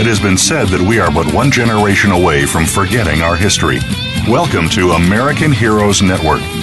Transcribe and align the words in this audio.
It 0.00 0.06
has 0.06 0.20
been 0.20 0.38
said 0.38 0.68
that 0.68 0.80
we 0.80 0.98
are 0.98 1.10
but 1.10 1.30
one 1.34 1.50
generation 1.50 2.12
away 2.12 2.46
from 2.46 2.64
forgetting 2.64 3.20
our 3.20 3.36
history. 3.36 3.78
Welcome 4.28 4.70
to 4.70 4.92
American 4.92 5.52
Heroes 5.52 6.00
Network, 6.00 6.40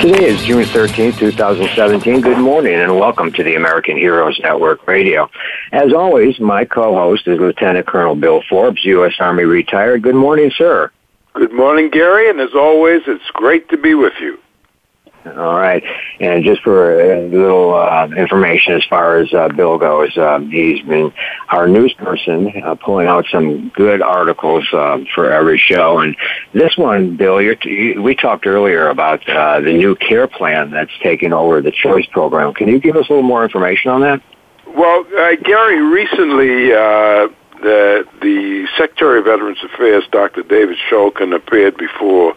Today 0.00 0.28
is 0.28 0.42
June 0.44 0.64
13, 0.64 1.12
2017. 1.12 2.22
Good 2.22 2.38
morning 2.38 2.72
and 2.72 2.96
welcome 2.98 3.30
to 3.32 3.44
the 3.44 3.54
American 3.56 3.98
Heroes 3.98 4.40
Network 4.42 4.86
Radio. 4.88 5.28
As 5.72 5.92
always, 5.92 6.40
my 6.40 6.64
co-host 6.64 7.28
is 7.28 7.38
Lieutenant 7.38 7.86
Colonel 7.86 8.14
Bill 8.14 8.42
Forbes, 8.48 8.82
U.S. 8.86 9.12
Army 9.20 9.44
retired. 9.44 10.02
Good 10.02 10.14
morning, 10.14 10.50
sir. 10.56 10.90
Good 11.34 11.52
morning, 11.52 11.90
Gary, 11.90 12.30
and 12.30 12.40
as 12.40 12.54
always, 12.54 13.02
it's 13.06 13.30
great 13.34 13.68
to 13.68 13.76
be 13.76 13.92
with 13.92 14.14
you. 14.20 14.38
All 15.26 15.54
right. 15.54 15.82
And 16.18 16.44
just 16.44 16.62
for 16.62 16.98
a 16.98 17.28
little 17.28 17.74
uh, 17.74 18.08
information 18.16 18.74
as 18.74 18.84
far 18.86 19.18
as 19.18 19.32
uh, 19.34 19.48
Bill 19.48 19.76
goes, 19.76 20.16
uh, 20.16 20.38
he's 20.38 20.82
been 20.82 21.12
our 21.50 21.68
news 21.68 21.92
person, 21.92 22.50
uh, 22.64 22.74
pulling 22.74 23.06
out 23.06 23.26
some 23.30 23.68
good 23.70 24.00
articles 24.00 24.66
uh, 24.72 24.98
for 25.14 25.30
every 25.30 25.58
show. 25.58 25.98
And 25.98 26.16
this 26.54 26.74
one, 26.78 27.16
Bill, 27.16 27.38
t- 27.56 27.98
we 27.98 28.14
talked 28.14 28.46
earlier 28.46 28.88
about 28.88 29.28
uh, 29.28 29.60
the 29.60 29.72
new 29.72 29.94
care 29.94 30.26
plan 30.26 30.70
that's 30.70 30.96
taking 31.02 31.34
over 31.34 31.60
the 31.60 31.72
Choice 31.72 32.06
program. 32.06 32.54
Can 32.54 32.68
you 32.68 32.80
give 32.80 32.96
us 32.96 33.06
a 33.10 33.12
little 33.12 33.22
more 33.22 33.44
information 33.44 33.90
on 33.90 34.00
that? 34.00 34.22
Well, 34.66 35.04
Gary, 35.42 35.82
recently 35.82 36.72
the 37.60 38.06
the 38.22 38.66
Secretary 38.78 39.18
of 39.18 39.26
Veterans 39.26 39.58
Affairs, 39.62 40.04
Dr. 40.10 40.42
David 40.42 40.78
Shulkin, 40.90 41.34
appeared 41.34 41.76
before 41.76 42.34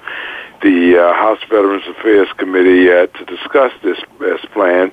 the 0.64 0.98
uh, 0.98 1.14
House 1.14 1.40
Veterans 1.50 1.84
Affairs 1.88 2.30
Committee 2.38 2.90
uh, 2.90 3.08
to 3.08 3.26
discuss 3.26 3.72
this, 3.84 4.00
this 4.20 4.40
plan, 4.54 4.92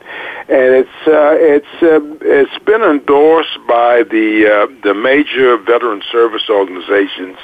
and 0.48 0.74
it's 0.74 1.06
uh, 1.06 1.38
it's 1.38 1.82
uh, 1.82 2.00
it's 2.20 2.64
been 2.64 2.82
endorsed 2.82 3.58
by 3.68 4.02
the 4.02 4.50
uh, 4.50 4.82
the 4.82 4.92
major 4.92 5.56
veteran 5.56 6.02
service 6.10 6.50
organizations 6.50 7.38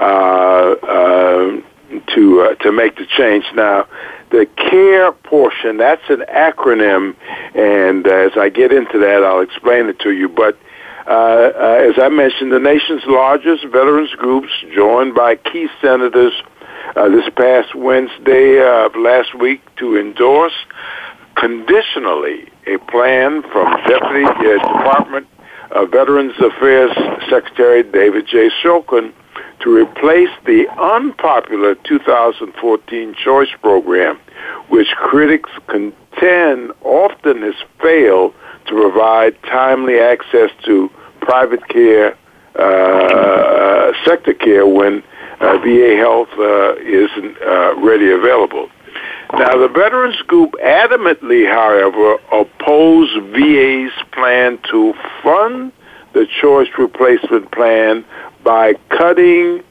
uh, 0.00 0.74
to 2.08 2.56
to 2.60 2.72
make 2.72 2.96
the 2.96 3.06
change 3.06 3.44
now. 3.54 3.86
The 4.30 4.46
CARE 4.56 5.12
portion, 5.12 5.76
that's 5.76 6.08
an 6.08 6.24
acronym, 6.28 7.16
and 7.54 8.06
as 8.06 8.32
I 8.36 8.48
get 8.48 8.72
into 8.72 8.98
that, 8.98 9.24
I'll 9.24 9.40
explain 9.40 9.86
it 9.86 9.98
to 10.00 10.12
you. 10.12 10.28
But 10.28 10.58
uh, 11.06 11.10
uh, 11.10 11.90
as 11.90 11.94
I 12.00 12.08
mentioned, 12.08 12.52
the 12.52 12.60
nation's 12.60 13.02
largest 13.06 13.64
veterans 13.64 14.10
groups, 14.12 14.50
joined 14.74 15.14
by 15.14 15.36
key 15.36 15.68
senators 15.80 16.34
uh, 16.96 17.08
this 17.08 17.28
past 17.36 17.74
Wednesday 17.74 18.60
of 18.60 18.94
last 18.96 19.38
week 19.38 19.60
to 19.76 19.98
endorse 19.98 20.54
conditionally 21.36 22.48
a 22.66 22.78
plan 22.90 23.42
from 23.52 23.72
Deputy 23.86 24.24
uh, 24.24 24.58
Department 24.58 25.26
of 25.70 25.90
Veterans 25.90 26.34
Affairs 26.38 26.92
Secretary 27.28 27.82
David 27.82 28.26
J. 28.26 28.50
Shulkin 28.62 29.12
to 29.60 29.74
replace 29.74 30.30
the 30.46 30.66
unpopular 30.80 31.74
2014 31.74 33.14
Choice 33.14 33.48
Program, 33.62 34.18
which 34.68 34.88
critics 34.96 35.50
contend 35.68 36.72
often 36.82 37.42
has 37.42 37.54
failed 37.80 38.34
to 38.66 38.74
provide 38.74 39.40
timely 39.42 39.98
access 39.98 40.50
to 40.64 40.90
private 41.20 41.66
care, 41.68 42.16
uh, 42.58 43.92
sector 44.04 44.34
care 44.34 44.66
when 44.66 45.02
VA 45.40 45.96
Health 45.96 46.28
uh, 46.38 46.76
isn't 46.76 47.36
uh, 47.42 47.74
ready 47.80 48.10
available. 48.10 48.68
Now, 49.32 49.56
the 49.56 49.68
Veterans 49.68 50.20
Group 50.26 50.52
adamantly, 50.62 51.48
however, 51.48 52.18
oppose 52.32 53.08
VA's 53.32 53.92
plan 54.12 54.58
to 54.70 54.92
fund 55.22 55.72
the 56.12 56.26
choice 56.40 56.68
replacement 56.76 57.50
plan 57.52 58.04
by 58.42 58.74
cutting 58.90 59.62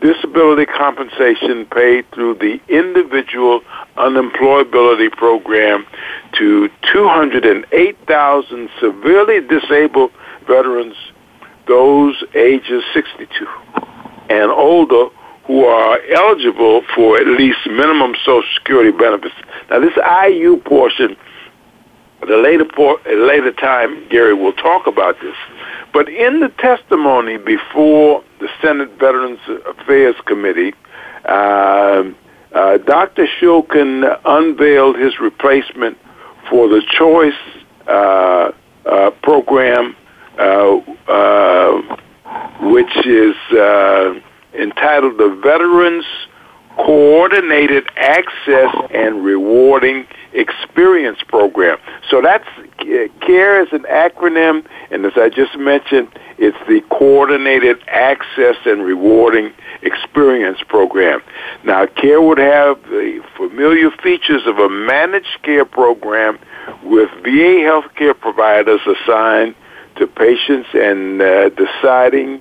disability 0.00 0.66
compensation 0.66 1.66
paid 1.66 2.08
through 2.12 2.34
the 2.34 2.60
individual 2.68 3.60
unemployability 3.96 5.10
program 5.12 5.84
to 6.32 6.68
208,000 6.92 8.68
severely 8.80 9.40
disabled 9.40 10.10
veterans, 10.46 10.96
those 11.66 12.22
ages 12.34 12.82
62 12.94 13.46
and 14.32 14.50
older 14.50 15.08
who 15.46 15.64
are 15.64 15.98
eligible 16.14 16.82
for 16.94 17.18
at 17.18 17.26
least 17.26 17.58
minimum 17.66 18.14
Social 18.24 18.48
Security 18.54 18.96
benefits. 18.96 19.34
Now, 19.70 19.80
this 19.80 19.96
IU 20.28 20.58
portion, 20.58 21.16
a 22.22 22.26
later, 22.36 22.64
por- 22.64 23.00
later 23.06 23.52
time, 23.52 24.08
Gary 24.08 24.34
will 24.34 24.52
talk 24.52 24.86
about 24.86 25.20
this. 25.20 25.34
But 25.92 26.08
in 26.08 26.40
the 26.40 26.48
testimony 26.48 27.36
before 27.36 28.22
the 28.40 28.48
Senate 28.62 28.90
Veterans 28.98 29.40
Affairs 29.66 30.14
Committee, 30.26 30.72
uh, 31.24 32.04
uh, 32.54 32.78
Dr. 32.78 33.26
Shulkin 33.40 34.18
unveiled 34.24 34.96
his 34.98 35.18
replacement 35.20 35.98
for 36.48 36.68
the 36.68 36.82
choice 36.88 37.34
uh, 37.86 38.52
uh 38.86 39.10
program, 39.22 39.96
uh, 40.38 40.76
uh, 41.08 41.96
which 42.62 43.06
is 43.06 43.36
entitled 44.54 45.18
The 45.18 45.40
Veterans 45.42 46.04
Coordinated 46.76 47.84
Access 47.96 48.74
and 48.94 49.24
Rewarding 49.24 50.06
Experience 50.32 51.18
Program. 51.28 51.78
So 52.10 52.22
that's 52.22 52.46
CARE 52.78 53.62
is 53.62 53.72
an 53.72 53.84
acronym, 53.90 54.66
and 54.90 55.04
as 55.04 55.12
I 55.16 55.28
just 55.28 55.56
mentioned, 55.58 56.08
it's 56.38 56.56
the 56.66 56.80
Coordinated 56.90 57.78
Access 57.88 58.56
and 58.64 58.82
Rewarding 58.82 59.52
Experience 59.82 60.58
Program. 60.68 61.20
Now, 61.64 61.86
CARE 61.86 62.22
would 62.22 62.38
have 62.38 62.82
the 62.84 63.22
familiar 63.36 63.90
features 64.02 64.42
of 64.46 64.58
a 64.58 64.68
managed 64.68 65.42
care 65.42 65.66
program 65.66 66.38
with 66.82 67.10
VA 67.22 67.62
healthcare 67.68 68.18
providers 68.18 68.80
assigned 68.86 69.54
to 69.96 70.06
patients 70.06 70.68
and 70.72 71.20
uh, 71.20 71.50
deciding 71.50 72.40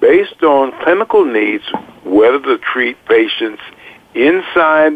based 0.00 0.42
on 0.42 0.72
clinical 0.82 1.24
needs 1.24 1.64
whether 2.04 2.40
to 2.40 2.58
treat 2.58 2.96
patients 3.06 3.62
inside 4.14 4.92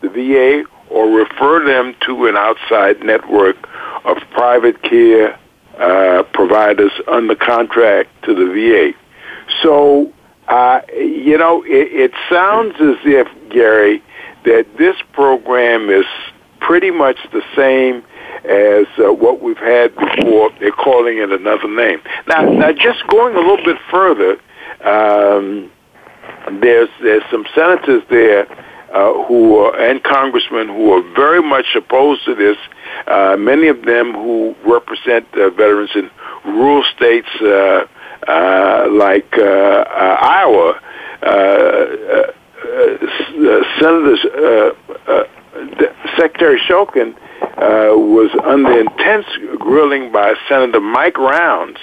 the 0.00 0.08
VA 0.08 0.64
or 0.90 1.08
refer 1.08 1.64
them 1.64 1.94
to 2.06 2.26
an 2.26 2.36
outside 2.36 3.02
network 3.02 3.56
of 4.04 4.18
private 4.32 4.82
care 4.82 5.38
uh, 5.78 6.22
providers 6.34 6.92
under 7.08 7.34
contract 7.34 8.10
to 8.24 8.34
the 8.34 8.46
VA. 8.52 8.92
So, 9.62 10.12
uh, 10.48 10.80
you 10.92 11.38
know, 11.38 11.62
it, 11.64 11.92
it 11.92 12.12
sounds 12.30 12.74
as 12.74 12.96
if, 13.04 13.28
Gary, 13.50 14.02
that 14.44 14.66
this 14.76 14.96
program 15.12 15.88
is 15.88 16.04
pretty 16.60 16.90
much 16.90 17.16
the 17.32 17.42
same 17.56 18.04
as 18.44 18.86
uh, 18.98 19.12
what 19.12 19.40
we've 19.40 19.56
had 19.58 19.94
before. 19.94 20.50
They're 20.58 20.72
calling 20.72 21.18
it 21.18 21.30
another 21.30 21.68
name. 21.68 22.00
Now, 22.26 22.42
now 22.42 22.72
just 22.72 23.06
going 23.08 23.34
a 23.34 23.40
little 23.40 23.64
bit 23.64 23.78
further, 23.90 24.38
um, 24.84 25.70
there's 26.60 26.88
there's 27.02 27.22
some 27.30 27.46
senators 27.54 28.02
there 28.10 28.50
uh, 28.92 29.24
who 29.24 29.56
are, 29.56 29.78
and 29.78 30.02
congressmen 30.02 30.68
who 30.68 30.92
are 30.92 31.02
very 31.14 31.42
much 31.42 31.66
opposed 31.76 32.24
to 32.24 32.34
this. 32.34 32.56
Uh, 33.06 33.36
many 33.38 33.68
of 33.68 33.82
them 33.82 34.12
who 34.12 34.54
represent 34.64 35.26
uh, 35.34 35.50
veterans 35.50 35.90
in 35.94 36.10
rural 36.44 36.84
states 36.94 37.28
uh, 37.40 37.86
uh, 38.26 38.88
like 38.90 39.32
uh, 39.38 39.42
uh, 39.42 40.16
Iowa, 40.20 40.80
uh, 41.22 41.26
uh, 41.26 42.32
uh, 42.62 43.62
Senator 43.80 44.16
Secretary 46.16 46.60
Shulkin 46.68 47.14
Uh, 47.52 47.92
was 47.94 48.30
under 48.44 48.80
intense 48.80 49.26
grilling 49.58 50.10
by 50.10 50.32
Senator 50.48 50.80
Mike 50.80 51.18
Rounds 51.18 51.78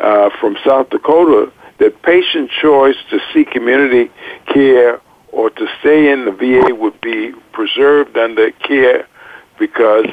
uh, 0.00 0.30
from 0.40 0.56
South 0.64 0.88
Dakota 0.90 1.52
that 1.78 2.00
patient 2.02 2.50
choice 2.62 2.96
to 3.10 3.18
seek 3.32 3.50
community 3.50 4.10
care 4.46 5.00
or 5.32 5.50
to 5.50 5.66
stay 5.80 6.10
in. 6.10 6.24
The 6.24 6.32
VA 6.32 6.74
would 6.74 7.00
be 7.00 7.32
preserved 7.52 8.16
under 8.16 8.52
care 8.52 9.06
because 9.58 10.06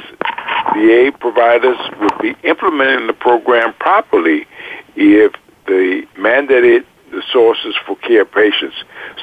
VA 0.74 1.12
providers 1.20 1.78
would 2.02 2.18
be 2.22 2.36
implementing 2.44 3.08
the 3.08 3.14
program 3.14 3.74
properly 3.80 4.46
if 4.96 5.34
the 5.66 6.04
mandated 6.18 6.86
sources 7.32 7.76
for 7.86 7.96
care 7.98 8.26
patients. 8.26 8.76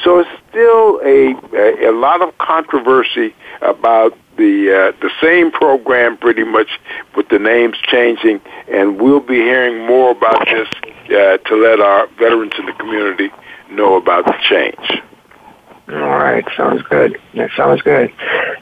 So 0.03 0.19
it's 0.19 0.31
still 0.49 1.01
a, 1.05 1.35
a, 1.57 1.91
a 1.91 1.93
lot 1.93 2.23
of 2.23 2.37
controversy 2.39 3.35
about 3.63 4.17
the 4.37 4.93
uh, 4.95 5.01
the 5.01 5.11
same 5.21 5.51
program, 5.51 6.17
pretty 6.17 6.45
much 6.45 6.69
with 7.17 7.29
the 7.29 7.39
names 7.39 7.77
changing, 7.83 8.41
and 8.71 9.01
we'll 9.01 9.21
be 9.21 9.37
hearing 9.37 9.87
more 9.87 10.11
about 10.11 10.45
this 10.47 10.69
uh, 11.07 11.39
to 11.39 11.57
let 11.57 11.81
our 11.81 12.07
veterans 12.19 12.53
in 12.59 12.67
the 12.67 12.73
community 12.73 13.31
know 13.71 13.97
about 13.97 14.27
the 14.27 14.35
change. 14.43 15.03
All 15.89 15.95
right, 15.95 16.45
sounds 16.57 16.83
good. 16.83 17.17
That 17.35 17.51
sounds 17.57 17.81
good. 17.83 18.13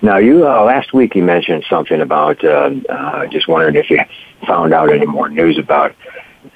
Now, 0.03 0.19
you 0.19 0.47
uh, 0.47 0.63
last 0.65 0.93
week 0.93 1.15
you 1.15 1.23
mentioned 1.23 1.65
something 1.71 2.01
about. 2.01 2.45
Uh, 2.45 2.71
uh, 2.89 3.27
just 3.29 3.49
wondering 3.49 3.77
if 3.77 3.89
you 3.89 3.99
found 4.47 4.75
out 4.75 4.93
any 4.93 5.07
more 5.07 5.31
news 5.31 5.59
about 5.59 5.95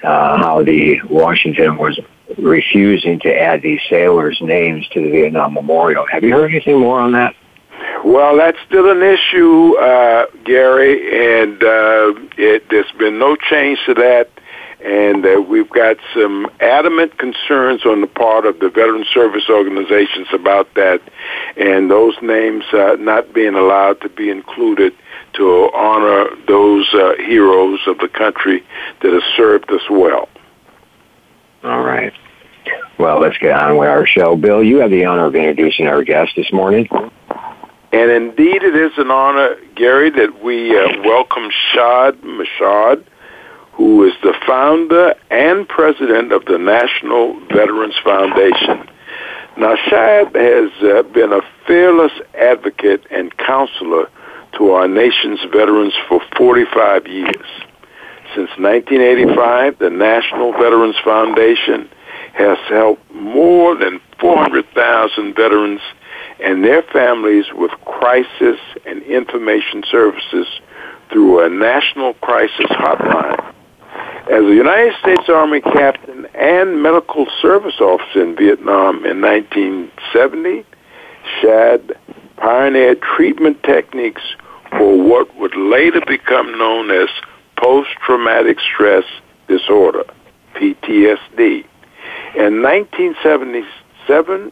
uh, 0.03 0.37
how 0.37 0.63
the 0.63 1.01
Washington 1.09 1.77
was 1.77 1.99
refusing 2.37 3.19
to 3.21 3.33
add 3.33 3.61
these 3.61 3.81
sailors' 3.89 4.39
names 4.41 4.87
to 4.89 5.01
the 5.01 5.09
Vietnam 5.09 5.53
Memorial. 5.53 6.05
Have 6.11 6.23
you 6.23 6.33
heard 6.33 6.51
anything 6.51 6.79
more 6.79 6.99
on 6.99 7.13
that? 7.13 7.35
Well, 8.03 8.37
that's 8.37 8.57
still 8.65 8.89
an 8.89 9.01
issue, 9.01 9.75
uh, 9.77 10.25
Gary, 10.45 11.41
and 11.41 11.63
uh, 11.63 12.13
it, 12.37 12.69
there's 12.69 12.91
been 12.97 13.19
no 13.19 13.35
change 13.35 13.79
to 13.85 13.93
that 13.95 14.29
and 14.81 15.25
uh, 15.25 15.41
we've 15.41 15.69
got 15.69 15.97
some 16.13 16.49
adamant 16.61 17.17
concerns 17.17 17.85
on 17.85 18.01
the 18.01 18.07
part 18.07 18.45
of 18.45 18.59
the 18.59 18.69
veteran 18.69 19.05
service 19.13 19.49
organizations 19.49 20.27
about 20.33 20.73
that, 20.75 21.01
and 21.57 21.91
those 21.91 22.15
names 22.21 22.63
uh, 22.73 22.95
not 22.97 23.33
being 23.33 23.55
allowed 23.55 23.99
to 24.01 24.09
be 24.09 24.29
included 24.29 24.93
to 25.33 25.69
honor 25.73 26.29
those 26.47 26.87
uh, 26.93 27.13
heroes 27.17 27.79
of 27.87 27.97
the 27.99 28.07
country 28.07 28.63
that 29.01 29.11
have 29.11 29.23
served 29.35 29.69
us 29.71 29.89
well. 29.89 30.29
All 31.63 31.83
right. 31.83 32.13
Well, 32.97 33.21
let's 33.21 33.37
get 33.37 33.51
on 33.51 33.77
with 33.77 33.87
our 33.87 34.05
show. 34.05 34.35
Bill, 34.35 34.63
you 34.63 34.77
have 34.77 34.91
the 34.91 35.05
honor 35.05 35.25
of 35.25 35.35
introducing 35.35 35.87
our 35.87 36.03
guest 36.03 36.33
this 36.35 36.51
morning. 36.51 36.87
And 37.91 38.11
indeed, 38.11 38.61
it 38.61 38.75
is 38.75 38.91
an 38.97 39.09
honor, 39.09 39.55
Gary, 39.75 40.09
that 40.11 40.43
we 40.43 40.77
uh, 40.77 41.01
welcome 41.03 41.49
Shad 41.73 42.21
Meshad 42.21 43.05
who 43.79 44.03
is 44.03 44.13
the 44.23 44.33
founder 44.45 45.15
and 45.31 45.65
president 45.65 46.33
of 46.33 46.43
the 46.43 46.57
National 46.57 47.39
Veterans 47.47 47.95
Foundation. 48.03 48.89
Now, 49.57 49.77
Shad 49.87 50.35
has 50.35 50.71
uh, 50.83 51.03
been 51.03 51.31
a 51.31 51.39
fearless 51.65 52.11
advocate 52.37 53.05
and 53.09 53.35
counselor 53.37 54.09
to 54.57 54.71
our 54.71 54.89
nation's 54.89 55.39
veterans 55.49 55.93
for 56.09 56.19
45 56.35 57.07
years. 57.07 57.45
Since 58.35 58.49
1985, 58.57 59.79
the 59.79 59.89
National 59.89 60.51
Veterans 60.53 60.95
Foundation 61.03 61.89
has 62.33 62.57
helped 62.69 63.11
more 63.11 63.75
than 63.75 63.99
400,000 64.19 65.35
veterans 65.35 65.81
and 66.39 66.63
their 66.63 66.83
families 66.83 67.45
with 67.53 67.71
crisis 67.85 68.59
and 68.85 69.01
information 69.03 69.83
services 69.89 70.47
through 71.11 71.43
a 71.43 71.49
national 71.49 72.13
crisis 72.15 72.67
hotline. 72.69 73.53
As 74.31 74.43
a 74.43 74.53
United 74.53 74.93
States 75.01 75.27
Army 75.27 75.59
captain 75.61 76.27
and 76.35 76.83
medical 76.83 77.25
service 77.41 77.79
officer 77.81 78.21
in 78.21 78.35
Vietnam 78.35 79.05
in 79.05 79.21
1970, 79.21 80.65
Shad 81.41 81.93
pioneered 82.37 83.01
treatment 83.01 83.61
techniques 83.63 84.21
for 84.69 85.01
what 85.01 85.35
would 85.37 85.55
later 85.55 86.01
become 86.07 86.57
known 86.57 86.91
as 86.91 87.09
post-traumatic 87.69 88.57
stress 88.59 89.03
disorder, 89.47 90.03
PTSD. 90.55 91.63
In 92.35 92.63
1977, 92.63 94.51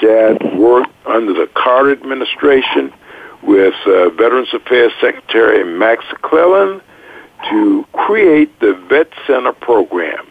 Shad 0.00 0.58
worked 0.58 0.90
under 1.06 1.32
the 1.32 1.48
Carter 1.54 1.92
administration 1.92 2.92
with 3.44 3.74
uh, 3.86 4.10
Veterans 4.10 4.52
Affairs 4.52 4.90
Secretary 5.00 5.62
Max 5.64 6.04
Cleland 6.22 6.82
to 7.50 7.86
create 7.92 8.58
the 8.58 8.74
Vet 8.88 9.12
Center 9.28 9.52
program. 9.52 10.26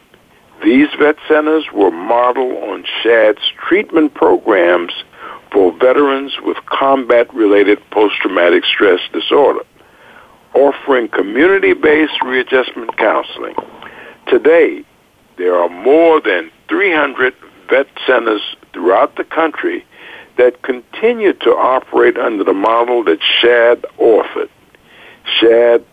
These 0.62 0.89
vet 1.00 1.16
centers 1.30 1.68
were 1.74 1.89
modeled 1.89 2.57
on 2.69 2.83
Shad's 3.01 3.50
treatment 3.66 4.13
programs 4.13 4.92
for 5.54 5.71
veterans 5.80 6.33
with 6.44 6.57
combat-related 6.66 7.80
post-traumatic 7.92 8.66
stress 8.66 9.00
disorder, 9.13 9.62
offering 10.54 11.07
community-based 11.10 12.22
readjustment 12.24 12.98
counseling. 12.98 13.56
Today, 14.28 14.84
there 15.38 15.56
are 15.56 15.69
more 15.69 16.22
than 16.22 16.51
300 16.68 17.34
vet 17.69 17.88
centers 18.06 18.42
throughout 18.74 19.16
the 19.16 19.24
country 19.24 19.86
that 20.38 20.62
continue 20.63 21.34
to 21.34 21.50
operate 21.51 22.18
under 22.18 22.44
the 22.44 22.54
model 22.54 23.04
that 23.04 23.19
Shad 23.22 23.86
offered. 23.98 24.50
Shad 25.40 25.86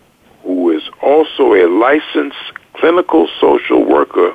who 0.47 0.71
is 0.71 0.83
also 1.01 1.53
a 1.53 1.67
licensed 1.67 2.53
clinical 2.73 3.27
social 3.39 3.83
worker, 3.83 4.33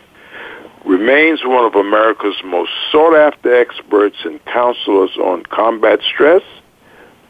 remains 0.84 1.40
one 1.44 1.64
of 1.64 1.74
America's 1.74 2.36
most 2.44 2.70
sought 2.90 3.16
after 3.16 3.54
experts 3.54 4.16
and 4.24 4.44
counselors 4.44 5.16
on 5.16 5.42
combat 5.44 6.00
stress, 6.02 6.42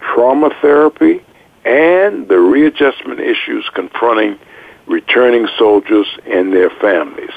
trauma 0.00 0.50
therapy, 0.60 1.22
and 1.64 2.28
the 2.28 2.38
readjustment 2.38 3.20
issues 3.20 3.68
confronting 3.74 4.38
returning 4.86 5.48
soldiers 5.58 6.06
and 6.26 6.52
their 6.52 6.70
families. 6.70 7.30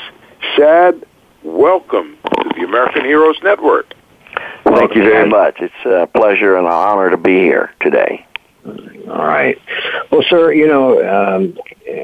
Shad, 0.56 1.06
welcome 1.44 2.18
to 2.42 2.50
the 2.56 2.64
American 2.64 3.06
Heroes 3.06 3.38
Network. 3.44 3.94
Thank 4.66 4.96
you 4.96 5.04
very 5.04 5.30
much. 5.30 5.58
It's 5.60 5.74
a 5.86 6.08
pleasure 6.08 6.58
and 6.58 6.66
an 6.66 6.74
honor 6.74 7.12
to 7.12 7.18
be 7.18 7.40
here 7.40 7.72
today. 7.82 8.26
All 8.66 9.26
right. 9.26 9.62
Well, 10.12 10.24
sir, 10.28 10.52
you 10.52 10.68
know, 10.68 11.00
um, 11.08 11.58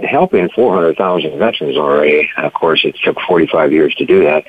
helping 0.04 0.48
400,000 0.50 1.40
veterans 1.40 1.76
already, 1.76 2.30
of 2.38 2.54
course, 2.54 2.82
it 2.86 2.96
took 3.04 3.20
45 3.28 3.72
years 3.72 3.96
to 3.96 4.06
do 4.06 4.24
that. 4.24 4.46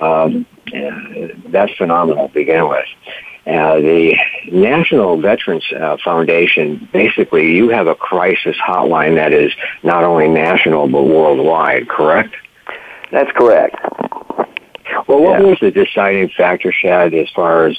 Um, 0.00 0.46
that's 1.48 1.72
phenomenal 1.74 2.28
to 2.28 2.34
begin 2.34 2.68
with. 2.68 2.86
Uh, 3.48 3.76
the 3.76 4.14
National 4.52 5.18
Veterans 5.18 5.64
uh, 5.72 5.96
Foundation, 6.04 6.86
basically, 6.92 7.56
you 7.56 7.70
have 7.70 7.86
a 7.86 7.94
crisis 7.94 8.56
hotline 8.58 9.14
that 9.14 9.32
is 9.32 9.50
not 9.82 10.04
only 10.04 10.28
national 10.28 10.86
but 10.86 11.04
worldwide, 11.04 11.88
correct? 11.88 12.34
That's 13.10 13.30
correct. 13.32 13.76
Well, 15.06 15.22
what 15.22 15.40
yeah. 15.40 15.46
was 15.46 15.58
the 15.60 15.70
deciding 15.70 16.28
factor, 16.36 16.72
Shad, 16.72 17.14
as 17.14 17.30
far 17.30 17.68
as 17.68 17.78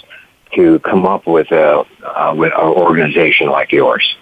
to 0.55 0.79
come 0.79 1.05
up 1.05 1.27
with 1.27 1.51
a 1.51 1.85
uh, 2.03 2.33
with 2.35 2.51
an 2.53 2.61
organization 2.61 3.49
like 3.49 3.71
yours? 3.71 4.15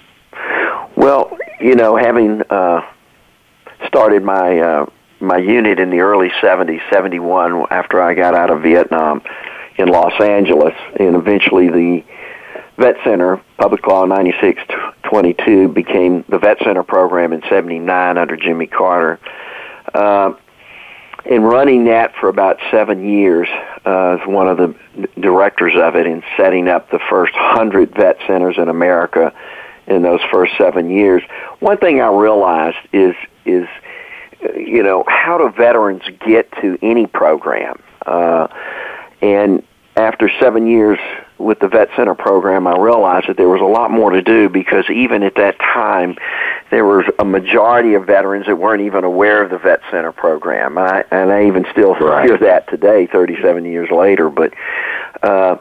Well, 0.98 1.38
you 1.62 1.76
know, 1.76 1.96
having 1.96 2.42
uh, 2.50 2.82
started 3.88 4.22
my 4.22 4.60
uh, 4.60 4.86
my 5.22 5.38
unit 5.38 5.80
in 5.80 5.92
the 5.92 6.00
early 6.02 6.30
'70s, 6.42 6.82
'71, 6.92 7.68
after 7.72 8.02
I 8.02 8.14
got 8.16 8.36
out 8.36 8.50
of 8.50 8.64
Vietnam 8.64 9.22
in 9.78 9.88
Los 9.90 10.20
Angeles, 10.20 10.74
and 11.00 11.16
eventually 11.16 11.70
the 11.70 12.04
Vet 12.78 12.96
Center, 13.04 13.42
Public 13.58 13.86
Law 13.88 14.06
9622, 14.06 15.68
became 15.70 16.24
the 16.30 16.38
Vet 16.38 16.60
Center 16.64 16.84
program 16.84 17.34
in 17.34 17.42
'79 17.50 18.18
under 18.18 18.38
Jimmy 18.38 18.68
Carter. 18.68 19.20
Uh, 19.94 20.34
in 21.26 21.42
running 21.42 21.86
that 21.86 22.16
for 22.16 22.30
about 22.30 22.58
seven 22.72 23.08
years 23.08 23.50
uh, 23.86 24.18
as 24.20 24.28
one 24.28 24.48
of 24.48 24.58
the 24.58 24.76
directors 25.20 25.74
of 25.76 25.96
it 25.96 26.08
in 26.08 26.24
setting 26.38 26.68
up 26.68 26.90
the 26.90 27.00
first 27.10 27.34
hundred 27.36 27.94
vet 27.94 28.18
centers 28.26 28.58
in 28.58 28.70
America 28.70 29.34
in 29.88 30.04
those 30.04 30.22
first 30.32 30.54
seven 30.58 30.90
years. 30.90 31.24
One 31.60 31.78
thing 31.78 32.02
I 32.02 32.08
realized 32.08 32.78
is 32.94 33.16
is 33.46 33.68
you 34.56 34.84
know 34.84 35.04
how 35.08 35.38
do 35.38 35.50
veterans 35.50 36.04
get 36.26 36.52
to 36.62 36.78
any 36.82 37.08
program? 37.08 37.82
Uh, 38.06 38.48
and 39.22 39.64
after 39.98 40.30
seven 40.40 40.68
years 40.68 41.00
with 41.40 41.60
the 41.60 41.68
Vet 41.68 41.90
Center 41.96 42.14
program, 42.14 42.68
I 42.68 42.78
realized 42.78 43.28
that 43.28 43.38
there 43.38 43.50
was 43.50 43.62
a 43.62 43.66
lot 43.66 43.92
more 43.92 44.12
to 44.12 44.22
do 44.22 44.48
because 44.48 44.86
even 44.90 45.24
at 45.24 45.36
that 45.36 45.58
time, 45.60 46.18
there 46.70 46.86
was 46.86 47.06
a 47.20 47.26
majority 47.26 47.96
of 47.96 48.06
veterans 48.06 48.46
that 48.46 48.56
weren't 48.56 48.82
even 48.82 49.04
aware 49.04 49.44
of 49.44 49.50
the 49.50 49.58
vet 49.58 49.82
center 49.90 50.12
program. 50.12 50.78
I, 50.78 51.06
and 51.12 51.32
i 51.32 51.48
even 51.48 51.66
still 51.72 51.96
right. 51.96 52.26
hear 52.26 52.38
that 52.38 52.70
today 52.70 53.08
37 53.08 53.66
years 53.66 53.90
later. 53.90 54.30
But 54.30 54.54
uh 55.24 55.58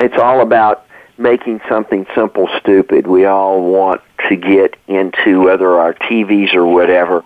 it's 0.00 0.16
all 0.16 0.40
about 0.40 0.86
making 1.18 1.60
something 1.68 2.06
simple 2.14 2.48
stupid. 2.60 3.06
We 3.06 3.24
all 3.24 3.62
want 3.62 4.00
to 4.28 4.36
get 4.36 4.76
into 4.88 5.42
whether 5.42 5.78
our 5.78 5.94
tvs 5.94 6.54
or 6.54 6.66
whatever 6.66 7.24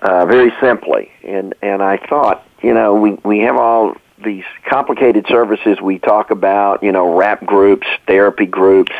uh 0.00 0.26
very 0.26 0.52
simply. 0.60 1.10
And 1.22 1.54
and 1.62 1.82
i 1.82 1.96
thought 1.96 2.46
you 2.62 2.74
know 2.74 2.94
we 2.94 3.12
we 3.24 3.40
have 3.40 3.56
all 3.56 3.96
these 4.24 4.44
complicated 4.68 5.26
services 5.28 5.80
we 5.80 5.98
talk 5.98 6.30
about 6.30 6.82
you 6.82 6.92
know 6.92 7.16
rap 7.16 7.44
groups 7.44 7.86
therapy 8.06 8.46
groups 8.46 8.92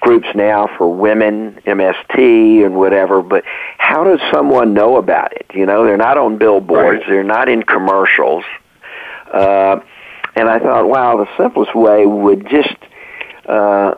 groups 0.00 0.28
now 0.34 0.66
for 0.78 0.92
women, 0.92 1.60
MST 1.66 2.64
and 2.64 2.74
whatever, 2.74 3.22
but 3.22 3.44
how 3.78 4.02
does 4.02 4.20
someone 4.32 4.74
know 4.74 4.96
about 4.96 5.32
it? 5.34 5.46
You 5.54 5.66
know, 5.66 5.84
they're 5.84 5.96
not 5.96 6.18
on 6.18 6.38
billboards, 6.38 7.00
right. 7.00 7.08
they're 7.08 7.22
not 7.22 7.48
in 7.48 7.62
commercials. 7.62 8.44
Uh, 9.32 9.80
and 10.34 10.48
I 10.48 10.58
thought, 10.58 10.88
wow, 10.88 11.16
the 11.18 11.28
simplest 11.36 11.74
way 11.74 12.06
would 12.06 12.48
just 12.48 12.76
uh, 13.46 13.94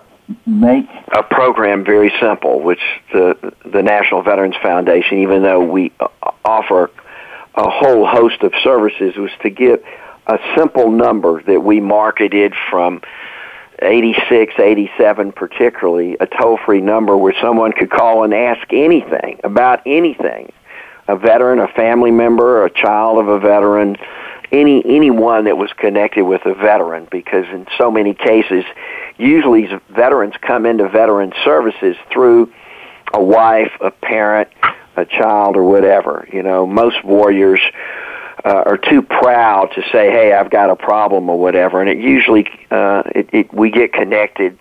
make 0.47 0.87
a 1.15 1.23
program 1.23 1.85
very 1.85 2.13
simple, 2.21 2.61
which 2.61 2.81
the 3.13 3.55
the 3.65 3.83
National 3.83 4.23
Veterans 4.23 4.57
Foundation, 4.63 5.19
even 5.19 5.43
though 5.43 5.63
we 5.63 5.93
offer 6.45 6.91
a 7.55 7.71
whole 7.71 8.07
host 8.07 8.43
of 8.43 8.53
services, 8.63 9.17
was 9.17 9.31
to 9.43 9.51
get 9.51 9.85
a 10.27 10.39
simple 10.57 10.91
number 10.91 11.43
that 11.43 11.63
we 11.63 11.81
marketed 11.81 12.55
from 12.71 13.03
86, 13.81 14.55
87 14.59 15.33
particularly, 15.33 16.17
a 16.21 16.27
toll-free 16.27 16.81
number 16.81 17.17
where 17.17 17.35
someone 17.41 17.73
could 17.73 17.91
call 17.91 18.25
and 18.25 18.33
ask 18.33 18.73
anything 18.73 19.41
about 19.43 19.81
anything. 19.87 20.53
A 21.09 21.17
veteran, 21.17 21.59
a 21.59 21.67
family 21.69 22.13
member, 22.13 22.65
a 22.65 22.71
child 22.71 23.19
of 23.19 23.29
a 23.29 23.41
veteran, 23.41 23.97
any 24.53 24.85
anyone 24.85 25.45
that 25.45 25.57
was 25.57 25.73
connected 25.73 26.25
with 26.25 26.45
a 26.45 26.55
veteran 26.55 27.09
because 27.11 27.47
in 27.49 27.67
so 27.79 27.91
many 27.91 28.15
cases 28.15 28.65
usually 29.17 29.69
veterans 29.91 30.35
come 30.41 30.67
into 30.67 30.89
veteran 30.89 31.33
services 31.43 31.97
through 32.13 32.53
a 33.15 33.23
wife, 33.23 33.73
a 33.81 33.91
parent, 33.91 34.49
a 34.97 35.05
child 35.07 35.57
or 35.57 35.65
whatever. 35.65 36.29
You 36.33 36.43
know, 36.43 36.67
most 36.67 37.03
warriors 37.03 37.61
uh, 38.45 38.63
are 38.67 38.79
too 38.79 39.03
proud 39.03 39.71
to 39.75 39.83
say, 39.93 40.11
"Hey, 40.11 40.33
I've 40.33 40.51
got 40.51 40.71
a 40.71 40.77
problem" 40.77 41.29
or 41.29 41.39
whatever, 41.39 41.81
and 41.81 41.89
it 41.89 41.99
usually 41.99 42.47
uh, 42.71 43.03
it, 43.15 43.29
it, 43.33 43.55
we 43.55 43.71
get 43.71 43.93
connected 43.93 44.59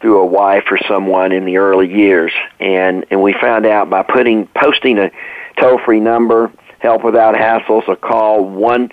through 0.00 0.20
a 0.20 0.26
wife 0.26 0.64
or 0.70 0.78
someone 0.88 1.32
in 1.32 1.44
the 1.44 1.56
early 1.56 1.92
years, 1.92 2.32
and 2.60 3.04
and 3.10 3.22
we 3.22 3.32
found 3.32 3.66
out 3.66 3.90
by 3.90 4.02
putting 4.02 4.46
posting 4.48 4.98
a 4.98 5.10
toll 5.58 5.78
free 5.84 6.00
number, 6.00 6.52
help 6.78 7.04
without 7.04 7.34
hassles, 7.34 7.88
a 7.88 7.96
call 7.96 8.44
one 8.44 8.90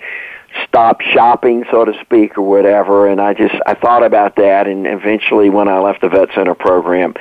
stop 0.64 1.00
shopping, 1.00 1.64
so 1.70 1.84
to 1.84 1.92
speak, 2.00 2.38
or 2.38 2.42
whatever. 2.42 3.08
And 3.08 3.20
I 3.20 3.34
just 3.34 3.54
I 3.66 3.74
thought 3.74 4.02
about 4.02 4.36
that, 4.36 4.66
and 4.66 4.86
eventually, 4.86 5.50
when 5.50 5.68
I 5.68 5.78
left 5.78 6.00
the 6.00 6.08
vet 6.08 6.28
center 6.34 6.54
program, 6.54 7.14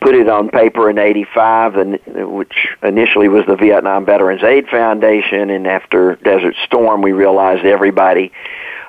put 0.00 0.14
it 0.14 0.28
on 0.28 0.48
paper 0.48 0.90
in 0.90 0.98
'85, 0.98 1.76
and 1.76 1.98
which 2.32 2.68
initially 2.82 3.28
was 3.28 3.44
the 3.46 3.56
Vietnam 3.56 4.04
Veterans 4.04 4.42
Aid 4.42 4.68
Foundation, 4.68 5.50
and 5.50 5.66
after 5.66 6.16
Desert 6.16 6.56
Storm, 6.64 7.02
we 7.02 7.12
realized 7.12 7.64
everybody 7.64 8.32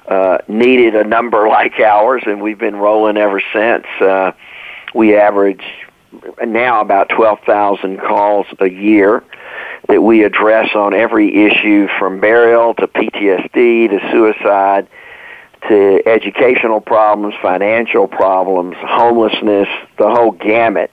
uh, 0.07 0.39
needed 0.47 0.95
a 0.95 1.03
number 1.03 1.47
like 1.49 1.79
ours, 1.79 2.23
and 2.25 2.41
we've 2.41 2.59
been 2.59 2.75
rolling 2.75 3.17
ever 3.17 3.41
since. 3.53 3.85
Uh, 3.99 4.31
we 4.93 5.15
average 5.15 5.63
now 6.45 6.81
about 6.81 7.09
12,000 7.09 7.99
calls 7.99 8.47
a 8.59 8.69
year 8.69 9.23
that 9.87 10.01
we 10.01 10.23
address 10.23 10.75
on 10.75 10.93
every 10.93 11.45
issue 11.45 11.87
from 11.99 12.19
burial 12.19 12.73
to 12.73 12.87
PTSD 12.87 13.89
to 13.89 14.11
suicide 14.11 14.87
to 15.67 16.01
educational 16.07 16.81
problems, 16.81 17.35
financial 17.41 18.07
problems, 18.07 18.75
homelessness, 18.79 19.67
the 19.97 20.09
whole 20.09 20.31
gamut 20.31 20.91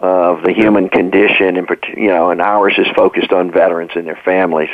of 0.00 0.42
the 0.42 0.52
human 0.52 0.88
condition 0.88 1.56
and 1.56 1.68
you 1.96 2.08
know 2.08 2.30
and 2.30 2.42
ours 2.42 2.74
is 2.78 2.86
focused 2.94 3.32
on 3.32 3.50
veterans 3.50 3.92
and 3.94 4.06
their 4.06 4.20
families. 4.24 4.70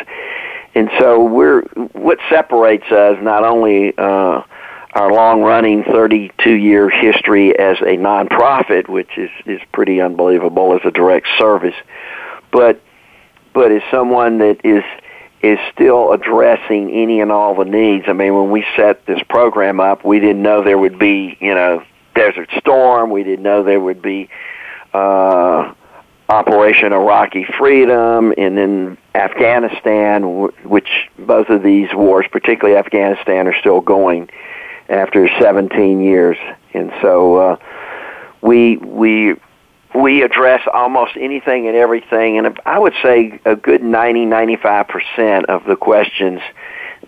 And 0.74 0.90
so 0.98 1.24
we're 1.24 1.62
what 1.92 2.18
separates 2.28 2.90
us 2.90 3.18
not 3.20 3.44
only 3.44 3.96
uh 3.96 4.42
our 4.92 5.12
long 5.12 5.42
running 5.42 5.84
32 5.84 6.50
year 6.50 6.90
history 6.90 7.56
as 7.56 7.78
a 7.80 7.96
nonprofit, 7.96 8.88
which 8.88 9.16
is, 9.16 9.30
is 9.46 9.60
pretty 9.72 10.00
unbelievable 10.00 10.74
as 10.74 10.80
a 10.84 10.90
direct 10.90 11.28
service, 11.38 11.74
but 12.50 12.80
but 13.52 13.72
as 13.72 13.82
someone 13.90 14.38
that 14.38 14.60
is 14.64 14.84
is 15.42 15.58
still 15.72 16.12
addressing 16.12 16.90
any 16.90 17.20
and 17.20 17.32
all 17.32 17.54
the 17.54 17.64
needs. 17.64 18.04
I 18.08 18.12
mean, 18.12 18.34
when 18.34 18.50
we 18.50 18.64
set 18.76 19.06
this 19.06 19.22
program 19.28 19.80
up, 19.80 20.04
we 20.04 20.20
didn't 20.20 20.42
know 20.42 20.62
there 20.62 20.78
would 20.78 20.98
be, 20.98 21.36
you 21.40 21.54
know, 21.54 21.82
Desert 22.14 22.50
Storm. 22.58 23.10
We 23.10 23.24
didn't 23.24 23.42
know 23.42 23.62
there 23.62 23.80
would 23.80 24.02
be 24.02 24.28
uh, 24.92 25.72
Operation 26.28 26.92
Iraqi 26.92 27.44
Freedom, 27.58 28.34
and 28.36 28.58
then 28.58 28.98
Afghanistan, 29.14 30.22
which 30.64 30.88
both 31.18 31.48
of 31.48 31.62
these 31.62 31.88
wars, 31.94 32.26
particularly 32.30 32.78
Afghanistan, 32.78 33.48
are 33.48 33.58
still 33.58 33.80
going 33.80 34.28
after 34.88 35.28
17 35.40 36.00
years. 36.00 36.36
And 36.74 36.92
so 37.00 37.36
uh, 37.36 37.56
we 38.42 38.76
we 38.76 39.36
we 39.94 40.22
address 40.22 40.60
almost 40.72 41.12
anything 41.16 41.66
and 41.66 41.76
everything, 41.76 42.38
and 42.38 42.58
I 42.64 42.78
would 42.78 42.94
say 43.02 43.40
a 43.44 43.56
good 43.56 43.82
90, 43.82 44.26
95 44.26 44.88
percent 44.88 45.46
of 45.46 45.64
the 45.64 45.76
questions 45.76 46.40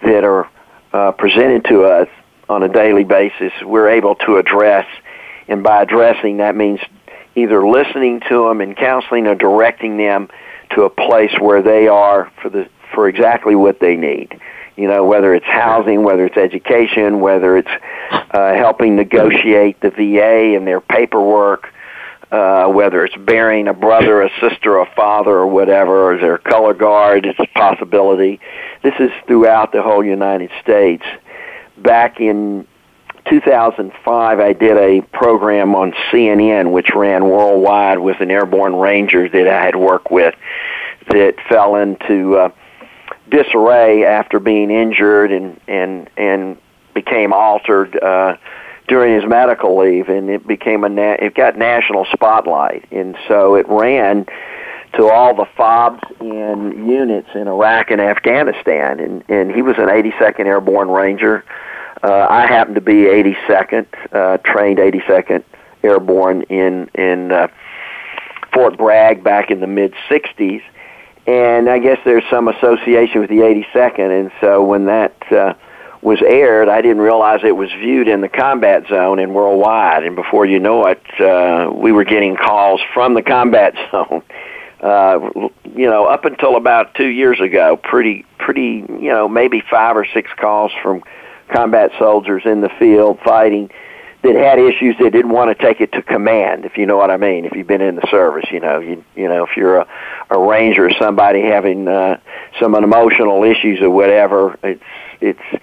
that 0.03 0.25
are 0.25 0.49
uh, 0.93 1.13
presented 1.13 1.65
to 1.67 1.85
us 1.85 2.09
on 2.49 2.63
a 2.63 2.69
daily 2.69 3.05
basis, 3.05 3.53
we're 3.63 3.89
able 3.89 4.15
to 4.17 4.37
address. 4.37 4.87
And 5.49 5.63
by 5.63 5.83
addressing, 5.83 6.39
that 6.39 6.55
means 6.55 6.81
either 7.35 7.67
listening 7.67 8.21
to 8.29 8.49
them 8.49 8.61
and 8.61 8.77
counseling 8.77 9.27
or 9.27 9.35
directing 9.35 9.97
them 9.97 10.29
to 10.71 10.83
a 10.83 10.91
place 10.91 11.33
where 11.41 11.63
they 11.63 11.89
are 11.89 12.31
for 12.41 12.49
the 12.49 12.69
for 12.95 13.09
exactly 13.09 13.55
what 13.55 13.81
they 13.81 13.97
need. 13.97 14.39
You 14.77 14.89
know, 14.89 15.05
whether 15.05 15.35
it's 15.35 15.47
housing, 15.47 16.03
whether 16.03 16.27
it's 16.27 16.37
education, 16.37 17.21
whether 17.21 17.57
it's 17.57 17.71
uh, 18.11 18.55
helping 18.55 18.97
negotiate 18.97 19.81
the 19.81 19.91
VA 19.91 20.57
and 20.57 20.67
their 20.67 20.81
paperwork, 20.81 21.73
uh, 22.33 22.67
whether 22.67 23.05
it's 23.05 23.17
burying 23.17 23.69
a 23.69 23.75
brother, 23.75 24.23
a 24.23 24.31
sister, 24.41 24.79
a 24.79 24.87
father, 24.97 25.33
or 25.33 25.47
whatever, 25.47 26.13
or 26.13 26.19
their 26.19 26.39
color 26.39 26.73
guard, 26.73 27.27
it's 27.27 27.39
a 27.39 27.47
possibility. 27.59 28.41
This 28.83 28.95
is 28.99 29.11
throughout 29.27 29.71
the 29.73 29.83
whole 29.83 30.03
United 30.03 30.51
States. 30.63 31.05
Back 31.77 32.21
in 32.21 32.67
2005, 33.29 34.41
I 34.41 34.53
did 34.55 34.79
a 34.79 35.03
program 35.13 35.75
on 35.75 35.93
CNN, 36.11 36.73
which 36.73 36.89
ran 36.95 37.29
worldwide 37.29 37.99
with 37.99 38.21
an 38.21 38.31
airborne 38.31 38.77
ranger 38.77 39.29
that 39.29 39.47
I 39.47 39.67
had 39.67 39.77
worked 39.77 40.11
with 40.11 40.35
that 41.09 41.35
fell 41.51 41.77
into 41.77 42.37
uh, 42.37 42.49
disarray 43.29 44.07
after 44.07 44.41
being 44.41 44.71
injured 44.71 45.33
and 45.33 45.61
and 45.69 46.09
and 46.17 46.57
became 46.95 47.35
altered. 47.35 48.03
Uh, 48.03 48.37
during 48.89 49.15
his 49.15 49.29
medical 49.29 49.79
leave, 49.79 50.09
and 50.09 50.29
it 50.29 50.47
became 50.47 50.85
a 50.85 50.89
na- 50.89 51.17
it 51.19 51.35
got 51.35 51.57
national 51.57 52.07
spotlight, 52.13 52.85
and 52.91 53.17
so 53.29 53.55
it 53.55 53.67
ran 53.69 54.27
to 54.95 55.09
all 55.09 55.35
the 55.35 55.47
FOBs 55.57 56.03
and 56.21 56.87
units 56.87 57.29
in 57.35 57.49
Iraq 57.49 57.91
and 57.91 58.01
Afghanistan, 58.01 59.01
and 59.01 59.25
and 59.29 59.51
he 59.51 59.63
was 59.63 59.77
an 59.79 59.89
82nd 59.89 60.47
Airborne 60.47 60.91
Ranger. 60.91 61.45
Uh, 62.03 62.27
I 62.29 62.47
happened 62.47 62.75
to 62.75 62.81
be 62.81 63.05
82nd, 63.05 63.87
uh, 64.13 64.39
trained 64.39 64.79
82nd 64.79 65.45
Airborne 65.83 66.43
in 66.43 66.91
in 66.95 67.33
uh, 67.33 67.49
Fort 68.53 68.77
Bragg 68.77 69.25
back 69.25 69.51
in 69.51 69.61
the 69.61 69.67
mid 69.67 69.95
60s, 70.11 70.63
and 71.27 71.69
I 71.71 71.79
guess 71.79 71.99
there's 72.05 72.25
some 72.29 72.49
association 72.49 73.21
with 73.21 73.31
the 73.31 73.39
82nd, 73.39 74.21
and 74.21 74.33
so 74.41 74.63
when 74.65 74.87
that 74.87 75.15
uh, 75.33 75.55
was 76.03 76.21
aired, 76.21 76.69
I 76.69 76.83
didn't 76.83 77.01
realize 77.01 77.41
it 77.45 77.57
was 77.57 77.71
viewed 77.71 78.09
in 78.09 78.21
the 78.21 78.29
combat 78.29 78.89
zone 78.89 79.21
and 79.21 79.35
worldwide. 79.35 80.03
And 80.03 80.17
before 80.17 80.45
you 80.45 80.59
know 80.59 80.87
it, 80.87 81.03
uh, 81.21 81.71
we 81.73 81.93
were 81.93 82.05
getting 82.05 82.37
calls 82.37 82.81
from 82.93 83.15
the 83.15 83.23
combat 83.23 83.75
zone. 83.91 84.23
Uh, 84.81 85.31
you 85.77 85.87
know, 85.87 86.07
up 86.07 86.25
until 86.25 86.57
about 86.57 86.95
two 86.97 87.07
years 87.07 87.41
ago, 87.41 87.77
pretty, 87.77 88.27
pretty, 88.39 88.85
you 88.89 89.11
know, 89.11 89.29
maybe 89.29 89.63
five 89.71 89.97
or 89.97 90.05
six 90.13 90.29
calls 90.37 90.73
from 90.83 91.05
combat 91.49 91.93
soldiers 92.01 92.43
in 92.45 92.63
the 92.63 92.69
field 92.81 93.21
fighting 93.25 93.71
that 94.23 94.35
had 94.35 94.59
issues 94.59 94.97
that 94.99 95.11
didn't 95.11 95.31
want 95.31 95.57
to 95.57 95.65
take 95.65 95.81
it 95.81 95.93
to 95.93 96.03
command, 96.03 96.65
if 96.65 96.77
you 96.77 96.87
know 96.87 96.97
what 96.97 97.11
I 97.11 97.17
mean. 97.17 97.45
If 97.45 97.53
you've 97.53 97.67
been 97.67 97.81
in 97.81 97.97
the 97.97 98.07
service, 98.11 98.45
you 98.51 98.61
know, 98.61 98.79
you 98.79 99.05
you 99.17 99.29
know, 99.29 99.45
if 99.45 99.57
you're 99.57 99.79
a, 99.79 99.89
a 100.31 100.39
ranger 100.39 100.87
or 100.87 100.93
somebody 100.93 101.43
having 101.43 101.89
uh, 101.89 102.19
some 102.61 102.75
emotional 102.75 103.43
issues 103.43 103.81
or 103.81 103.91
whatever, 103.91 104.59
it's 104.63 104.83
it's 105.21 105.63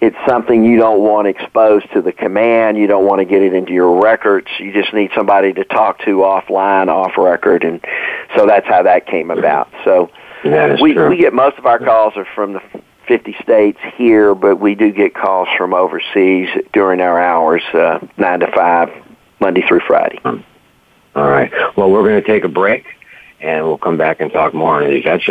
it's 0.00 0.16
something 0.26 0.64
you 0.64 0.78
don't 0.78 1.00
want 1.00 1.26
exposed 1.26 1.92
to 1.92 2.00
the 2.00 2.12
command. 2.12 2.76
You 2.78 2.86
don't 2.86 3.04
want 3.04 3.18
to 3.20 3.24
get 3.24 3.42
it 3.42 3.52
into 3.52 3.72
your 3.72 4.00
records. 4.00 4.46
You 4.58 4.72
just 4.72 4.94
need 4.94 5.10
somebody 5.14 5.52
to 5.54 5.64
talk 5.64 5.98
to 6.00 6.18
offline, 6.18 6.88
off 6.88 7.16
record, 7.18 7.64
and 7.64 7.84
so 8.36 8.46
that's 8.46 8.66
how 8.66 8.84
that 8.84 9.06
came 9.06 9.30
about. 9.30 9.70
So 9.84 10.10
we 10.80 10.94
true. 10.94 11.08
we 11.08 11.16
get 11.16 11.32
most 11.32 11.58
of 11.58 11.66
our 11.66 11.78
calls 11.78 12.16
are 12.16 12.26
from 12.34 12.52
the 12.52 12.62
50 13.08 13.36
states 13.42 13.78
here, 13.96 14.34
but 14.34 14.56
we 14.56 14.74
do 14.74 14.92
get 14.92 15.14
calls 15.14 15.48
from 15.56 15.74
overseas 15.74 16.48
during 16.72 17.00
our 17.00 17.20
hours, 17.20 17.62
uh, 17.72 17.98
nine 18.18 18.40
to 18.40 18.52
five, 18.52 18.90
Monday 19.40 19.66
through 19.66 19.80
Friday. 19.80 20.20
All 21.16 21.28
right. 21.28 21.50
Well, 21.76 21.90
we're 21.90 22.04
going 22.04 22.22
to 22.22 22.26
take 22.26 22.44
a 22.44 22.48
break 22.48 22.84
and 23.40 23.66
we'll 23.66 23.78
come 23.78 23.96
back 23.96 24.20
and 24.20 24.32
talk 24.32 24.54
more 24.54 24.82
on 24.82 24.88
the 24.88 24.96
event. 24.96 25.26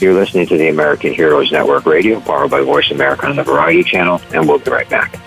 You're 0.00 0.14
listening 0.14 0.46
to 0.48 0.56
the 0.56 0.68
American 0.68 1.14
Heroes 1.14 1.50
Network 1.50 1.86
Radio, 1.86 2.20
powered 2.20 2.50
by 2.50 2.60
Voice 2.60 2.90
America 2.90 3.26
on 3.26 3.36
the 3.36 3.42
Variety 3.42 3.84
Channel, 3.84 4.20
and 4.32 4.48
we'll 4.48 4.58
be 4.58 4.70
right 4.70 4.88
back. 4.88 5.18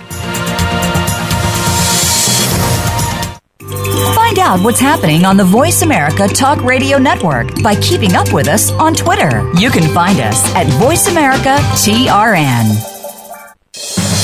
Find 4.16 4.40
out 4.40 4.64
what's 4.64 4.80
happening 4.80 5.26
on 5.26 5.38
the 5.38 5.44
Voice 5.44 5.82
America 5.82 6.28
Talk 6.28 6.64
Radio 6.64 6.98
Network 6.98 7.62
by 7.62 7.76
keeping 7.76 8.16
up 8.16 8.32
with 8.34 8.48
us 8.48 8.72
on 8.72 8.94
Twitter. 8.94 9.52
You 9.60 9.70
can 9.70 9.94
find 9.94 10.20
us 10.20 10.54
at 10.56 10.68
Voice 10.80 11.08
America 11.08 11.58
TRN. 11.76 12.91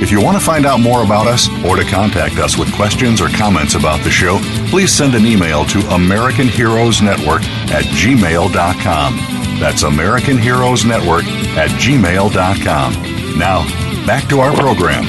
If 0.00 0.10
you 0.10 0.20
want 0.22 0.38
to 0.38 0.44
find 0.44 0.66
out 0.66 0.80
more 0.80 1.04
about 1.04 1.26
us 1.26 1.48
or 1.64 1.76
to 1.76 1.84
contact 1.84 2.38
us 2.38 2.56
with 2.56 2.72
questions 2.74 3.20
or 3.20 3.28
comments 3.28 3.74
about 3.74 4.02
the 4.02 4.10
show, 4.10 4.38
please 4.68 4.92
send 4.92 5.14
an 5.14 5.26
email 5.26 5.64
to 5.66 5.78
American 5.94 6.48
Heroes 6.48 7.02
Network 7.02 7.42
at 7.70 7.84
gmail.com. 7.84 9.16
That's 9.60 9.82
American 9.82 10.38
Heroes 10.38 10.84
Network 10.84 11.24
at 11.56 11.70
gmail.com. 11.70 13.38
Now, 13.38 14.06
back 14.06 14.28
to 14.28 14.40
our 14.40 14.52
program. 14.54 15.04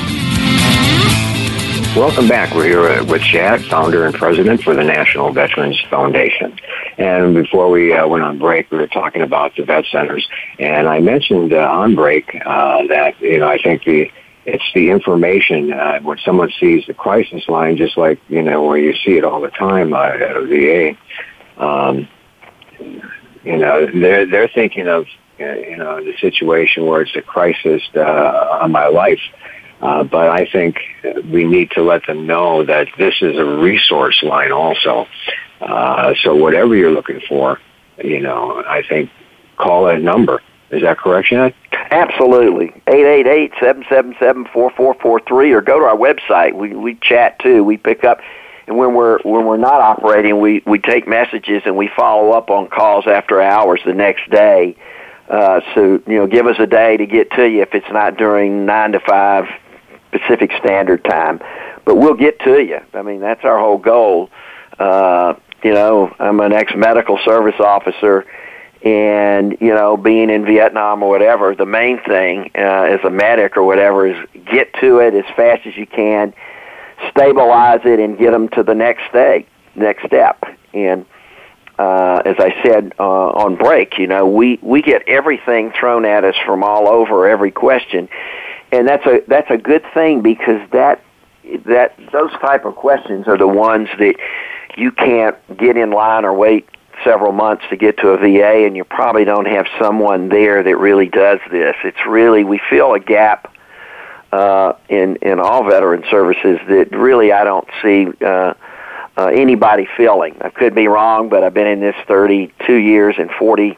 Welcome 1.95 2.27
back. 2.27 2.55
We're 2.55 2.65
here 2.65 3.03
with 3.03 3.21
Shad, 3.21 3.63
founder 3.65 4.05
and 4.05 4.15
president 4.15 4.63
for 4.63 4.73
the 4.73 4.83
National 4.83 5.31
Veterans 5.31 5.79
Foundation. 5.91 6.59
And 6.97 7.35
before 7.35 7.69
we 7.69 7.93
uh, 7.93 8.07
went 8.07 8.23
on 8.23 8.39
break, 8.39 8.71
we 8.71 8.79
were 8.79 8.87
talking 8.87 9.21
about 9.21 9.55
the 9.55 9.63
vet 9.63 9.85
centers, 9.91 10.27
and 10.57 10.87
I 10.87 10.99
mentioned 11.01 11.53
uh, 11.53 11.57
on 11.57 11.93
break 11.93 12.35
uh, 12.45 12.87
that 12.87 13.19
you 13.21 13.37
know 13.37 13.47
I 13.47 13.59
think 13.61 13.83
the 13.83 14.11
it's 14.45 14.63
the 14.73 14.89
information 14.89 15.71
uh, 15.71 15.99
when 16.01 16.17
someone 16.19 16.51
sees 16.59 16.85
the 16.85 16.93
crisis 16.93 17.47
line, 17.47 17.77
just 17.77 17.97
like 17.97 18.19
you 18.29 18.41
know 18.41 18.63
where 18.63 18.77
you 18.77 18.93
see 18.93 19.17
it 19.17 19.23
all 19.23 19.41
the 19.41 19.49
time 19.49 19.93
uh, 19.93 20.03
at 20.03 20.35
a 20.35 20.45
VA. 20.45 21.63
Um, 21.63 22.07
you 23.43 23.57
know, 23.57 23.85
they're 23.85 24.25
they're 24.25 24.49
thinking 24.49 24.87
of 24.87 25.05
uh, 25.39 25.45
you 25.45 25.77
know 25.77 26.03
the 26.03 26.15
situation 26.19 26.85
where 26.85 27.01
it's 27.01 27.15
a 27.15 27.21
crisis 27.21 27.81
uh, 27.95 28.59
on 28.61 28.71
my 28.71 28.87
life. 28.87 29.21
Uh, 29.81 30.03
but 30.03 30.29
I 30.29 30.45
think 30.45 30.77
we 31.29 31.43
need 31.43 31.71
to 31.71 31.81
let 31.81 32.05
them 32.07 32.25
know 32.25 32.63
that 32.63 32.87
this 32.97 33.15
is 33.21 33.37
a 33.37 33.43
resource 33.43 34.23
line 34.23 34.53
also. 34.53 35.07
Uh, 35.59 36.13
so 36.21 36.35
whatever 36.35 36.73
you're 36.73 36.91
looking 36.91 37.19
for, 37.27 37.59
you 38.01 38.21
know, 38.21 38.63
I 38.65 38.83
think 38.87 39.09
call 39.57 39.85
that 39.85 40.01
number. 40.01 40.41
Is 40.73 40.81
that 40.81 40.97
correct, 40.97 41.27
Shad? 41.27 41.53
Absolutely. 41.71 42.73
888-777-4443 42.87 45.53
or 45.53 45.61
go 45.61 45.79
to 45.79 45.85
our 45.85 45.95
website. 45.95 46.53
We 46.53 46.75
we 46.75 46.95
chat 46.95 47.39
too. 47.39 47.63
We 47.63 47.77
pick 47.77 48.03
up 48.03 48.19
and 48.67 48.77
when 48.77 48.95
we're 48.95 49.19
when 49.19 49.45
we're 49.45 49.57
not 49.57 49.81
operating, 49.81 50.39
we 50.39 50.63
we 50.65 50.79
take 50.79 51.07
messages 51.07 51.63
and 51.65 51.75
we 51.75 51.89
follow 51.95 52.31
up 52.31 52.49
on 52.49 52.69
calls 52.69 53.05
after 53.07 53.41
hours 53.41 53.81
the 53.85 53.93
next 53.93 54.29
day. 54.29 54.75
Uh, 55.29 55.61
so 55.75 56.01
you 56.07 56.15
know, 56.15 56.27
give 56.27 56.47
us 56.47 56.57
a 56.59 56.67
day 56.67 56.97
to 56.97 57.05
get 57.05 57.31
to 57.31 57.47
you 57.47 57.61
if 57.61 57.73
it's 57.73 57.91
not 57.91 58.17
during 58.17 58.65
nine 58.65 58.93
to 58.93 58.99
five 58.99 59.45
Pacific 60.11 60.51
Standard 60.59 61.03
Time, 61.03 61.41
but 61.85 61.95
we'll 61.95 62.13
get 62.13 62.39
to 62.41 62.63
you. 62.63 62.79
I 62.93 63.01
mean, 63.01 63.19
that's 63.19 63.43
our 63.43 63.59
whole 63.59 63.77
goal. 63.77 64.29
Uh, 64.79 65.33
you 65.63 65.73
know, 65.73 66.13
I'm 66.19 66.39
an 66.39 66.53
ex-medical 66.53 67.19
service 67.25 67.59
officer, 67.59 68.25
and 68.83 69.57
you 69.61 69.73
know, 69.73 69.95
being 69.95 70.29
in 70.29 70.45
Vietnam 70.45 71.01
or 71.03 71.09
whatever, 71.09 71.55
the 71.55 71.65
main 71.65 72.01
thing 72.03 72.51
uh, 72.55 72.83
as 72.83 72.99
a 73.05 73.09
medic 73.09 73.55
or 73.55 73.63
whatever 73.63 74.05
is 74.05 74.27
get 74.45 74.73
to 74.81 74.99
it 74.99 75.13
as 75.13 75.25
fast 75.35 75.65
as 75.65 75.77
you 75.77 75.87
can, 75.87 76.33
stabilize 77.09 77.79
it, 77.85 77.99
and 77.99 78.17
get 78.17 78.31
them 78.31 78.49
to 78.49 78.61
the 78.61 78.75
next 78.75 79.11
day, 79.13 79.45
next 79.75 80.05
step. 80.05 80.43
And 80.73 81.05
uh, 81.79 82.23
as 82.25 82.35
I 82.39 82.61
said 82.61 82.93
uh, 82.99 83.29
on 83.29 83.55
break, 83.55 83.97
you 83.97 84.07
know, 84.07 84.27
we 84.27 84.59
we 84.61 84.81
get 84.81 85.07
everything 85.07 85.71
thrown 85.71 86.03
at 86.03 86.25
us 86.25 86.35
from 86.45 86.61
all 86.61 86.89
over, 86.89 87.27
every 87.27 87.51
question, 87.51 88.09
and 88.73 88.85
that's 88.85 89.05
a 89.05 89.23
that's 89.27 89.49
a 89.49 89.57
good 89.57 89.83
thing 89.93 90.21
because 90.21 90.61
that 90.71 91.01
that 91.65 91.97
those 92.11 92.31
type 92.41 92.65
of 92.65 92.75
questions 92.75 93.27
are 93.29 93.37
the 93.37 93.47
ones 93.47 93.87
that 93.97 94.15
you 94.75 94.91
can't 94.91 95.37
get 95.57 95.77
in 95.77 95.91
line 95.91 96.25
or 96.25 96.33
wait 96.33 96.67
several 97.03 97.31
months 97.31 97.63
to 97.69 97.75
get 97.75 97.97
to 97.97 98.09
a 98.09 98.17
VA 98.17 98.65
and 98.65 98.75
you 98.75 98.83
probably 98.83 99.25
don't 99.25 99.47
have 99.47 99.65
someone 99.79 100.29
there 100.29 100.63
that 100.63 100.77
really 100.77 101.07
does 101.07 101.39
this. 101.51 101.75
It's 101.83 102.05
really 102.07 102.43
we 102.43 102.59
feel 102.69 102.93
a 102.93 102.99
gap 102.99 103.53
uh, 104.31 104.73
in 104.89 105.17
in 105.17 105.39
all 105.39 105.63
veteran 105.63 106.03
services 106.09 106.59
that 106.67 106.91
really 106.91 107.31
I 107.31 107.43
don't 107.43 107.67
see 107.81 108.07
uh, 108.21 108.53
uh, 109.15 109.27
anybody 109.27 109.87
filling. 109.95 110.37
I 110.41 110.49
could 110.49 110.73
be 110.73 110.87
wrong, 110.87 111.29
but 111.29 111.43
I've 111.43 111.53
been 111.53 111.67
in 111.67 111.79
this 111.79 111.95
32 112.07 112.73
years 112.73 113.15
and 113.17 113.29
40 113.31 113.77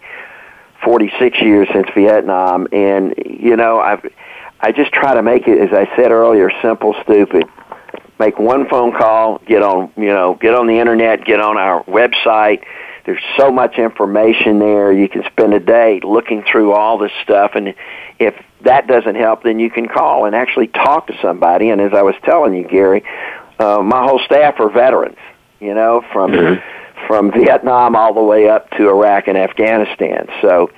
46 0.84 1.41
years 1.41 1.67
since 1.73 1.88
Vietnam, 1.95 2.67
and 2.71 3.15
you 3.25 3.56
know 3.56 3.80
I've 3.80 4.06
I 4.60 4.71
just 4.71 4.91
try 4.91 5.13
to 5.13 5.21
make 5.21 5.47
it, 5.47 5.60
as 5.60 5.73
I 5.73 5.93
said 5.95 6.12
earlier, 6.12 6.49
simple, 6.62 6.95
stupid. 7.04 7.45
Make 8.17 8.39
one 8.39 8.67
phone 8.69 8.93
call, 8.93 9.39
get 9.39 9.62
on, 9.62 9.91
you 9.97 10.08
know, 10.08 10.36
get 10.36 10.56
on 10.56 10.67
the 10.67 10.80
internet, 10.80 11.25
get 11.25 11.41
on 11.41 11.58
our 11.58 11.84
website. 11.84 12.63
There's 13.06 13.22
so 13.38 13.52
much 13.52 13.78
information 13.78 14.60
there. 14.60 14.91
You 14.91 15.08
can 15.08 15.24
spend 15.32 15.54
a 15.54 15.60
day 15.60 16.00
looking 16.04 16.44
through 16.44 16.72
all 16.74 16.98
this 16.98 17.12
stuff, 17.24 17.52
and 17.54 17.76
if 18.20 18.36
that 18.62 18.88
doesn't 18.88 19.15
help, 19.15 19.44
then 19.44 19.60
you 19.60 19.70
can 19.70 19.88
call 19.88 20.26
and 20.26 20.36
actually 20.36 20.68
talk 20.68 21.08
to 21.08 21.18
somebody. 21.22 21.70
And 21.70 21.80
as 21.80 21.94
I 21.94 22.02
was 22.02 22.15
telling 22.24 22.56
you, 22.56 22.68
Gary, 22.68 23.04
uh, 23.60 23.82
my 23.84 24.04
whole 24.04 24.20
staff 24.20 24.60
are 24.60 24.70
veterans. 24.70 25.18
You 25.60 25.74
know, 25.74 26.04
from 26.12 26.32
mm-hmm. 26.32 27.08
from 27.08 27.32
Vietnam 27.32 27.96
all 27.96 28.13
the 28.13 28.24
way 28.24 28.50
up 28.50 28.70
to 28.72 28.89
Iraq 28.89 29.28
and 29.28 29.38
Afghanistan. 29.38 30.28
So 30.41 30.70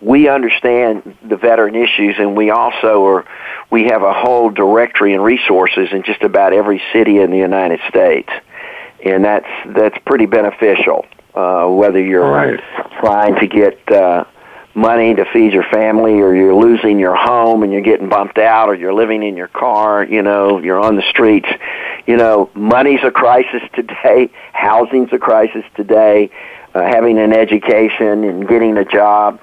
we 0.00 0.28
understand 0.28 1.16
the 1.22 1.36
veteran 1.36 1.74
issues 1.74 2.16
and 2.18 2.36
we 2.36 2.50
also 2.50 3.04
are 3.06 3.24
we 3.70 3.84
have 3.84 4.02
a 4.02 4.12
whole 4.12 4.50
directory 4.50 5.14
and 5.14 5.22
resources 5.22 5.88
in 5.92 6.02
just 6.02 6.22
about 6.22 6.52
every 6.52 6.82
city 6.92 7.18
in 7.18 7.30
the 7.30 7.38
United 7.38 7.80
States 7.88 8.30
and 9.04 9.24
that's 9.24 9.48
that's 9.66 9.96
pretty 10.06 10.26
beneficial 10.26 11.04
uh, 11.34 11.66
whether 11.66 12.00
you're 12.00 12.30
right. 12.30 12.60
trying 13.00 13.36
to 13.36 13.46
get 13.46 13.90
uh, 13.90 14.24
money 14.74 15.14
to 15.14 15.24
feed 15.32 15.52
your 15.52 15.64
family, 15.64 16.20
or 16.20 16.34
you're 16.34 16.54
losing 16.54 16.98
your 16.98 17.16
home 17.16 17.62
and 17.62 17.72
you're 17.72 17.82
getting 17.82 18.08
bumped 18.08 18.38
out, 18.38 18.68
or 18.68 18.74
you're 18.74 18.94
living 18.94 19.22
in 19.22 19.36
your 19.36 19.48
car. 19.48 20.04
You 20.04 20.22
know, 20.22 20.58
you're 20.58 20.80
on 20.80 20.96
the 20.96 21.04
streets. 21.10 21.48
You 22.06 22.16
know, 22.16 22.50
money's 22.54 23.00
a 23.04 23.10
crisis 23.10 23.62
today. 23.74 24.30
Housing's 24.52 25.12
a 25.12 25.18
crisis 25.18 25.64
today. 25.74 26.30
Uh, 26.72 26.82
having 26.82 27.18
an 27.18 27.32
education 27.32 28.22
and 28.22 28.46
getting 28.46 28.76
a 28.76 28.84
job 28.84 29.40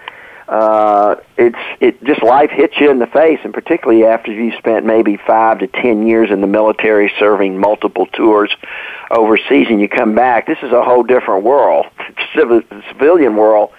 uh, 0.48 1.16
it's 1.38 1.58
it 1.82 2.02
just 2.06 2.24
life 2.24 2.50
hits 2.52 2.76
you 2.80 2.90
in 2.90 3.00
the 3.00 3.08
face, 3.08 3.40
and 3.44 3.54
particularly 3.54 4.06
after 4.06 4.32
you 4.32 4.58
spent 4.58 4.86
maybe 4.86 5.18
five 5.18 5.60
to 5.60 5.68
ten 5.68 6.08
years 6.08 6.32
in 6.32 6.40
the 6.40 6.48
military, 6.48 7.12
serving 7.20 7.58
multiple 7.58 8.06
tours 8.08 8.56
overseas, 9.12 9.68
and 9.70 9.82
you 9.82 9.90
come 9.90 10.16
back. 10.16 10.48
This 10.48 10.60
is 10.64 10.72
a 10.72 10.84
whole 10.84 11.04
different 11.04 11.44
world. 11.44 11.88
the 12.36 12.84
civilian 12.88 13.36
world 13.36 13.72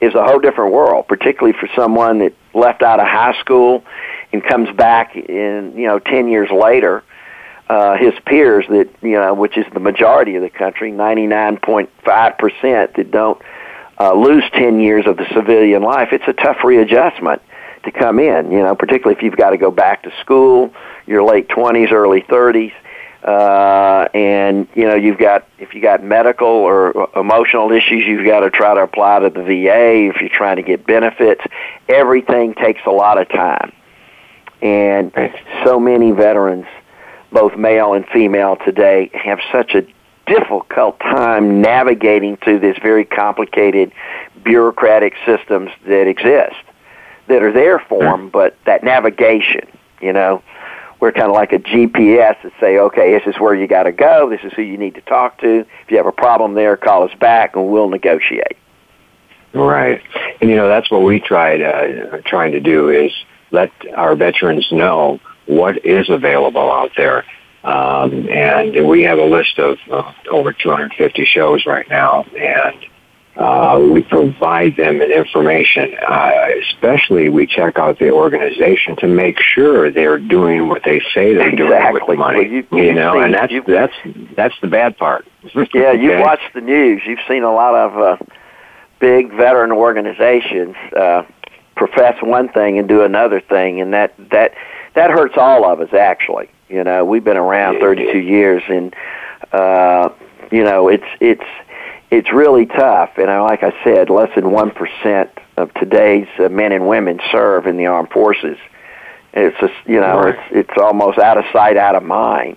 is 0.00 0.14
a 0.14 0.24
whole 0.24 0.40
different 0.40 0.72
world, 0.72 1.06
particularly 1.06 1.56
for 1.58 1.68
someone 1.76 2.18
that 2.18 2.34
left 2.52 2.82
out 2.82 2.98
of 2.98 3.06
high 3.06 3.38
school 3.40 3.84
and 4.32 4.42
comes 4.42 4.74
back 4.76 5.14
in 5.14 5.72
you 5.76 5.86
know 5.86 6.00
ten 6.00 6.28
years 6.28 6.50
later. 6.50 7.04
Uh, 7.68 7.98
his 7.98 8.14
peers 8.24 8.64
that 8.70 8.88
you 9.02 9.12
know, 9.12 9.34
which 9.34 9.58
is 9.58 9.66
the 9.74 9.80
majority 9.80 10.34
of 10.34 10.42
the 10.42 10.50
country, 10.50 10.90
ninety 10.90 11.28
nine 11.28 11.58
point 11.58 11.90
five 12.04 12.36
percent 12.38 12.94
that 12.94 13.12
don't 13.12 13.40
uh, 14.00 14.12
lose 14.14 14.44
10 14.52 14.80
years 14.80 15.06
of 15.06 15.16
the 15.16 15.26
civilian 15.34 15.82
life, 15.82 16.08
it's 16.12 16.28
a 16.28 16.32
tough 16.32 16.62
readjustment 16.64 17.42
to 17.84 17.92
come 17.92 18.18
in, 18.18 18.50
you 18.50 18.62
know, 18.62 18.74
particularly 18.74 19.16
if 19.16 19.22
you've 19.22 19.36
got 19.36 19.50
to 19.50 19.56
go 19.56 19.70
back 19.70 20.02
to 20.02 20.12
school, 20.20 20.72
your 21.06 21.22
late 21.22 21.48
20s, 21.48 21.92
early 21.92 22.22
30s, 22.22 22.72
uh, 23.22 24.08
and, 24.14 24.68
you 24.74 24.84
know, 24.84 24.94
you've 24.94 25.18
got, 25.18 25.46
if 25.58 25.74
you 25.74 25.80
got 25.80 26.02
medical 26.02 26.46
or 26.46 27.10
emotional 27.16 27.70
issues, 27.72 28.04
you've 28.06 28.24
got 28.24 28.40
to 28.40 28.50
try 28.50 28.74
to 28.74 28.82
apply 28.82 29.20
to 29.20 29.30
the 29.30 29.42
VA 29.42 30.08
if 30.08 30.20
you're 30.20 30.28
trying 30.28 30.56
to 30.56 30.62
get 30.62 30.86
benefits. 30.86 31.42
Everything 31.88 32.54
takes 32.54 32.80
a 32.86 32.90
lot 32.90 33.20
of 33.20 33.28
time. 33.28 33.72
And 34.62 35.12
so 35.64 35.78
many 35.80 36.12
veterans, 36.12 36.66
both 37.32 37.56
male 37.56 37.94
and 37.94 38.06
female 38.06 38.56
today, 38.56 39.10
have 39.14 39.40
such 39.52 39.74
a 39.74 39.82
difficult 40.28 41.00
time 41.00 41.60
navigating 41.60 42.36
through 42.36 42.60
this 42.60 42.76
very 42.78 43.04
complicated 43.04 43.92
bureaucratic 44.44 45.14
systems 45.26 45.70
that 45.86 46.06
exist 46.06 46.56
that 47.28 47.42
are 47.42 47.52
there 47.52 47.78
for 47.78 48.02
them, 48.02 48.30
but 48.30 48.56
that 48.64 48.82
navigation, 48.82 49.66
you 50.00 50.12
know, 50.12 50.42
we're 51.00 51.12
kind 51.12 51.28
of 51.28 51.34
like 51.34 51.52
a 51.52 51.58
GPS 51.58 52.42
that 52.42 52.52
say, 52.58 52.78
okay, 52.78 53.12
this 53.12 53.22
is 53.26 53.40
where 53.40 53.54
you 53.54 53.66
got 53.66 53.84
to 53.84 53.92
go. 53.92 54.28
This 54.28 54.40
is 54.42 54.52
who 54.54 54.62
you 54.62 54.76
need 54.76 54.94
to 54.94 55.00
talk 55.02 55.38
to. 55.40 55.60
If 55.60 55.90
you 55.90 55.96
have 55.96 56.06
a 56.06 56.12
problem 56.12 56.54
there, 56.54 56.76
call 56.76 57.04
us 57.04 57.14
back 57.20 57.54
and 57.54 57.68
we'll 57.68 57.88
negotiate. 57.88 58.56
Right, 59.54 60.02
and 60.40 60.50
you 60.50 60.56
know 60.56 60.68
that's 60.68 60.90
what 60.90 61.02
we 61.02 61.20
tried 61.20 61.62
uh, 61.62 62.20
trying 62.26 62.52
to 62.52 62.60
do 62.60 62.90
is 62.90 63.10
let 63.50 63.72
our 63.96 64.14
veterans 64.14 64.70
know 64.70 65.20
what 65.46 65.86
is 65.86 66.10
available 66.10 66.70
out 66.70 66.90
there 66.98 67.24
um, 67.64 68.28
and 68.28 68.86
we 68.86 69.02
have 69.02 69.18
a 69.18 69.24
list 69.24 69.58
of 69.58 69.78
uh, 69.90 70.12
over 70.30 70.52
250 70.52 71.24
shows 71.24 71.66
right 71.66 71.88
now, 71.88 72.22
and 72.22 72.86
uh, 73.36 73.78
we 73.92 74.02
provide 74.02 74.76
them 74.76 75.00
information. 75.00 75.94
Uh, 76.06 76.48
especially, 76.62 77.28
we 77.28 77.46
check 77.46 77.78
out 77.78 77.98
the 77.98 78.10
organization 78.10 78.96
to 78.96 79.06
make 79.06 79.38
sure 79.40 79.90
they're 79.90 80.18
doing 80.18 80.68
what 80.68 80.82
they 80.84 81.00
say 81.14 81.34
they're 81.34 81.48
exactly. 81.48 81.56
doing 81.56 81.92
with 81.92 82.06
the 82.06 82.14
money. 82.16 82.64
Well, 82.70 82.80
you, 82.80 82.86
you 82.86 82.94
know, 82.94 83.14
seen, 83.14 83.22
and 83.22 83.34
that's 83.34 83.52
that's 83.66 84.36
that's 84.36 84.54
the 84.60 84.66
bad 84.66 84.96
part. 84.96 85.26
yeah, 85.74 85.92
you've 85.92 86.20
watched 86.20 86.52
the 86.54 86.60
news. 86.60 87.02
You've 87.06 87.20
seen 87.28 87.44
a 87.44 87.52
lot 87.52 87.74
of 87.74 87.98
uh, 87.98 88.16
big 88.98 89.30
veteran 89.30 89.70
organizations 89.72 90.74
uh, 90.96 91.22
profess 91.76 92.20
one 92.22 92.48
thing 92.48 92.78
and 92.78 92.88
do 92.88 93.02
another 93.02 93.40
thing, 93.40 93.80
and 93.80 93.92
that 93.94 94.14
that 94.30 94.54
that 94.94 95.10
hurts 95.10 95.34
all 95.36 95.64
of 95.64 95.80
us 95.80 95.92
actually. 95.94 96.50
You 96.68 96.84
know, 96.84 97.04
we've 97.04 97.24
been 97.24 97.36
around 97.36 97.80
32 97.80 98.18
years, 98.18 98.62
and 98.68 98.94
uh, 99.52 100.10
you 100.50 100.62
know, 100.64 100.88
it's 100.88 101.06
it's 101.20 101.44
it's 102.10 102.32
really 102.32 102.66
tough. 102.66 103.10
And 103.16 103.30
I, 103.30 103.40
like 103.40 103.62
I 103.62 103.72
said, 103.84 104.10
less 104.10 104.30
than 104.34 104.50
one 104.50 104.70
percent 104.70 105.30
of 105.56 105.72
today's 105.74 106.28
uh, 106.38 106.48
men 106.48 106.72
and 106.72 106.86
women 106.86 107.20
serve 107.32 107.66
in 107.66 107.76
the 107.76 107.86
armed 107.86 108.10
forces. 108.10 108.58
It's 109.32 109.58
just 109.60 109.74
you 109.86 110.00
know, 110.00 110.20
right. 110.20 110.34
it's 110.50 110.68
it's 110.70 110.78
almost 110.80 111.18
out 111.18 111.38
of 111.38 111.44
sight, 111.52 111.76
out 111.76 111.94
of 111.94 112.02
mind. 112.02 112.56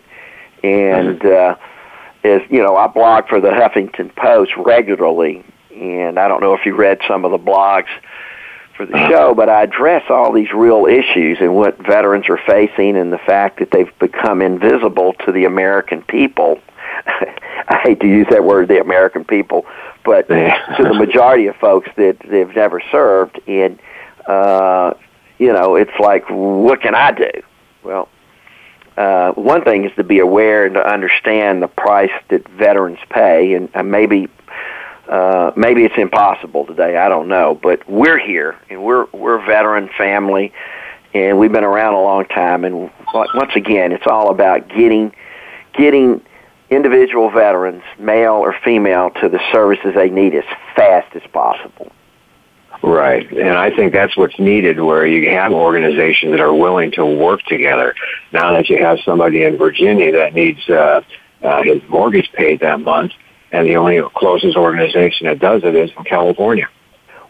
And 0.64 1.20
mm-hmm. 1.20 1.62
uh, 1.62 2.30
as 2.30 2.42
you 2.50 2.62
know, 2.62 2.76
I 2.76 2.88
blog 2.88 3.28
for 3.28 3.40
the 3.40 3.50
Huffington 3.50 4.14
Post 4.16 4.52
regularly, 4.58 5.44
and 5.74 6.20
I 6.20 6.28
don't 6.28 6.42
know 6.42 6.54
if 6.54 6.66
you 6.66 6.76
read 6.76 7.00
some 7.08 7.24
of 7.24 7.32
the 7.32 7.40
blogs 7.40 7.90
for 8.86 8.92
the 8.92 9.10
show, 9.10 9.34
but 9.36 9.50
I 9.50 9.64
address 9.64 10.04
all 10.10 10.32
these 10.32 10.52
real 10.52 10.86
issues 10.86 11.38
and 11.40 11.56
what 11.56 11.78
veterans 11.78 12.28
are 12.30 12.38
facing 12.38 12.98
and 12.98 13.14
the 13.14 13.20
fact 13.20 13.60
that 13.60 13.72
they've 13.72 13.98
become 14.00 14.42
invisible 14.42 15.14
to 15.26 15.32
the 15.32 15.46
American 15.46 16.02
people. 16.04 16.60
I 17.06 17.80
hate 17.84 18.00
to 18.02 18.08
use 18.08 18.28
that 18.32 18.44
word, 18.44 18.68
the 18.68 18.82
American 18.82 19.24
people, 19.24 19.66
but 20.04 20.28
to 20.28 20.84
the 20.84 20.94
majority 20.94 21.48
of 21.48 21.56
folks 21.58 21.90
that 21.96 22.18
they've 22.20 22.54
never 22.56 22.82
served. 22.92 23.40
And, 23.48 23.80
uh, 24.26 24.94
you 25.38 25.54
know, 25.54 25.76
it's 25.76 25.98
like, 26.00 26.26
what 26.30 26.82
can 26.82 26.96
I 26.96 27.12
do? 27.12 27.32
Well, 27.84 28.10
uh, 28.98 29.32
one 29.34 29.64
thing 29.64 29.86
is 29.86 29.92
to 29.96 30.04
be 30.04 30.20
aware 30.20 30.66
and 30.66 30.74
to 30.76 30.86
understand 30.86 31.62
the 31.62 31.68
price 31.68 32.12
that 32.30 32.48
veterans 32.50 33.00
pay, 33.10 33.54
and, 33.54 33.70
and 33.74 33.92
maybe 33.92 34.28
uh, 35.12 35.52
maybe 35.58 35.84
it's 35.84 35.98
impossible 35.98 36.66
today. 36.66 36.96
I 36.96 37.10
don't 37.10 37.28
know, 37.28 37.60
but 37.62 37.88
we're 37.88 38.18
here, 38.18 38.58
and 38.70 38.82
we're 38.82 39.08
we're 39.12 39.42
a 39.42 39.46
veteran 39.46 39.90
family, 39.98 40.54
and 41.14 41.38
we've 41.38 41.52
been 41.52 41.66
around 41.66 41.96
a 41.96 42.02
long 42.02 42.24
time. 42.26 42.64
And 42.64 42.90
once 43.14 43.52
again, 43.54 43.92
it's 43.92 44.08
all 44.08 44.32
about 44.32 44.70
getting 44.70 45.14
getting 45.74 46.22
individual 46.70 47.30
veterans, 47.30 47.84
male 48.00 48.36
or 48.36 48.56
female, 48.64 49.10
to 49.22 49.28
the 49.28 49.42
services 49.52 49.94
they 49.96 50.10
need 50.10 50.34
as 50.34 50.46
fast 50.78 51.14
as 51.14 51.24
possible. 51.34 51.92
Right, 52.82 53.30
and 53.34 53.58
I 53.58 53.76
think 53.76 53.92
that's 53.92 54.16
what's 54.16 54.40
needed. 54.40 54.80
Where 54.80 55.06
you 55.06 55.30
have 55.32 55.52
organizations 55.52 56.32
that 56.32 56.40
are 56.40 56.54
willing 56.54 56.90
to 56.92 57.06
work 57.06 57.42
together. 57.44 57.96
Now 58.32 58.54
that 58.54 58.70
you 58.70 58.78
have 58.78 59.00
somebody 59.04 59.44
in 59.44 59.58
Virginia 59.58 60.14
that 60.14 60.34
needs 60.34 60.70
uh, 60.70 61.02
uh, 61.44 61.64
his 61.64 61.82
mortgage 61.90 62.32
paid 62.32 62.62
that 62.62 62.80
month 62.80 63.12
and 63.52 63.68
the 63.68 63.76
only 63.76 64.02
closest 64.16 64.56
organization 64.56 65.28
that 65.28 65.40
does 65.40 65.64
it 65.64 65.76
is 65.76 65.92
in 65.98 66.04
California. 66.06 66.70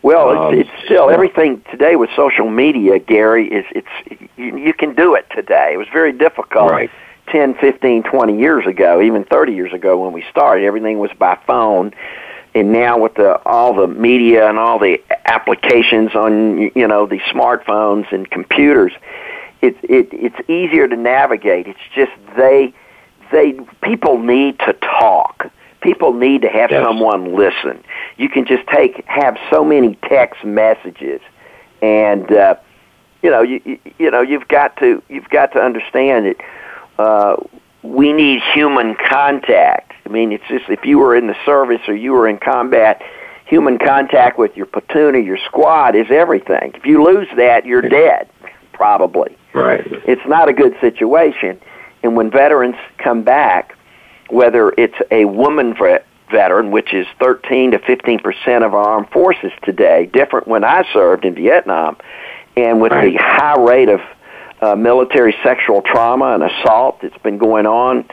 Well, 0.04 0.30
um, 0.30 0.54
it's, 0.54 0.70
it's 0.70 0.86
still 0.86 1.10
everything 1.10 1.64
today 1.70 1.96
with 1.96 2.10
social 2.16 2.50
media, 2.50 2.98
Gary. 3.00 3.48
Is 3.48 3.66
it's 3.72 4.28
you, 4.36 4.58
you 4.58 4.74
can 4.74 4.96
do 4.96 5.16
it 5.16 5.28
today. 5.30 5.72
It 5.74 5.78
was 5.78 5.88
very 5.92 6.12
difficult. 6.12 6.72
Right. 6.72 6.92
10, 7.28 7.56
15, 7.56 8.04
20 8.04 8.40
years 8.40 8.66
ago, 8.68 9.02
even 9.02 9.24
30 9.24 9.54
years 9.54 9.72
ago 9.72 10.04
when 10.04 10.12
we 10.12 10.24
started, 10.30 10.66
everything 10.66 11.00
was 11.00 11.12
by 11.18 11.38
phone. 11.48 11.94
And 12.54 12.74
now 12.74 13.00
with 13.00 13.14
the 13.16 13.40
all 13.46 13.74
the 13.74 13.88
media 13.88 14.50
and 14.50 14.58
all 14.60 14.80
the 14.80 15.02
applications 15.26 16.14
on 16.16 16.72
you 16.76 16.88
know 16.88 17.06
the 17.06 17.20
smartphones 17.32 18.12
and 18.12 18.30
computers, 18.30 18.92
it's 19.62 19.78
it, 19.84 20.10
it's 20.12 20.50
easier 20.50 20.88
to 20.88 20.98
navigate. 20.98 21.68
It's 21.68 21.80
just 21.96 22.12
they 22.36 22.74
they 23.32 23.54
people 23.82 24.18
need 24.18 24.60
to 24.60 24.74
talk 24.74 25.50
people 25.82 26.14
need 26.14 26.42
to 26.44 26.50
have 26.50 26.72
yes. 26.72 26.84
someone 26.84 27.36
listen. 27.36 27.84
You 28.18 28.30
can 28.30 28.46
just 28.46 28.66
take 28.68 29.04
have 29.08 29.38
so 29.50 29.64
many 29.64 29.96
text 30.08 30.44
messages, 30.46 31.22
and 31.82 32.32
uh, 32.32 32.56
you 33.22 33.30
know 33.30 33.42
you, 33.42 33.62
you 33.66 33.80
you 33.98 34.12
know 34.12 34.22
you've 34.22 34.48
got 34.48 34.78
to 34.78 35.02
you've 35.10 35.30
got 35.30 35.52
to 35.54 35.60
understand 35.60 36.28
that 36.28 37.02
uh, 37.02 37.36
we 37.84 38.14
need 38.14 38.42
human 38.54 38.96
contact. 38.96 39.94
I 40.06 40.10
mean, 40.10 40.32
it's 40.32 40.48
just 40.48 40.70
if 40.70 40.86
you 40.86 41.00
were 41.00 41.16
in 41.16 41.28
the 41.28 41.38
service 41.46 41.82
or 41.88 41.96
you 41.96 42.12
were 42.12 42.28
in 42.28 42.38
combat, 42.38 43.02
human 43.46 43.78
contact 43.78 44.38
with 44.38 44.56
your 44.56 44.66
platoon 44.66 45.16
or 45.16 45.20
your 45.20 45.38
squad 45.38 45.96
is 45.96 46.08
everything. 46.10 46.74
If 46.76 46.86
you 46.86 47.04
lose 47.04 47.28
that, 47.38 47.66
you're 47.66 47.82
dead, 47.82 48.30
probably. 48.74 49.36
Right. 49.54 49.84
It's 50.08 50.26
not 50.28 50.48
a 50.48 50.54
good 50.54 50.76
situation. 50.80 51.60
And 52.04 52.16
when 52.16 52.32
veterans 52.32 52.78
come 52.98 53.24
back, 53.24 53.78
whether 54.32 54.74
it's 54.78 54.98
a 55.12 55.26
woman 55.26 55.76
veteran, 56.32 56.72
which 56.72 56.94
is 56.94 57.06
13 57.20 57.72
to 57.72 57.80
15 57.80 58.20
percent 58.20 58.64
of 58.64 58.74
our 58.74 58.84
armed 58.84 59.10
forces 59.10 59.52
today, 59.64 60.10
different 60.12 60.48
when 60.48 60.64
I 60.64 60.86
served 60.94 61.26
in 61.26 61.36
Vietnam, 61.36 61.98
and 62.56 62.82
with 62.82 62.92
right. 62.92 63.12
the 63.12 63.18
high 63.18 63.62
rate 63.62 63.90
of 63.90 64.02
uh, 64.62 64.76
military 64.76 65.36
sexual 65.44 65.82
trauma 65.82 66.34
and 66.34 66.44
assault 66.44 67.02
that's 67.02 67.18
been 67.20 67.38
going 67.38 67.66
on, 67.66 68.06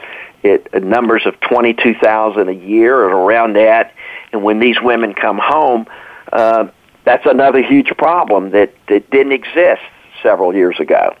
it 0.43 0.67
uh, 0.73 0.79
numbers 0.79 1.25
of 1.25 1.39
22,000 1.41 2.49
a 2.49 2.51
year 2.51 2.95
or 2.95 3.25
around 3.25 3.53
that, 3.53 3.93
and 4.31 4.43
when 4.43 4.59
these 4.59 4.81
women 4.81 5.13
come 5.13 5.39
home, 5.41 5.85
uh, 6.33 6.67
that's 7.05 7.25
another 7.25 7.63
huge 7.63 7.95
problem 7.97 8.51
that 8.51 8.73
that 8.87 9.09
didn't 9.09 9.31
exist 9.31 9.81
several 10.21 10.53
years 10.53 10.79
ago, 10.79 11.15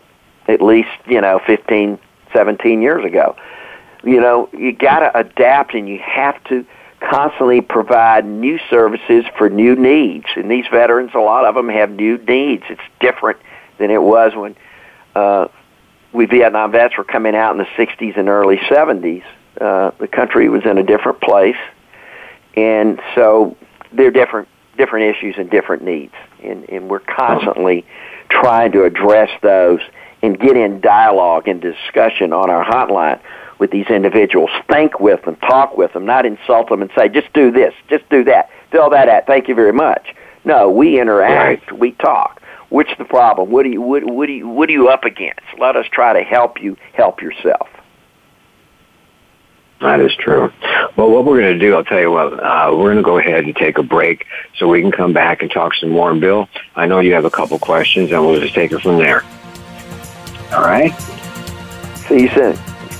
at 0.47 0.61
least 0.61 0.89
you 1.07 1.21
know 1.21 1.39
15, 1.47 1.97
17 2.33 2.81
years 2.81 3.05
ago 3.05 3.35
you 4.03 4.21
know, 4.21 4.49
you 4.53 4.71
got 4.71 4.99
to 4.99 5.17
adapt 5.17 5.73
and 5.73 5.87
you 5.87 5.99
have 5.99 6.41
to 6.45 6.65
constantly 6.99 7.61
provide 7.61 8.25
new 8.25 8.59
services 8.69 9.25
for 9.37 9.49
new 9.49 9.75
needs. 9.75 10.25
And 10.35 10.49
these 10.49 10.65
veterans, 10.71 11.11
a 11.13 11.19
lot 11.19 11.45
of 11.45 11.55
them 11.55 11.69
have 11.69 11.91
new 11.91 12.17
needs. 12.17 12.63
It's 12.69 12.81
different 12.99 13.39
than 13.77 13.91
it 13.91 14.01
was 14.01 14.33
when 14.35 14.55
uh, 15.15 15.47
we 16.13 16.25
Vietnam 16.25 16.71
vets 16.71 16.97
were 16.97 17.03
coming 17.03 17.35
out 17.35 17.51
in 17.51 17.57
the 17.57 17.83
60s 17.83 18.17
and 18.17 18.29
early 18.29 18.57
70s. 18.57 19.23
Uh, 19.59 19.91
the 19.99 20.07
country 20.07 20.49
was 20.49 20.65
in 20.65 20.77
a 20.77 20.83
different 20.83 21.21
place. 21.21 21.57
And 22.55 23.01
so 23.15 23.55
there 23.91 24.07
are 24.07 24.11
different, 24.11 24.47
different 24.77 25.15
issues 25.15 25.35
and 25.37 25.49
different 25.49 25.83
needs. 25.83 26.13
And, 26.43 26.69
and 26.69 26.89
we're 26.89 26.99
constantly 26.99 27.85
trying 28.29 28.71
to 28.73 28.83
address 28.83 29.29
those 29.41 29.81
and 30.21 30.37
get 30.37 30.57
in 30.57 30.81
dialogue 30.81 31.47
and 31.47 31.61
discussion 31.61 32.33
on 32.33 32.49
our 32.49 32.63
hotline 32.63 33.21
with 33.59 33.71
these 33.71 33.87
individuals. 33.87 34.49
Think 34.67 34.99
with 34.99 35.23
them, 35.23 35.35
talk 35.37 35.77
with 35.77 35.93
them, 35.93 36.05
not 36.05 36.25
insult 36.25 36.69
them 36.69 36.81
and 36.81 36.89
say, 36.97 37.09
just 37.09 37.31
do 37.33 37.51
this, 37.51 37.73
just 37.89 38.09
do 38.09 38.23
that, 38.23 38.49
fill 38.71 38.89
that 38.89 39.09
out, 39.09 39.27
thank 39.27 39.47
you 39.47 39.55
very 39.55 39.73
much. 39.73 40.15
No, 40.45 40.69
we 40.69 40.99
interact, 40.99 41.69
right. 41.69 41.79
we 41.79 41.91
talk. 41.91 42.41
What's 42.69 42.91
the 42.97 43.05
problem? 43.05 43.51
What 43.51 43.65
are 43.65 43.69
you 43.69 43.81
what, 43.81 44.03
what 44.03 44.29
are 44.29 44.31
you 44.31 44.47
what 44.47 44.69
are 44.69 44.71
you 44.71 44.89
up 44.89 45.03
against? 45.03 45.41
Let 45.57 45.75
us 45.75 45.85
try 45.91 46.13
to 46.13 46.23
help 46.23 46.61
you 46.61 46.77
help 46.93 47.21
yourself. 47.21 47.67
That 49.81 50.01
is 50.01 50.13
true. 50.15 50.51
Well, 50.97 51.09
what 51.09 51.23
we're 51.23 51.39
going 51.39 51.53
to 51.53 51.59
do, 51.59 51.73
I'll 51.73 51.85
tell 51.85 52.01
you 52.01 52.11
what, 52.11 52.33
uh, 52.33 52.69
we're 52.73 52.93
going 52.93 52.97
to 52.97 53.01
go 53.01 53.17
ahead 53.17 53.45
and 53.45 53.55
take 53.55 53.77
a 53.77 53.83
break 53.83 54.25
so 54.57 54.67
we 54.67 54.81
can 54.81 54.91
come 54.91 55.13
back 55.13 55.41
and 55.41 55.49
talk 55.49 55.73
some 55.75 55.91
more. 55.91 56.11
And 56.11 56.19
Bill, 56.19 56.49
I 56.75 56.85
know 56.85 56.99
you 56.99 57.13
have 57.13 57.23
a 57.23 57.29
couple 57.29 57.57
questions, 57.59 58.11
and 58.11 58.21
we'll 58.25 58.41
just 58.41 58.53
take 58.53 58.73
it 58.73 58.81
from 58.81 58.97
there. 58.97 59.23
All 60.51 60.63
right? 60.63 60.91
See 62.09 62.23
you 62.23 62.29
soon. 62.29 62.57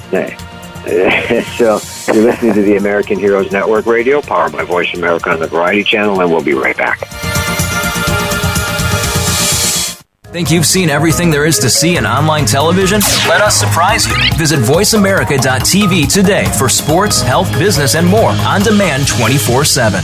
Hey. 0.10 0.38
so 1.58 1.80
you're 2.13 2.24
listening 2.24 2.54
to 2.54 2.62
the 2.62 2.78
American 2.78 3.20
Heroes 3.20 3.52
Network 3.52 3.86
Radio, 3.86 4.22
powered 4.22 4.52
by 4.52 4.63
Voice 4.63 4.94
America 4.94 5.30
on 5.30 5.39
the 5.39 5.48
Variety 5.48 5.84
Channel, 5.84 6.22
and 6.22 6.32
we'll 6.32 6.44
be 6.44 6.54
right 6.54 6.78
back. 6.78 7.00
Think 10.32 10.52
you've 10.52 10.65
seen 10.65 10.89
everything 10.89 11.32
there 11.32 11.46
is 11.46 11.58
to 11.60 11.70
see 11.72 11.98
in 11.98 12.06
online 12.06 12.46
television? 12.46 13.02
Let 13.28 13.42
us 13.42 13.56
surprise 13.56 14.08
you. 14.08 14.15
Visit 14.38 14.60
VoiceAmerica.tv 14.60 16.13
today 16.13 16.46
for 16.58 16.70
sports, 16.70 17.22
health, 17.22 17.52
business, 17.58 17.96
and 17.96 18.08
more 18.08 18.30
on 18.30 18.62
demand 18.62 19.08
24 19.08 19.65
7 19.65 20.04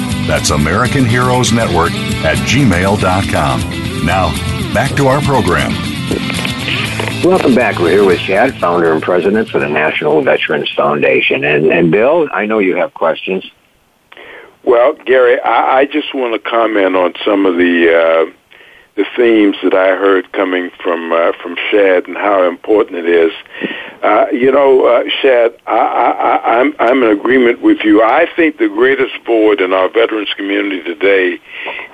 That's 0.31 0.51
American 0.51 1.03
Heroes 1.03 1.51
Network 1.51 1.91
at 2.23 2.37
gmail.com. 2.47 4.05
Now, 4.05 4.29
back 4.73 4.95
to 4.95 5.07
our 5.07 5.19
program. 5.19 5.71
Welcome 7.21 7.53
back. 7.53 7.79
We're 7.79 7.89
here 7.89 8.05
with 8.05 8.19
Shad, 8.19 8.57
founder 8.57 8.93
and 8.93 9.03
president 9.03 9.49
for 9.49 9.59
the 9.59 9.67
National 9.67 10.21
Veterans 10.21 10.71
Foundation. 10.71 11.43
And, 11.43 11.65
and 11.65 11.91
Bill, 11.91 12.29
I 12.31 12.45
know 12.45 12.59
you 12.59 12.77
have 12.77 12.93
questions. 12.93 13.43
Well, 14.63 14.93
Gary, 15.05 15.37
I, 15.41 15.79
I 15.79 15.85
just 15.85 16.15
want 16.15 16.41
to 16.41 16.49
comment 16.49 16.95
on 16.95 17.13
some 17.25 17.45
of 17.45 17.57
the 17.57 18.31
uh, 18.31 18.33
the 18.95 19.05
themes 19.15 19.55
that 19.63 19.73
I 19.73 19.95
heard 19.95 20.31
coming 20.33 20.69
from 20.83 21.11
uh, 21.11 21.31
from 21.41 21.55
Shad 21.69 22.07
and 22.07 22.17
how 22.17 22.47
important 22.47 22.97
it 22.97 23.09
is. 23.09 23.31
Uh, 24.03 24.25
you 24.31 24.51
know, 24.51 24.85
uh, 24.85 25.03
Shad, 25.21 25.55
I, 25.67 25.77
I, 25.77 26.59
I'm 26.59 26.75
I'm 26.79 27.03
in 27.03 27.09
agreement 27.09 27.61
with 27.61 27.79
you. 27.83 28.01
I 28.01 28.27
think 28.35 28.57
the 28.57 28.67
greatest 28.67 29.13
void 29.25 29.61
in 29.61 29.73
our 29.73 29.89
veterans 29.89 30.33
community 30.35 30.83
today 30.83 31.39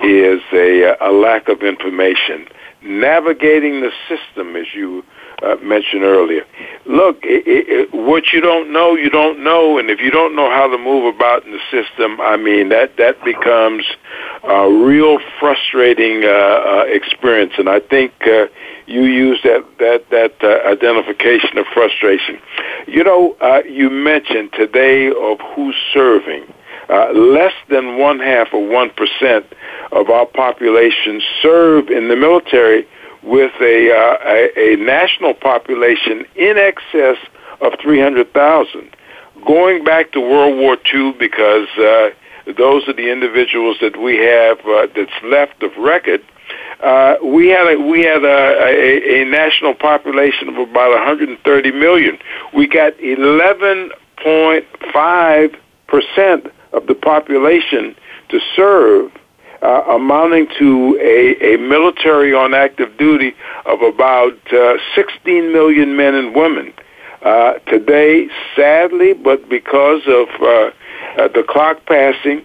is 0.02 0.40
a, 0.52 0.96
a 1.00 1.12
lack 1.12 1.48
of 1.48 1.62
information. 1.62 2.48
Navigating 2.82 3.80
the 3.80 3.90
system, 4.08 4.56
as 4.56 4.66
you 4.74 5.04
uh, 5.42 5.56
mentioned 5.62 6.02
earlier. 6.02 6.44
Look, 6.86 7.18
it, 7.22 7.44
it, 7.46 7.94
what 7.94 8.32
you 8.32 8.40
don't 8.40 8.72
know, 8.72 8.94
you 8.94 9.10
don't 9.10 9.42
know, 9.42 9.78
and 9.78 9.90
if 9.90 10.00
you 10.00 10.10
don't 10.10 10.34
know 10.34 10.50
how 10.50 10.66
to 10.68 10.78
move 10.78 11.14
about 11.14 11.44
in 11.44 11.52
the 11.52 11.60
system, 11.70 12.20
I 12.20 12.36
mean 12.36 12.70
that 12.70 12.96
that 12.96 13.22
becomes 13.24 13.84
a 14.44 14.70
real 14.70 15.18
frustrating 15.38 16.24
uh, 16.24 16.28
uh, 16.28 16.84
experience. 16.88 17.52
And 17.58 17.68
I 17.68 17.80
think 17.80 18.12
uh, 18.22 18.46
you 18.86 19.04
use 19.04 19.40
that 19.44 19.64
that 19.78 20.08
that 20.10 20.34
uh, 20.42 20.68
identification 20.68 21.58
of 21.58 21.66
frustration. 21.72 22.40
You 22.86 23.04
know, 23.04 23.36
uh, 23.40 23.62
you 23.68 23.90
mentioned 23.90 24.52
today 24.52 25.08
of 25.08 25.38
who's 25.54 25.76
serving. 25.92 26.52
Uh, 26.88 27.12
less 27.12 27.52
than 27.68 27.98
one 27.98 28.18
half 28.18 28.48
of 28.54 28.66
one 28.66 28.88
percent 28.88 29.44
of 29.92 30.08
our 30.08 30.24
population 30.24 31.20
serve 31.42 31.90
in 31.90 32.08
the 32.08 32.16
military 32.16 32.88
with 33.28 33.52
a, 33.60 33.92
uh, 33.92 34.16
a, 34.24 34.72
a 34.72 34.76
national 34.76 35.34
population 35.34 36.24
in 36.34 36.56
excess 36.56 37.18
of 37.60 37.74
300,000. 37.80 38.96
Going 39.46 39.84
back 39.84 40.10
to 40.12 40.20
World 40.20 40.58
War 40.58 40.78
II, 40.92 41.12
because 41.18 41.68
uh, 41.78 42.08
those 42.56 42.88
are 42.88 42.94
the 42.94 43.12
individuals 43.12 43.76
that 43.82 44.00
we 44.00 44.16
have 44.16 44.58
uh, 44.60 44.86
that's 44.96 45.12
left 45.24 45.62
of 45.62 45.76
record. 45.76 46.22
Uh, 46.82 47.16
we 47.22 47.48
had 47.48 47.66
a 47.66 47.78
we 47.78 48.04
had 48.04 48.24
a, 48.24 48.64
a, 48.64 49.20
a 49.20 49.24
national 49.26 49.74
population 49.74 50.48
of 50.48 50.56
about 50.56 50.92
130 50.92 51.72
million. 51.72 52.16
We 52.54 52.66
got 52.66 52.96
11.5 52.98 55.56
percent 55.86 56.46
of 56.72 56.86
the 56.86 56.94
population 56.94 57.94
to 58.30 58.40
serve 58.56 59.12
uh, 59.62 59.82
amounting 59.90 60.46
to 60.58 60.98
a, 61.00 61.54
a 61.54 61.58
military 61.58 62.34
on 62.34 62.54
active 62.54 62.96
duty 62.96 63.34
of 63.66 63.82
about 63.82 64.36
uh, 64.52 64.74
16 64.94 65.52
million 65.52 65.96
men 65.96 66.14
and 66.14 66.34
women. 66.34 66.72
Uh, 67.22 67.54
today, 67.66 68.28
sadly, 68.54 69.12
but 69.12 69.48
because 69.48 70.02
of 70.06 70.28
uh, 70.40 70.70
uh, 71.18 71.28
the 71.28 71.44
clock 71.48 71.84
passing, 71.86 72.44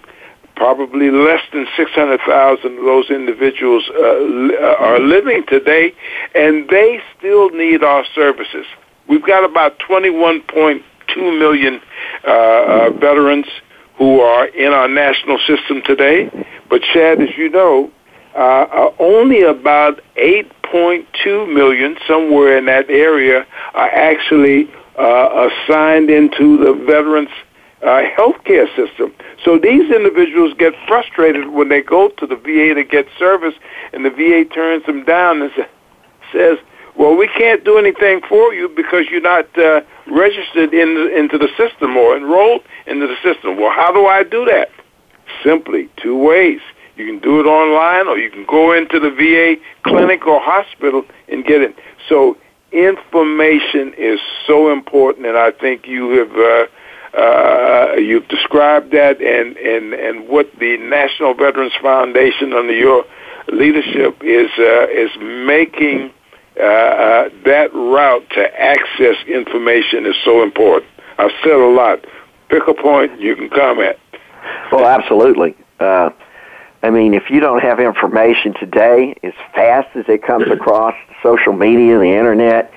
probably 0.56 1.12
less 1.12 1.42
than 1.52 1.68
600,000 1.78 2.78
of 2.78 2.86
those 2.86 3.10
individuals 3.10 3.84
uh, 3.90 4.18
li- 4.20 4.58
uh, 4.58 4.76
are 4.80 5.00
living 5.00 5.44
today, 5.48 5.94
and 6.34 6.68
they 6.70 7.00
still 7.18 7.50
need 7.52 7.84
our 7.84 8.04
services. 8.16 8.66
We've 9.08 9.26
got 9.26 9.44
about 9.44 9.78
21.2 9.80 10.84
million 11.40 11.82
uh, 12.26 12.32
uh, 12.32 12.90
veterans 12.92 13.48
who 13.98 14.20
are 14.20 14.48
in 14.48 14.74
our 14.74 14.88
national 14.88 15.40
system 15.40 15.82
today. 15.86 16.30
But 16.70 16.84
Shad, 16.84 17.22
as 17.22 17.38
you 17.38 17.50
know, 17.50 17.92
uh, 18.36 18.38
uh, 18.38 18.94
only 19.00 19.44
about 19.44 20.02
8.2 20.16 21.54
million, 21.54 21.98
somewhere 22.08 22.58
in 22.58 22.66
that 22.66 22.90
area, 22.90 23.46
are 23.74 23.90
actually 23.90 24.72
uh, 24.98 25.50
assigned 25.50 26.10
into 26.10 26.58
the 26.58 26.74
Veterans 26.74 27.30
uh, 27.84 28.02
healthcare 28.18 28.68
system. 28.76 29.14
So 29.44 29.60
these 29.60 29.92
individuals 29.92 30.54
get 30.58 30.74
frustrated 30.88 31.50
when 31.50 31.70
they 31.70 31.82
go 31.82 32.10
to 32.10 32.26
the 32.26 32.36
VA 32.36 32.74
to 32.76 32.84
get 32.84 33.08
service, 33.20 33.56
and 33.92 34.06
the 34.06 34.10
VA 34.10 34.46
turns 34.46 34.86
them 34.86 35.04
down 35.04 35.42
and 35.42 35.52
says, 36.32 36.58
"Well, 36.96 37.16
we 37.16 37.28
can't 37.28 37.64
do 37.64 37.78
anything 37.78 38.22
for 38.28 38.54
you 38.54 38.70
because 38.70 39.06
you're 39.10 39.22
not 39.22 39.48
uh, 39.58 39.82
registered 40.08 40.74
in 40.74 40.96
the, 40.96 41.16
into 41.18 41.38
the 41.38 41.50
system 41.58 41.98
or 41.98 42.16
enrolled 42.18 42.64
into 42.88 43.08
the 43.08 43.18
system." 43.24 43.58
Well, 43.58 43.72
how 43.72 43.92
do 43.92 44.06
I 44.06 44.24
do 44.24 44.46
that? 44.46 44.70
Simply 45.44 45.90
two 45.98 46.18
ways. 46.18 46.62
You 46.96 47.06
can 47.08 47.20
do 47.20 47.40
it 47.40 47.46
online, 47.46 48.08
or 48.08 48.18
you 48.18 48.30
can 48.30 48.46
go 48.46 48.72
into 48.72 49.00
the 49.00 49.10
VA 49.10 49.56
clinic 49.82 50.28
or 50.28 50.40
hospital 50.40 51.04
and 51.28 51.44
get 51.44 51.62
it. 51.62 51.76
So 52.08 52.38
information 52.72 53.94
is 53.98 54.20
so 54.46 54.72
important, 54.72 55.26
and 55.26 55.38
I 55.38 55.52
think 55.52 55.88
you 55.88 56.10
have. 56.20 56.36
Uh, 56.36 56.68
uh, 57.14 57.94
you've 57.98 58.28
described 58.28 58.92
that 58.92 59.22
and, 59.22 59.56
and, 59.58 59.94
and 59.94 60.28
what 60.28 60.50
the 60.60 60.78
National 60.78 61.36
Veterans 61.36 61.74
Foundation 61.80 62.54
under 62.54 62.74
your 62.74 63.06
leadership 63.52 64.18
is 64.24 64.50
uh, 64.58 64.88
is 64.90 65.12
making 65.22 66.12
uh, 66.58 66.64
uh, 66.64 67.30
that 67.46 67.74
route 67.74 68.30
to 68.32 68.62
access 68.62 69.16
information 69.28 70.06
is 70.06 70.16
so 70.24 70.44
important. 70.44 70.92
I've 71.18 71.32
said 71.44 71.54
a 71.54 71.70
lot. 71.70 72.06
Pick 72.50 72.68
a 72.68 72.74
point, 72.74 73.20
you 73.20 73.36
can 73.36 73.50
comment. 73.50 73.98
Well, 74.72 74.86
absolutely. 74.86 75.56
Uh, 75.80 76.12
I 76.84 76.90
mean, 76.90 77.14
if 77.14 77.30
you 77.30 77.40
don't 77.40 77.62
have 77.62 77.80
information 77.80 78.54
today 78.60 79.16
as 79.24 79.34
fast 79.56 79.96
as 79.96 80.06
it 80.08 80.24
comes 80.24 80.50
across 80.52 80.96
social 81.24 81.54
media, 81.54 81.98
the 81.98 82.12
internet, 82.12 82.74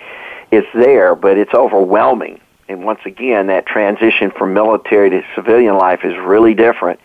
it's 0.52 0.68
there, 0.74 1.14
but 1.14 1.36
it's 1.36 1.52
overwhelming 1.52 2.40
and 2.68 2.84
once 2.84 3.00
again, 3.04 3.46
that 3.46 3.66
transition 3.66 4.30
from 4.30 4.54
military 4.54 5.10
to 5.10 5.22
civilian 5.34 5.76
life 5.76 6.00
is 6.04 6.14
really 6.18 6.54
different. 6.54 7.00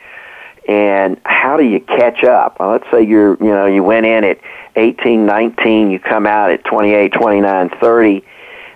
And 0.67 1.19
how 1.26 1.58
do 1.58 1.63
you 1.63 1.80
catch 1.80 2.24
up? 2.24 2.60
Well, 2.60 2.71
let's 2.71 2.86
say 2.91 3.04
you're, 3.04 3.36
you 3.39 3.50
know, 3.50 3.65
you 3.65 3.84
went 3.84 4.06
in 4.06 4.24
at 4.24 4.39
18, 4.76 5.26
19, 5.26 5.91
you 5.91 6.00
come 6.00 6.28
out 6.28 6.52
at 6.52 6.63
28, 6.63 7.12
29, 7.12 7.69
30. 7.80 8.26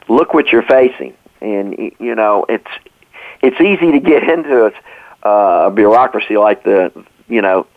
Look 0.08 0.34
what 0.34 0.48
you're 0.48 0.63
facing. 0.63 1.13
And, 1.41 1.78
you 2.00 2.15
know, 2.15 2.45
it's, 2.50 2.67
it's 3.41 3.60
easy 3.62 3.91
to 3.91 4.00
get 4.00 4.24
into 4.24 4.74
a, 5.24 5.30
a 5.67 5.71
bureaucracy 5.71 6.38
like 6.38 6.63
the, 6.63 6.91
you 7.28 7.41
know, 7.41 7.67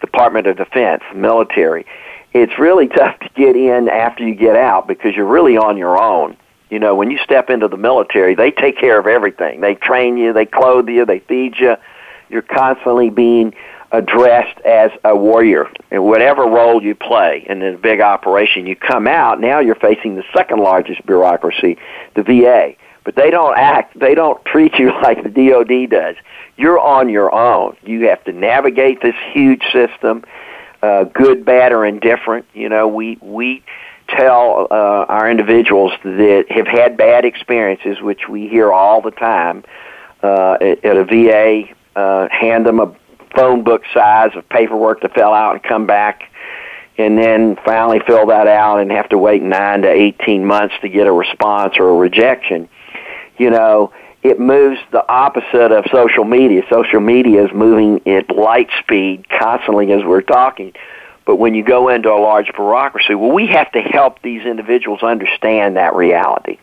Department 0.00 0.46
of 0.46 0.56
Defense, 0.56 1.02
military. 1.14 1.86
It's 2.32 2.58
really 2.58 2.86
tough 2.96 3.18
to 3.20 3.28
get 3.34 3.56
in 3.56 3.88
after 3.88 4.26
you 4.26 4.34
get 4.34 4.56
out 4.56 4.86
because 4.86 5.16
you're 5.16 5.26
really 5.26 5.56
on 5.56 5.76
your 5.76 6.00
own 6.00 6.36
you 6.70 6.80
know, 6.80 6.96
when 6.96 7.10
you 7.10 7.18
step 7.18 7.48
into 7.48 7.68
the 7.68 7.76
military, 7.76 8.34
they 8.34 8.50
take 8.50 8.76
care 8.78 8.98
of 8.98 9.06
everything. 9.06 9.60
They 9.60 9.74
train 9.76 10.16
you, 10.16 10.32
they 10.32 10.46
clothe 10.46 10.88
you, 10.88 11.04
they 11.04 11.20
feed 11.20 11.54
you. 11.58 11.76
You're 12.28 12.42
constantly 12.42 13.10
being 13.10 13.54
addressed 13.92 14.60
as 14.60 14.90
a 15.04 15.16
warrior 15.16 15.70
in 15.90 16.02
whatever 16.02 16.42
role 16.42 16.82
you 16.82 16.94
play 16.94 17.46
in 17.48 17.60
this 17.60 17.78
big 17.80 18.00
operation. 18.00 18.66
You 18.66 18.76
come 18.76 19.06
out, 19.06 19.40
now 19.40 19.60
you're 19.60 19.76
facing 19.76 20.16
the 20.16 20.24
second 20.34 20.58
largest 20.58 21.04
bureaucracy, 21.06 21.78
the 22.14 22.22
VA. 22.22 22.74
But 23.04 23.14
they 23.14 23.30
don't 23.30 23.56
act, 23.56 23.98
they 23.98 24.14
don't 24.14 24.44
treat 24.44 24.74
you 24.78 24.90
like 25.02 25.22
the 25.22 25.30
DOD 25.30 25.90
does. 25.90 26.16
You're 26.56 26.80
on 26.80 27.08
your 27.08 27.32
own. 27.32 27.76
You 27.84 28.08
have 28.08 28.24
to 28.24 28.32
navigate 28.32 29.00
this 29.00 29.14
huge 29.32 29.62
system, 29.72 30.24
uh, 30.82 31.04
good, 31.04 31.44
bad, 31.44 31.72
or 31.72 31.84
indifferent. 31.86 32.46
You 32.54 32.68
know, 32.68 32.88
we, 32.88 33.18
we, 33.20 33.62
tell 34.08 34.68
uh, 34.70 35.04
our 35.08 35.28
individuals 35.28 35.92
that 36.04 36.44
have 36.48 36.66
had 36.66 36.96
bad 36.96 37.24
experiences, 37.24 38.00
which 38.00 38.28
we 38.28 38.46
hear 38.46 38.72
all 38.72 39.00
the 39.02 39.10
time, 39.10 39.64
uh, 40.22 40.56
at, 40.60 40.84
at 40.84 40.96
a 40.96 41.04
VA, 41.04 41.74
uh, 41.96 42.28
hand 42.30 42.66
them 42.66 42.80
a 42.80 42.94
phone 43.34 43.64
book 43.64 43.82
size 43.92 44.30
of 44.36 44.48
paperwork 44.48 45.00
to 45.00 45.08
fill 45.08 45.32
out 45.32 45.54
and 45.54 45.62
come 45.62 45.86
back, 45.86 46.30
and 46.98 47.18
then 47.18 47.56
finally 47.64 48.00
fill 48.06 48.26
that 48.26 48.46
out 48.46 48.80
and 48.80 48.90
have 48.90 49.08
to 49.08 49.18
wait 49.18 49.42
nine 49.42 49.82
to 49.82 49.90
eighteen 49.90 50.44
months 50.44 50.74
to 50.82 50.88
get 50.88 51.06
a 51.06 51.12
response 51.12 51.76
or 51.78 51.88
a 51.88 51.94
rejection. 51.94 52.68
You 53.38 53.50
know, 53.50 53.92
it 54.22 54.38
moves 54.38 54.80
the 54.92 55.06
opposite 55.08 55.72
of 55.72 55.84
social 55.92 56.24
media. 56.24 56.62
Social 56.70 57.00
media 57.00 57.44
is 57.44 57.52
moving 57.52 58.06
at 58.06 58.30
light 58.30 58.70
speed 58.80 59.28
constantly 59.28 59.92
as 59.92 60.04
we're 60.04 60.22
talking 60.22 60.72
but 61.26 61.36
when 61.36 61.54
you 61.54 61.64
go 61.64 61.88
into 61.88 62.10
a 62.10 62.16
large 62.18 62.50
bureaucracy, 62.54 63.14
well, 63.14 63.32
we 63.32 63.48
have 63.48 63.70
to 63.72 63.82
help 63.82 64.22
these 64.22 64.46
individuals 64.46 65.02
understand 65.02 65.76
that 65.76 65.94
reality, 65.94 66.58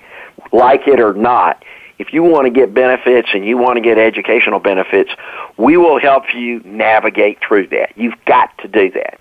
like 0.51 0.87
it 0.87 1.01
or 1.01 1.13
not. 1.13 1.63
If 1.99 2.11
you 2.11 2.23
want 2.23 2.45
to 2.45 2.49
get 2.49 2.73
benefits 2.73 3.29
and 3.33 3.45
you 3.45 3.57
want 3.57 3.77
to 3.77 3.81
get 3.81 3.97
educational 3.97 4.59
benefits, 4.59 5.11
we 5.57 5.77
will 5.77 5.99
help 5.99 6.33
you 6.33 6.59
navigate 6.65 7.39
through 7.47 7.67
that. 7.67 7.95
You've 7.95 8.17
got 8.25 8.57
to 8.59 8.67
do 8.67 8.91
that. 8.91 9.19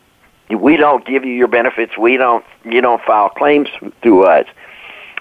We 0.51 0.77
don't 0.77 1.05
give 1.07 1.25
you 1.25 1.33
your 1.33 1.49
benefits. 1.49 1.97
We 1.97 2.17
don't. 2.17 2.45
You 2.65 2.81
don't 2.81 3.03
file 3.03 3.31
claims 3.31 3.69
through 4.03 4.25
us. 4.25 4.47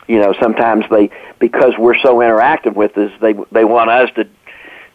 You 0.07 0.19
know, 0.19 0.33
sometimes 0.41 0.85
they 0.89 1.09
because 1.39 1.73
we're 1.77 1.97
so 1.97 2.17
interactive 2.17 2.75
with 2.75 2.97
us, 2.97 3.11
they 3.21 3.33
they 3.51 3.63
want 3.63 3.89
us 3.89 4.09
to 4.15 4.27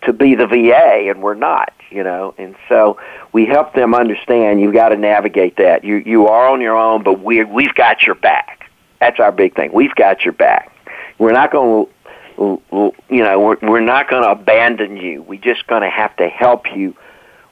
to 0.02 0.12
be 0.12 0.34
the 0.34 0.46
VA, 0.46 1.10
and 1.10 1.22
we're 1.22 1.34
not. 1.34 1.72
You 1.90 2.02
know, 2.02 2.34
and 2.36 2.56
so 2.68 2.98
we 3.32 3.46
help 3.46 3.74
them 3.74 3.94
understand 3.94 4.60
you've 4.60 4.74
got 4.74 4.90
to 4.90 4.96
navigate 4.96 5.56
that. 5.56 5.84
You 5.84 5.96
you 5.96 6.26
are 6.26 6.48
on 6.48 6.60
your 6.60 6.76
own, 6.76 7.02
but 7.02 7.22
we 7.22 7.44
we've 7.44 7.74
got 7.74 8.02
your 8.02 8.16
back. 8.16 8.70
That's 9.00 9.20
our 9.20 9.32
big 9.32 9.54
thing. 9.54 9.72
We've 9.72 9.94
got 9.94 10.24
your 10.24 10.32
back. 10.32 10.72
We're 11.18 11.32
not 11.32 11.50
going 11.50 11.86
to 11.86 11.92
you 12.38 12.92
know 13.10 13.40
we're 13.40 13.56
we're 13.62 13.80
not 13.80 14.08
going 14.10 14.22
to 14.22 14.30
abandon 14.30 14.96
you. 14.96 15.22
We're 15.22 15.40
just 15.40 15.66
going 15.66 15.82
to 15.82 15.90
have 15.90 16.14
to 16.16 16.28
help 16.28 16.66
you 16.74 16.94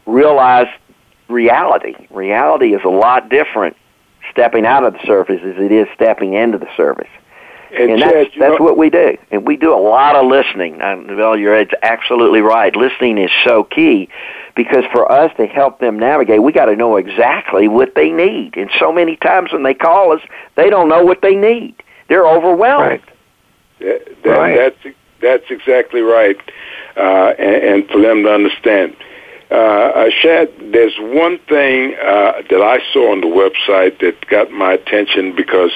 realize 0.06 0.68
reality. 1.28 1.94
Reality 2.10 2.74
is 2.74 2.82
a 2.84 2.88
lot 2.88 3.28
different 3.28 3.76
stepping 4.30 4.66
out 4.66 4.84
of 4.84 4.94
the 4.94 5.00
service 5.06 5.40
as 5.44 5.56
it 5.58 5.72
is 5.72 5.86
stepping 5.94 6.34
into 6.34 6.58
the 6.58 6.68
service. 6.76 7.08
And, 7.70 7.90
and 7.90 8.00
Shad, 8.00 8.12
that's 8.12 8.30
that's 8.38 8.58
know, 8.58 8.64
what 8.64 8.76
we 8.76 8.90
do, 8.90 9.16
and 9.30 9.46
we 9.46 9.56
do 9.56 9.74
a 9.74 9.80
lot 9.80 10.14
of 10.14 10.26
listening. 10.26 10.78
well, 10.78 11.36
you're 11.36 11.66
absolutely 11.82 12.40
right. 12.40 12.74
Listening 12.76 13.18
is 13.18 13.30
so 13.42 13.64
key 13.64 14.08
because 14.54 14.84
for 14.92 15.10
us 15.10 15.32
to 15.38 15.46
help 15.46 15.80
them 15.80 15.98
navigate, 15.98 16.42
we 16.42 16.52
got 16.52 16.66
to 16.66 16.76
know 16.76 16.96
exactly 16.96 17.66
what 17.66 17.96
they 17.96 18.10
need. 18.10 18.56
And 18.56 18.70
so 18.78 18.92
many 18.92 19.16
times 19.16 19.52
when 19.52 19.64
they 19.64 19.74
call 19.74 20.12
us, 20.12 20.20
they 20.54 20.70
don't 20.70 20.88
know 20.88 21.04
what 21.04 21.20
they 21.22 21.34
need. 21.34 21.74
They're 22.08 22.26
overwhelmed. 22.26 22.86
Right. 22.86 23.02
That, 23.84 24.22
that, 24.24 24.30
right. 24.30 24.56
That's 24.56 24.96
that's 25.20 25.44
exactly 25.50 26.00
right, 26.00 26.36
uh, 26.96 27.34
and, 27.38 27.82
and 27.82 27.88
for 27.88 28.00
them 28.00 28.24
to 28.24 28.30
understand. 28.30 28.96
Uh, 29.50 30.10
Shad, 30.20 30.50
there's 30.72 30.96
one 30.98 31.38
thing 31.48 31.94
uh, 32.02 32.42
that 32.50 32.60
I 32.60 32.78
saw 32.92 33.12
on 33.12 33.20
the 33.20 33.28
website 33.28 34.00
that 34.00 34.26
got 34.28 34.50
my 34.50 34.72
attention 34.72 35.34
because 35.36 35.70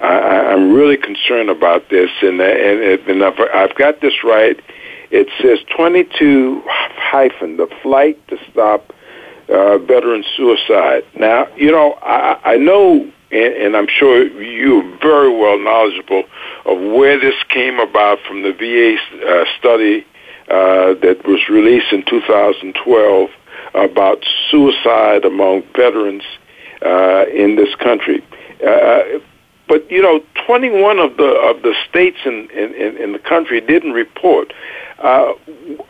I, 0.00 0.52
I'm 0.52 0.72
really 0.74 0.96
concerned 0.96 1.48
about 1.48 1.88
this, 1.90 2.10
and 2.22 2.40
and, 2.40 3.08
and 3.08 3.24
I've, 3.24 3.40
I've 3.54 3.74
got 3.76 4.00
this 4.00 4.22
right. 4.24 4.60
It 5.10 5.28
says 5.40 5.58
22 5.76 6.62
hyphen 6.66 7.56
the 7.56 7.68
flight 7.82 8.18
to 8.28 8.36
stop 8.50 8.92
uh, 9.48 9.78
veteran 9.78 10.24
suicide. 10.36 11.04
Now, 11.16 11.46
you 11.56 11.70
know, 11.70 11.98
I, 12.02 12.40
I 12.44 12.56
know, 12.56 13.10
and, 13.34 13.54
and 13.54 13.76
I'm 13.76 13.88
sure 13.88 14.26
you're 14.40 14.98
very 14.98 15.36
well 15.36 15.58
knowledgeable 15.58 16.24
of 16.64 16.78
where 16.78 17.18
this 17.18 17.34
came 17.48 17.78
about 17.78 18.18
from 18.26 18.42
the 18.42 18.52
VA 18.52 18.96
uh, 19.26 19.44
study 19.58 20.06
uh, 20.48 20.94
that 21.02 21.22
was 21.26 21.48
released 21.48 21.92
in 21.92 22.04
2012 22.04 23.30
about 23.74 24.24
suicide 24.50 25.24
among 25.24 25.62
veterans 25.74 26.22
uh, 26.82 27.24
in 27.32 27.56
this 27.56 27.74
country. 27.76 28.24
Uh, 28.64 29.02
but 29.66 29.90
you 29.90 30.02
know, 30.02 30.22
21 30.46 30.98
of 30.98 31.16
the 31.16 31.24
of 31.24 31.62
the 31.62 31.74
states 31.88 32.18
in 32.24 32.48
in, 32.50 32.96
in 32.98 33.12
the 33.12 33.18
country 33.18 33.60
didn't 33.60 33.92
report. 33.92 34.52
Uh, 34.98 35.32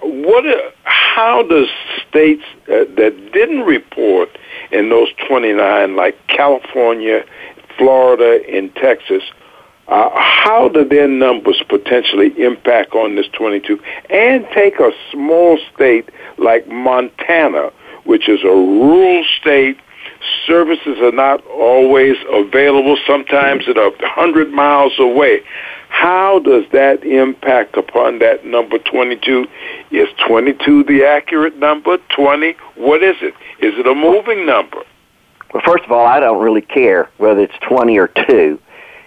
what? 0.00 0.44
How 0.85 1.42
does 1.42 1.68
states 2.09 2.44
uh, 2.68 2.85
that 2.96 3.30
didn't 3.33 3.62
report 3.62 4.30
in 4.74 4.88
those 4.90 5.08
29, 5.28 5.96
like 5.96 6.16
California, 6.26 7.24
Florida, 7.78 8.40
and 8.52 8.74
Texas, 8.74 9.22
uh, 9.88 10.11
how 10.14 10.68
do 10.68 10.84
their 10.84 11.09
numbers 11.09 11.62
potentially 11.68 12.32
impact 12.42 12.94
on 12.94 13.16
this 13.16 13.26
22? 13.32 13.80
And 14.11 14.46
take 14.55 14.80
a 14.80 14.90
small 15.12 15.59
state 15.74 16.09
like 16.38 16.66
Montana, 16.68 17.70
which 18.05 18.28
is 18.28 18.42
a 18.42 18.49
rural 18.49 19.24
state 19.40 19.78
services 20.46 20.99
are 21.01 21.12
not 21.12 21.44
always 21.46 22.16
available, 22.32 22.96
sometimes 23.07 23.68
at 23.68 23.76
a 23.76 23.92
hundred 24.03 24.51
miles 24.51 24.92
away. 24.99 25.42
How 25.95 26.40
does 26.40 26.64
that 26.72 27.05
impact 27.05 27.76
upon 27.76 28.18
that 28.18 28.45
number 28.45 28.78
22? 28.78 29.47
Is 29.92 30.09
22 30.26 30.82
the 30.84 31.05
accurate 31.05 31.57
number? 31.57 31.99
20? 32.16 32.57
What 32.74 33.03
is 33.05 33.14
it? 33.22 33.32
Is 33.64 33.78
it 33.78 33.86
a 33.86 33.95
moving 33.95 34.45
number? 34.45 34.78
Well, 35.53 35.62
first 35.64 35.84
of 35.84 35.92
all, 35.92 36.05
I 36.05 36.18
don't 36.18 36.42
really 36.42 36.62
care 36.62 37.09
whether 37.18 37.40
it's 37.40 37.55
20 37.68 37.97
or 37.97 38.09
2. 38.09 38.18
It's 38.26 38.61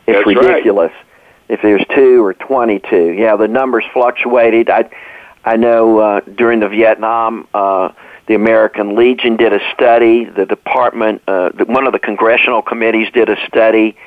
That's 0.07 0.25
ridiculous 0.25 0.93
right. 0.93 1.49
if 1.49 1.61
there's 1.61 1.83
2 1.93 2.23
or 2.23 2.33
22. 2.33 3.11
Yeah, 3.11 3.35
the 3.35 3.49
numbers 3.49 3.83
fluctuated. 3.93 4.69
I 4.69 4.89
I 5.43 5.57
know 5.57 5.99
uh, 5.99 6.21
during 6.21 6.61
the 6.61 6.69
Vietnam, 6.69 7.47
uh, 7.53 7.89
the 8.27 8.35
American 8.35 8.95
Legion 8.95 9.35
did 9.35 9.51
a 9.51 9.59
study. 9.73 10.23
The 10.23 10.45
department, 10.45 11.21
uh, 11.27 11.49
the, 11.49 11.65
one 11.65 11.85
of 11.85 11.91
the 11.93 11.99
congressional 11.99 12.61
committees 12.61 13.09
did 13.13 13.29
a 13.29 13.35
study, 13.45 13.97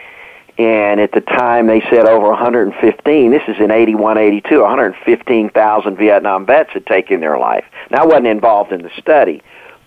and 0.58 1.00
at 1.00 1.12
the 1.12 1.20
time 1.20 1.66
they 1.66 1.80
said 1.82 2.06
over 2.06 2.28
115. 2.28 3.30
This 3.30 3.42
is 3.48 3.56
in 3.58 3.70
81, 3.70 4.18
82. 4.18 4.60
115,000 4.60 5.96
Vietnam 5.96 6.46
vets 6.46 6.70
had 6.72 6.86
taken 6.86 7.20
their 7.20 7.38
life. 7.38 7.64
Now, 7.90 8.02
I 8.02 8.06
wasn't 8.06 8.26
involved 8.26 8.72
in 8.72 8.82
the 8.82 8.90
study, 8.98 9.42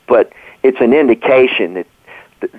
but 0.08 0.32
it's 0.64 0.80
an 0.80 0.94
indication 0.94 1.74
that 1.76 1.88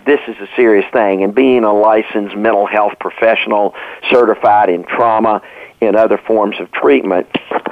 this 0.06 0.20
is 0.28 0.36
a 0.40 0.48
serious 0.56 0.86
thing. 0.92 1.22
And 1.22 1.34
being 1.34 1.64
a 1.64 1.72
licensed 1.72 2.36
mental 2.36 2.66
health 2.66 2.94
professional, 2.98 3.74
certified 4.10 4.70
in 4.70 4.84
trauma 4.84 5.42
and 5.80 5.96
other 5.96 6.18
forms 6.18 6.58
of 6.60 6.70
treatment, 6.72 7.26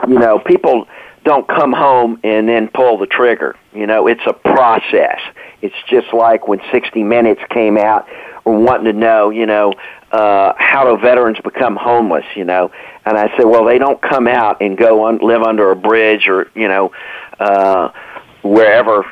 you 0.09 0.19
know, 0.19 0.39
people 0.39 0.87
don't 1.25 1.47
come 1.47 1.73
home 1.73 2.21
and 2.25 2.49
then 2.49 2.69
pull 2.69 2.99
the 2.99 3.07
trigger. 3.07 3.57
You 3.73 3.87
know, 3.87 4.07
it's 4.07 4.23
a 4.27 4.33
process. 4.33 5.21
It's 5.61 5.75
just 5.89 6.13
like 6.13 6.49
when 6.49 6.61
60 6.71 7.03
Minutes 7.05 7.41
came 7.51 7.79
out, 7.79 8.09
or 8.45 8.59
wanting 8.59 8.87
to 8.87 8.93
know, 8.93 9.31
you 9.31 9.47
know, 9.47 9.73
uh, 10.11 10.53
how 10.57 10.85
do 10.85 11.01
veterans 11.01 11.39
become 11.45 11.77
homeless? 11.77 12.25
You 12.35 12.45
know, 12.45 12.73
and 13.05 13.17
I 13.17 13.35
said, 13.37 13.45
well, 13.45 13.65
they 13.65 13.79
don't 13.79 14.01
come 14.03 14.27
out 14.27 14.61
and 14.61 14.77
go 14.77 15.07
and 15.07 15.23
live 15.23 15.43
under 15.43 15.71
a 15.71 15.77
bridge 15.77 16.27
or 16.29 16.51
you 16.55 16.69
know, 16.69 16.93
uh, 17.39 17.91
wherever 18.43 19.05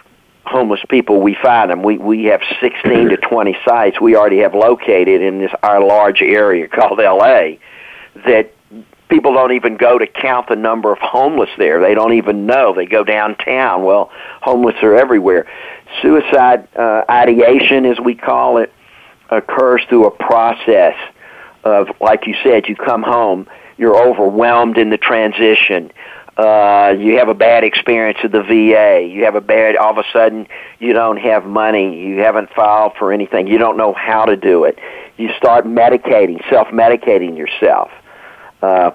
homeless 0.44 0.80
people 0.88 1.20
we 1.20 1.36
find 1.40 1.70
them. 1.70 1.82
We 1.82 1.98
we 1.98 2.24
have 2.24 2.40
16 2.61 3.11
to 3.11 3.16
20 3.16 3.56
sites 3.64 4.00
we 4.00 4.16
already 4.16 4.38
have 4.38 4.54
located 4.54 5.22
in 5.22 5.38
this 5.38 5.52
our 5.62 5.84
large 5.84 6.22
area 6.22 6.66
called 6.66 6.98
LA 6.98 7.58
that 8.26 8.52
people 9.11 9.34
don't 9.34 9.52
even 9.52 9.76
go 9.76 9.98
to 9.98 10.06
count 10.06 10.48
the 10.48 10.56
number 10.56 10.92
of 10.92 10.98
homeless 10.98 11.50
there. 11.58 11.80
They 11.80 11.94
don't 11.94 12.14
even 12.14 12.46
know. 12.46 12.72
They 12.74 12.86
go 12.86 13.04
downtown. 13.04 13.82
Well, 13.82 14.11
homeless 14.40 14.76
are 14.82 14.94
everywhere. 14.94 15.46
Suicide 16.00 16.68
uh, 16.76 17.04
ideation, 17.11 17.84
as 17.84 17.98
we 18.00 18.14
call 18.14 18.58
it, 18.58 18.72
occurs 19.28 19.82
through 19.88 20.06
a 20.06 20.11
process 20.11 20.94
of, 21.64 21.88
like 22.00 22.26
you 22.26 22.34
said, 22.42 22.68
you 22.68 22.76
come 22.76 23.02
home, 23.02 23.48
you're 23.76 24.00
overwhelmed 24.00 24.78
in 24.78 24.90
the 24.90 24.96
transition. 24.96 25.92
Uh, 26.36 26.94
you 26.98 27.18
have 27.18 27.28
a 27.28 27.34
bad 27.34 27.64
experience 27.64 28.18
at 28.24 28.32
the 28.32 28.42
VA. 28.42 29.06
You 29.06 29.24
have 29.24 29.34
a 29.34 29.40
bad, 29.40 29.76
all 29.76 29.90
of 29.90 29.98
a 29.98 30.04
sudden, 30.12 30.46
you 30.78 30.92
don't 30.94 31.18
have 31.18 31.44
money. 31.44 32.00
You 32.00 32.20
haven't 32.20 32.50
filed 32.54 32.92
for 32.98 33.12
anything. 33.12 33.46
You 33.46 33.58
don't 33.58 33.76
know 33.76 33.92
how 33.92 34.24
to 34.24 34.36
do 34.36 34.64
it. 34.64 34.78
You 35.18 35.30
start 35.36 35.66
medicating, 35.66 36.48
self 36.48 36.68
medicating 36.68 37.36
yourself 37.36 37.90
uh, 38.62 38.92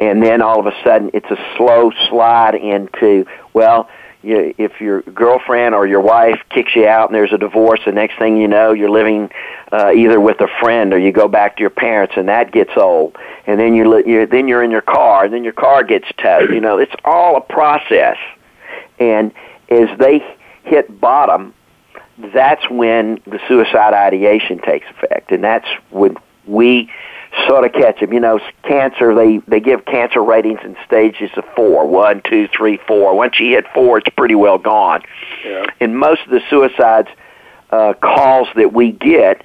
and 0.00 0.22
then 0.22 0.42
all 0.42 0.60
of 0.60 0.66
a 0.66 0.74
sudden, 0.82 1.10
it's 1.14 1.30
a 1.30 1.38
slow 1.56 1.92
slide 2.08 2.54
into 2.54 3.26
well, 3.52 3.88
you, 4.24 4.54
if 4.58 4.80
your 4.80 5.02
girlfriend 5.02 5.74
or 5.74 5.86
your 5.86 6.00
wife 6.00 6.40
kicks 6.50 6.74
you 6.74 6.86
out 6.86 7.08
and 7.08 7.14
there's 7.14 7.32
a 7.32 7.38
divorce, 7.38 7.80
the 7.84 7.92
next 7.92 8.18
thing 8.18 8.36
you 8.36 8.48
know, 8.48 8.72
you're 8.72 8.90
living 8.90 9.30
uh, 9.70 9.92
either 9.92 10.18
with 10.18 10.40
a 10.40 10.48
friend 10.60 10.92
or 10.92 10.98
you 10.98 11.12
go 11.12 11.28
back 11.28 11.56
to 11.56 11.60
your 11.60 11.70
parents, 11.70 12.14
and 12.16 12.28
that 12.28 12.50
gets 12.50 12.70
old. 12.76 13.16
And 13.46 13.60
then 13.60 13.74
you 13.74 14.02
you're, 14.06 14.26
then 14.26 14.48
you're 14.48 14.62
in 14.62 14.70
your 14.70 14.80
car, 14.80 15.24
and 15.24 15.34
then 15.34 15.44
your 15.44 15.52
car 15.52 15.84
gets 15.84 16.06
towed. 16.16 16.50
You 16.50 16.60
know, 16.60 16.78
it's 16.78 16.94
all 17.04 17.36
a 17.36 17.40
process. 17.40 18.16
And 18.98 19.32
as 19.68 19.88
they 19.98 20.24
hit 20.64 21.00
bottom, 21.00 21.54
that's 22.32 22.68
when 22.70 23.20
the 23.26 23.40
suicide 23.48 23.92
ideation 23.92 24.58
takes 24.60 24.86
effect, 24.90 25.32
and 25.32 25.42
that's 25.42 25.68
when 25.90 26.16
we 26.46 26.90
sort 27.48 27.64
of 27.64 27.72
catch 27.72 28.00
them. 28.00 28.12
You 28.12 28.20
know, 28.20 28.40
cancer, 28.62 29.14
they, 29.14 29.38
they 29.48 29.60
give 29.60 29.84
cancer 29.84 30.22
ratings 30.22 30.60
in 30.64 30.76
stages 30.86 31.30
of 31.36 31.44
four. 31.56 31.86
One, 31.86 32.22
two, 32.28 32.48
three, 32.48 32.78
four. 32.86 33.16
Once 33.16 33.38
you 33.38 33.50
hit 33.50 33.66
four, 33.74 33.98
it's 33.98 34.08
pretty 34.16 34.34
well 34.34 34.58
gone. 34.58 35.02
Yeah. 35.44 35.66
And 35.80 35.98
most 35.98 36.22
of 36.22 36.30
the 36.30 36.40
suicides 36.48 37.08
uh, 37.70 37.94
calls 37.94 38.48
that 38.56 38.72
we 38.72 38.92
get 38.92 39.44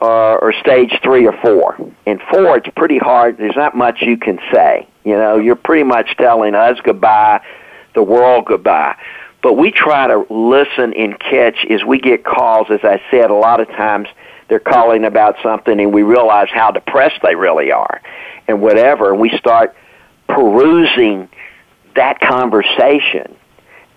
are, 0.00 0.42
are 0.42 0.52
stage 0.60 0.98
three 1.02 1.26
or 1.26 1.36
four. 1.40 1.76
And 2.06 2.20
four, 2.30 2.56
it's 2.56 2.68
pretty 2.76 2.98
hard. 2.98 3.38
There's 3.38 3.56
not 3.56 3.76
much 3.76 4.02
you 4.02 4.16
can 4.16 4.38
say. 4.52 4.88
You 5.04 5.16
know, 5.16 5.38
you're 5.38 5.56
pretty 5.56 5.84
much 5.84 6.16
telling 6.16 6.54
us 6.54 6.78
goodbye, 6.82 7.42
the 7.94 8.02
world 8.02 8.46
goodbye. 8.46 8.96
But 9.42 9.54
we 9.54 9.70
try 9.70 10.08
to 10.08 10.26
listen 10.28 10.92
and 10.94 11.18
catch 11.20 11.64
as 11.70 11.84
we 11.84 12.00
get 12.00 12.24
calls, 12.24 12.66
as 12.70 12.80
I 12.82 13.00
said, 13.10 13.30
a 13.30 13.34
lot 13.34 13.60
of 13.60 13.68
times– 13.68 14.08
they're 14.48 14.58
calling 14.58 15.04
about 15.04 15.36
something 15.42 15.80
and 15.80 15.92
we 15.92 16.02
realize 16.02 16.48
how 16.52 16.70
depressed 16.70 17.20
they 17.22 17.34
really 17.34 17.72
are 17.72 18.00
and 18.46 18.60
whatever 18.60 19.12
and 19.12 19.20
we 19.20 19.30
start 19.38 19.76
perusing 20.28 21.28
that 21.94 22.20
conversation 22.20 23.36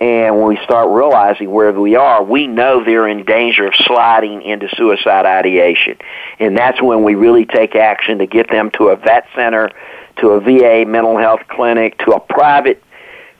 and 0.01 0.37
when 0.37 0.47
we 0.47 0.57
start 0.63 0.89
realizing 0.89 1.51
where 1.51 1.73
we 1.73 1.95
are, 1.95 2.23
we 2.23 2.47
know 2.47 2.83
they're 2.83 3.07
in 3.07 3.25
danger 3.25 3.67
of 3.67 3.73
sliding 3.75 4.41
into 4.43 4.73
suicide 4.75 5.25
ideation. 5.25 5.97
And 6.39 6.57
that's 6.57 6.81
when 6.81 7.03
we 7.03 7.15
really 7.15 7.45
take 7.45 7.75
action 7.75 8.19
to 8.19 8.25
get 8.25 8.49
them 8.49 8.71
to 8.77 8.89
a 8.89 8.95
vet 8.95 9.27
center, 9.35 9.69
to 10.17 10.29
a 10.29 10.39
VA 10.39 10.89
mental 10.89 11.17
health 11.17 11.41
clinic, 11.49 11.97
to 11.99 12.11
a 12.11 12.19
private 12.19 12.81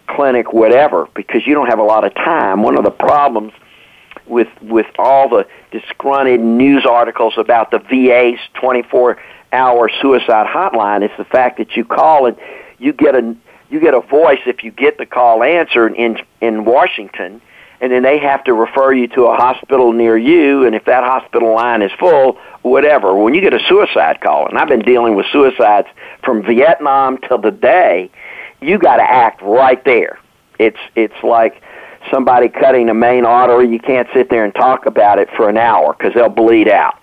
clinic, 0.07 0.51
whatever, 0.51 1.07
because 1.15 1.47
you 1.47 1.53
don't 1.53 1.67
have 1.67 1.79
a 1.79 1.83
lot 1.83 2.03
of 2.03 2.13
time. 2.15 2.61
One 2.61 2.77
of 2.77 2.83
the 2.83 2.91
problems 2.91 3.53
with 4.29 4.47
with 4.61 4.87
all 4.97 5.29
the 5.29 5.47
disgruntled 5.71 6.39
news 6.39 6.85
articles 6.85 7.33
about 7.37 7.71
the 7.71 7.79
VA's 7.79 8.39
24-hour 8.55 9.89
suicide 10.01 10.47
hotline. 10.47 11.01
It's 11.01 11.17
the 11.17 11.25
fact 11.25 11.57
that 11.57 11.75
you 11.75 11.83
call 11.85 12.27
and 12.27 12.37
you 12.77 12.93
get 12.93 13.15
a 13.15 13.35
you 13.69 13.79
get 13.79 13.93
a 13.93 14.01
voice 14.01 14.39
if 14.45 14.63
you 14.63 14.71
get 14.71 14.97
the 14.97 15.05
call 15.05 15.43
answered 15.43 15.95
in 15.95 16.17
in 16.41 16.65
Washington, 16.65 17.41
and 17.81 17.91
then 17.91 18.03
they 18.03 18.19
have 18.19 18.43
to 18.45 18.53
refer 18.53 18.93
you 18.93 19.07
to 19.09 19.25
a 19.25 19.35
hospital 19.35 19.93
near 19.93 20.17
you. 20.17 20.65
And 20.65 20.75
if 20.75 20.85
that 20.85 21.03
hospital 21.03 21.53
line 21.53 21.81
is 21.81 21.91
full, 21.99 22.37
whatever. 22.61 23.15
When 23.15 23.33
you 23.33 23.41
get 23.41 23.53
a 23.53 23.59
suicide 23.67 24.21
call, 24.21 24.47
and 24.47 24.57
I've 24.57 24.67
been 24.67 24.81
dealing 24.81 25.15
with 25.15 25.25
suicides 25.31 25.87
from 26.23 26.43
Vietnam 26.43 27.17
till 27.19 27.41
today, 27.41 28.09
you 28.61 28.77
got 28.77 28.97
to 28.97 29.03
act 29.03 29.41
right 29.41 29.83
there. 29.85 30.19
It's 30.57 30.79
it's 30.95 31.23
like 31.23 31.61
somebody 32.11 32.49
cutting 32.49 32.89
a 32.89 32.93
main 32.93 33.25
artery, 33.25 33.69
you 33.69 33.79
can't 33.79 34.07
sit 34.13 34.29
there 34.29 34.43
and 34.43 34.53
talk 34.53 34.85
about 34.85 35.19
it 35.19 35.29
for 35.35 35.49
an 35.49 35.57
hour 35.57 35.95
because 35.97 36.13
they'll 36.13 36.29
bleed 36.29 36.67
out. 36.67 36.99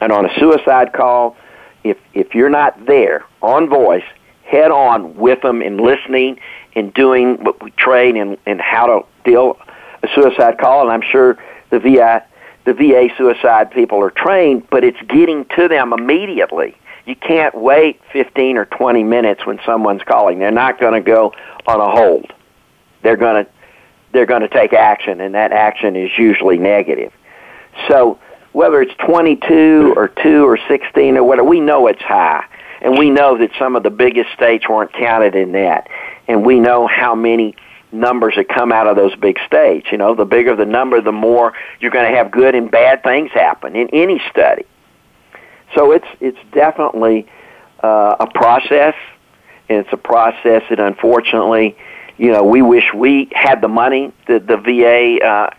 And 0.00 0.12
on 0.12 0.26
a 0.26 0.38
suicide 0.38 0.92
call, 0.92 1.36
if 1.82 1.98
if 2.14 2.34
you're 2.34 2.50
not 2.50 2.86
there 2.86 3.24
on 3.42 3.68
voice, 3.68 4.04
head 4.44 4.70
on 4.70 5.16
with 5.16 5.40
them 5.42 5.62
and 5.62 5.80
listening 5.80 6.38
and 6.74 6.92
doing 6.94 7.42
what 7.44 7.62
we 7.62 7.70
train 7.72 8.16
in, 8.16 8.36
in 8.46 8.58
how 8.58 8.86
to 8.86 9.06
deal 9.24 9.58
a 10.02 10.08
suicide 10.14 10.58
call, 10.58 10.82
and 10.82 10.90
I'm 10.90 11.02
sure 11.02 11.38
the 11.70 11.78
VA 11.78 12.24
the 12.64 12.72
VA 12.72 13.08
suicide 13.18 13.70
people 13.70 14.00
are 14.00 14.10
trained, 14.10 14.68
but 14.70 14.84
it's 14.84 15.00
getting 15.08 15.44
to 15.56 15.68
them 15.68 15.92
immediately. 15.92 16.74
You 17.04 17.14
can't 17.14 17.54
wait 17.54 18.00
15 18.12 18.56
or 18.56 18.64
20 18.64 19.02
minutes 19.02 19.44
when 19.44 19.60
someone's 19.66 20.02
calling. 20.02 20.38
They're 20.38 20.50
not 20.50 20.80
going 20.80 20.94
to 20.94 21.02
go 21.02 21.34
on 21.66 21.80
a 21.80 21.90
hold. 21.90 22.32
They're 23.02 23.18
going 23.18 23.44
to 23.44 23.50
they're 24.14 24.26
going 24.26 24.42
to 24.42 24.48
take 24.48 24.72
action, 24.72 25.20
and 25.20 25.34
that 25.34 25.52
action 25.52 25.96
is 25.96 26.10
usually 26.16 26.56
negative. 26.56 27.12
So 27.88 28.18
whether 28.52 28.80
it's 28.80 28.94
22 29.04 29.92
or 29.96 30.08
2 30.08 30.46
or 30.46 30.58
16 30.68 31.16
or 31.16 31.24
whatever, 31.24 31.46
we 31.46 31.60
know 31.60 31.88
it's 31.88 32.00
high. 32.00 32.44
And 32.80 32.98
we 32.98 33.10
know 33.10 33.38
that 33.38 33.50
some 33.58 33.76
of 33.76 33.82
the 33.82 33.90
biggest 33.90 34.30
states 34.32 34.68
weren't 34.68 34.92
counted 34.92 35.34
in 35.34 35.52
that. 35.52 35.88
And 36.28 36.44
we 36.44 36.60
know 36.60 36.86
how 36.86 37.14
many 37.14 37.56
numbers 37.92 38.34
that 38.36 38.48
come 38.48 38.72
out 38.72 38.86
of 38.86 38.96
those 38.96 39.14
big 39.16 39.38
states. 39.46 39.88
You 39.90 39.98
know, 39.98 40.14
the 40.14 40.24
bigger 40.24 40.54
the 40.54 40.66
number, 40.66 41.00
the 41.00 41.12
more 41.12 41.54
you're 41.80 41.90
going 41.90 42.10
to 42.10 42.16
have 42.16 42.30
good 42.30 42.54
and 42.54 42.70
bad 42.70 43.02
things 43.02 43.30
happen 43.32 43.74
in 43.74 43.88
any 43.90 44.20
study. 44.30 44.64
So 45.74 45.92
it's 45.92 46.06
it's 46.20 46.38
definitely 46.52 47.26
uh, 47.82 48.16
a 48.20 48.26
process, 48.26 48.94
and 49.68 49.78
it's 49.78 49.92
a 49.92 49.96
process 49.96 50.62
that 50.68 50.78
unfortunately 50.78 51.76
you 52.16 52.30
know, 52.30 52.44
we 52.44 52.62
wish 52.62 52.84
we 52.94 53.28
had 53.32 53.60
the 53.60 53.68
money 53.68 54.12
that 54.28 54.46
the 54.46 54.56
VA 54.56 55.24
uh, 55.24 55.50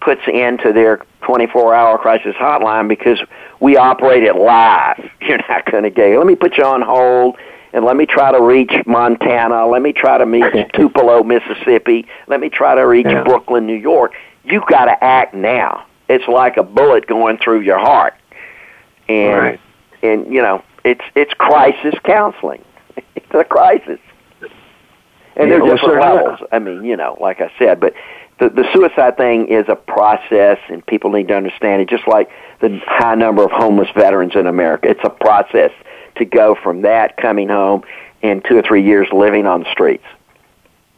puts 0.00 0.22
into 0.28 0.72
their 0.72 1.04
24-hour 1.22 1.98
crisis 1.98 2.34
hotline 2.36 2.88
because 2.88 3.20
we 3.60 3.76
operate 3.76 4.22
it 4.22 4.36
live. 4.36 5.10
You're 5.20 5.40
not 5.48 5.70
going 5.70 5.84
to 5.84 5.90
get. 5.90 6.10
it. 6.10 6.18
Let 6.18 6.26
me 6.26 6.36
put 6.36 6.56
you 6.56 6.64
on 6.64 6.82
hold 6.82 7.36
and 7.74 7.84
let 7.84 7.96
me 7.96 8.06
try 8.06 8.30
to 8.30 8.40
reach 8.40 8.72
Montana. 8.86 9.66
Let 9.66 9.82
me 9.82 9.92
try 9.92 10.16
to 10.16 10.24
meet 10.24 10.44
Tupelo, 10.74 11.24
Mississippi. 11.24 12.06
Let 12.28 12.40
me 12.40 12.48
try 12.48 12.74
to 12.76 12.82
reach 12.82 13.06
yeah. 13.06 13.24
Brooklyn, 13.24 13.66
New 13.66 13.76
York. 13.76 14.12
You've 14.44 14.66
got 14.66 14.84
to 14.84 15.04
act 15.04 15.34
now. 15.34 15.86
It's 16.08 16.26
like 16.28 16.56
a 16.56 16.62
bullet 16.62 17.06
going 17.06 17.38
through 17.38 17.60
your 17.62 17.78
heart, 17.78 18.14
and 19.08 19.38
right. 19.38 19.60
and 20.02 20.32
you 20.32 20.42
know 20.42 20.62
it's 20.84 21.00
it's 21.14 21.32
crisis 21.34 21.94
counseling. 22.04 22.62
it's 23.16 23.26
a 23.32 23.42
crisis. 23.42 23.98
And 25.36 25.50
they're 25.50 25.60
different 25.60 26.00
levels. 26.00 26.40
I 26.52 26.58
mean, 26.58 26.84
you 26.84 26.96
know, 26.96 27.16
like 27.20 27.40
I 27.40 27.50
said, 27.58 27.80
but 27.80 27.94
the 28.38 28.48
the 28.50 28.64
suicide 28.72 29.16
thing 29.16 29.48
is 29.48 29.66
a 29.68 29.76
process, 29.76 30.58
and 30.68 30.84
people 30.86 31.10
need 31.10 31.28
to 31.28 31.36
understand 31.36 31.82
it. 31.82 31.88
Just 31.88 32.06
like 32.06 32.30
the 32.60 32.80
high 32.86 33.14
number 33.14 33.44
of 33.44 33.50
homeless 33.50 33.88
veterans 33.94 34.34
in 34.34 34.46
America, 34.46 34.88
it's 34.88 35.00
a 35.04 35.10
process 35.10 35.70
to 36.16 36.24
go 36.24 36.56
from 36.62 36.82
that 36.82 37.16
coming 37.16 37.48
home 37.48 37.82
and 38.22 38.44
two 38.44 38.56
or 38.56 38.62
three 38.62 38.84
years 38.84 39.08
living 39.12 39.46
on 39.46 39.62
the 39.62 39.70
streets. 39.70 40.04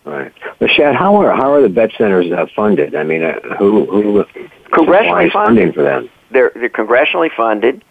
Right. 0.05 0.33
But 0.61 0.71
Shad, 0.71 0.95
how 0.95 1.17
are 1.17 1.35
how 1.35 1.53
are 1.53 1.61
the 1.61 1.69
vet 1.69 1.91
centers 1.99 2.31
uh, 2.31 2.47
funded? 2.55 2.95
I 2.95 3.03
mean, 3.03 3.23
uh, 3.23 3.41
who 3.59 3.87
who 3.87 4.25
congressionally 4.71 5.33
funding 5.33 5.73
for 5.73 5.83
them? 5.83 6.09
They're 6.31 6.53
they're 6.55 6.69
congressionally 6.69 7.35
funded, 7.37 7.85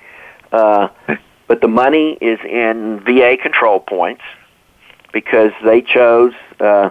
uh, 0.52 0.88
but 1.48 1.62
the 1.62 1.68
money 1.68 2.18
is 2.22 2.40
in 2.46 3.02
VA 3.02 3.36
control 3.42 3.80
points 3.80 4.24
because 5.16 5.54
they 5.64 5.82
chose. 5.82 6.34
Uh, 6.60 6.90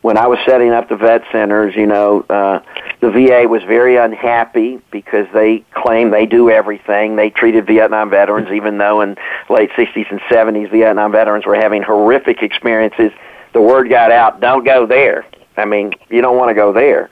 when 0.00 0.16
I 0.16 0.28
was 0.28 0.38
setting 0.46 0.70
up 0.70 0.88
the 0.88 0.96
vet 0.96 1.24
centers, 1.30 1.76
you 1.76 1.86
know, 1.86 2.24
uh, 2.30 2.60
the 3.00 3.10
VA 3.10 3.46
was 3.46 3.62
very 3.64 3.96
unhappy 3.96 4.80
because 4.90 5.26
they 5.34 5.62
claim 5.74 6.10
they 6.10 6.24
do 6.24 6.48
everything. 6.48 7.16
They 7.16 7.28
treated 7.28 7.66
Vietnam 7.66 8.08
veterans, 8.08 8.48
even 8.50 8.78
though 8.78 9.02
in 9.02 9.16
late 9.50 9.70
60s 9.70 10.10
and 10.10 10.20
70s, 10.20 10.70
Vietnam 10.70 11.12
veterans 11.12 11.44
were 11.44 11.56
having 11.56 11.82
horrific 11.82 12.42
experiences. 12.42 13.12
The 13.52 13.60
word 13.60 13.90
got 13.90 14.10
out, 14.10 14.40
don't 14.40 14.64
go 14.64 14.86
there. 14.86 15.26
I 15.56 15.66
mean, 15.66 15.92
you 16.08 16.22
don't 16.22 16.38
want 16.38 16.48
to 16.48 16.54
go 16.54 16.72
there. 16.72 17.10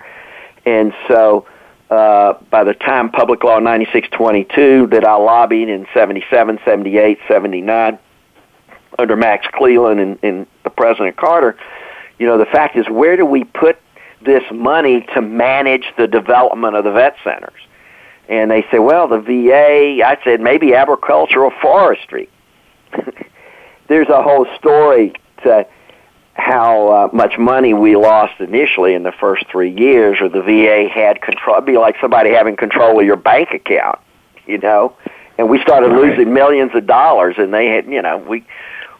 And 0.64 0.94
so, 1.08 1.46
uh, 1.90 2.34
by 2.48 2.64
the 2.64 2.74
time 2.74 3.10
Public 3.10 3.44
Law 3.44 3.58
9622 3.58 4.86
that 4.92 5.04
I 5.04 5.16
lobbied 5.16 5.68
in 5.68 5.86
77, 5.92 6.58
78, 6.64 7.18
79, 7.28 7.98
under 8.98 9.16
Max 9.16 9.46
Cleland 9.52 10.00
and, 10.00 10.18
and 10.22 10.46
the 10.62 10.70
President 10.70 11.16
Carter, 11.16 11.56
you 12.18 12.26
know, 12.26 12.38
the 12.38 12.46
fact 12.46 12.76
is, 12.76 12.88
where 12.88 13.16
do 13.16 13.26
we 13.26 13.44
put 13.44 13.78
this 14.24 14.42
money 14.52 15.06
to 15.14 15.20
manage 15.20 15.84
the 15.96 16.06
development 16.06 16.76
of 16.76 16.84
the 16.84 16.92
vet 16.92 17.16
centers? 17.24 17.60
And 18.28 18.50
they 18.50 18.62
say, 18.70 18.78
well, 18.78 19.08
the 19.08 19.20
VA, 19.20 20.02
I 20.04 20.16
said, 20.24 20.40
maybe 20.40 20.74
agricultural 20.74 21.52
forestry. 21.60 22.28
There's 23.88 24.08
a 24.08 24.22
whole 24.22 24.46
story 24.58 25.12
to 25.42 25.66
how 26.34 26.88
uh, 26.88 27.08
much 27.12 27.38
money 27.38 27.74
we 27.74 27.96
lost 27.96 28.40
initially 28.40 28.94
in 28.94 29.02
the 29.02 29.12
first 29.12 29.46
three 29.50 29.70
years, 29.70 30.18
or 30.20 30.28
the 30.28 30.42
VA 30.42 30.88
had 30.92 31.22
control. 31.22 31.56
It'd 31.56 31.66
be 31.66 31.76
like 31.76 31.96
somebody 32.00 32.30
having 32.30 32.56
control 32.56 32.98
of 32.98 33.06
your 33.06 33.16
bank 33.16 33.50
account, 33.52 33.98
you 34.46 34.58
know. 34.58 34.96
And 35.38 35.48
we 35.48 35.60
started 35.62 35.88
right. 35.88 36.10
losing 36.10 36.32
millions 36.32 36.72
of 36.74 36.86
dollars, 36.86 37.36
and 37.38 37.52
they 37.52 37.66
had, 37.66 37.86
you 37.86 38.02
know, 38.02 38.18
we 38.18 38.44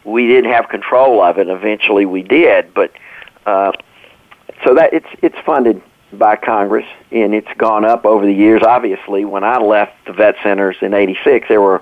we 0.05 0.27
didn't 0.27 0.51
have 0.51 0.69
control 0.69 1.21
of 1.21 1.37
it. 1.39 1.49
Eventually, 1.49 2.05
we 2.05 2.21
did, 2.21 2.73
but 2.73 2.91
uh, 3.45 3.71
so 4.63 4.75
that 4.75 4.93
it's 4.93 5.07
it's 5.21 5.37
funded 5.45 5.81
by 6.13 6.35
Congress 6.35 6.85
and 7.11 7.33
it's 7.33 7.51
gone 7.57 7.83
up 7.83 8.05
over 8.05 8.25
the 8.25 8.33
years. 8.33 8.61
Obviously, 8.63 9.25
when 9.25 9.43
I 9.43 9.57
left 9.57 9.93
the 10.05 10.13
vet 10.13 10.35
centers 10.43 10.77
in 10.81 10.93
'86, 10.93 11.47
there 11.49 11.61
were 11.61 11.81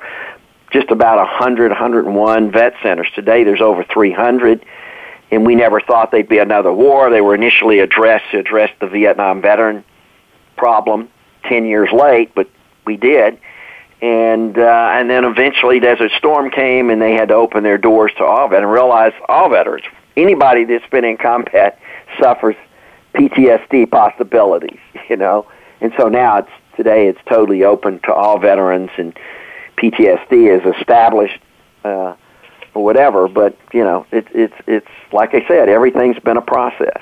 just 0.71 0.89
about 0.89 1.17
100, 1.17 1.69
101 1.69 2.51
vet 2.51 2.73
centers. 2.81 3.07
Today, 3.13 3.43
there's 3.43 3.61
over 3.61 3.83
300, 3.83 4.65
and 5.29 5.45
we 5.45 5.53
never 5.53 5.79
thought 5.79 6.09
there'd 6.09 6.27
be 6.27 6.39
another 6.39 6.73
war. 6.73 7.11
They 7.11 7.21
were 7.21 7.35
initially 7.35 7.79
addressed 7.79 8.31
to 8.31 8.39
address 8.39 8.71
the 8.79 8.87
Vietnam 8.87 9.41
veteran 9.41 9.83
problem. 10.57 11.09
Ten 11.43 11.65
years 11.65 11.91
late, 11.91 12.33
but 12.33 12.49
we 12.85 12.95
did. 12.95 13.37
And 14.03 14.57
uh, 14.57 14.89
and 14.91 15.09
then 15.09 15.23
eventually, 15.23 15.79
Desert 15.79 16.11
Storm 16.17 16.51
came, 16.51 16.89
and 16.89 17.01
they 17.01 17.13
had 17.13 17.29
to 17.29 17.35
open 17.35 17.63
their 17.63 17.77
doors 17.77 18.11
to 18.17 18.25
all 18.25 18.49
veterans 18.49 18.65
and 18.65 18.73
realize 18.73 19.13
all 19.29 19.49
veterans 19.49 19.85
anybody 20.17 20.65
that's 20.65 20.85
been 20.89 21.05
in 21.05 21.15
combat 21.15 21.79
suffers 22.19 22.55
PTSD 23.15 23.89
possibilities, 23.89 24.79
you 25.09 25.15
know. 25.15 25.47
And 25.79 25.93
so 25.97 26.09
now 26.09 26.39
it's 26.39 26.51
today 26.75 27.07
it's 27.07 27.19
totally 27.29 27.63
open 27.63 27.99
to 27.99 28.13
all 28.13 28.39
veterans 28.39 28.89
and 28.97 29.17
PTSD 29.77 30.59
is 30.59 30.75
established 30.75 31.39
uh 31.85 32.15
or 32.75 32.83
whatever, 32.83 33.29
but 33.29 33.57
you 33.71 33.85
know, 33.85 34.05
it's 34.11 34.29
it's 34.33 34.55
it's 34.67 34.87
like 35.13 35.33
I 35.33 35.47
said, 35.47 35.69
everything's 35.69 36.19
been 36.19 36.37
a 36.37 36.41
process. 36.41 37.01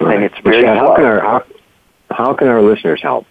Right. 0.00 0.16
And 0.16 0.24
it's 0.24 0.38
very 0.40 0.64
how 0.66 0.96
can 0.96 1.04
our 1.06 1.20
how, 1.20 1.44
how 2.10 2.34
can 2.34 2.48
our 2.48 2.60
listeners 2.60 3.00
help? 3.00 3.26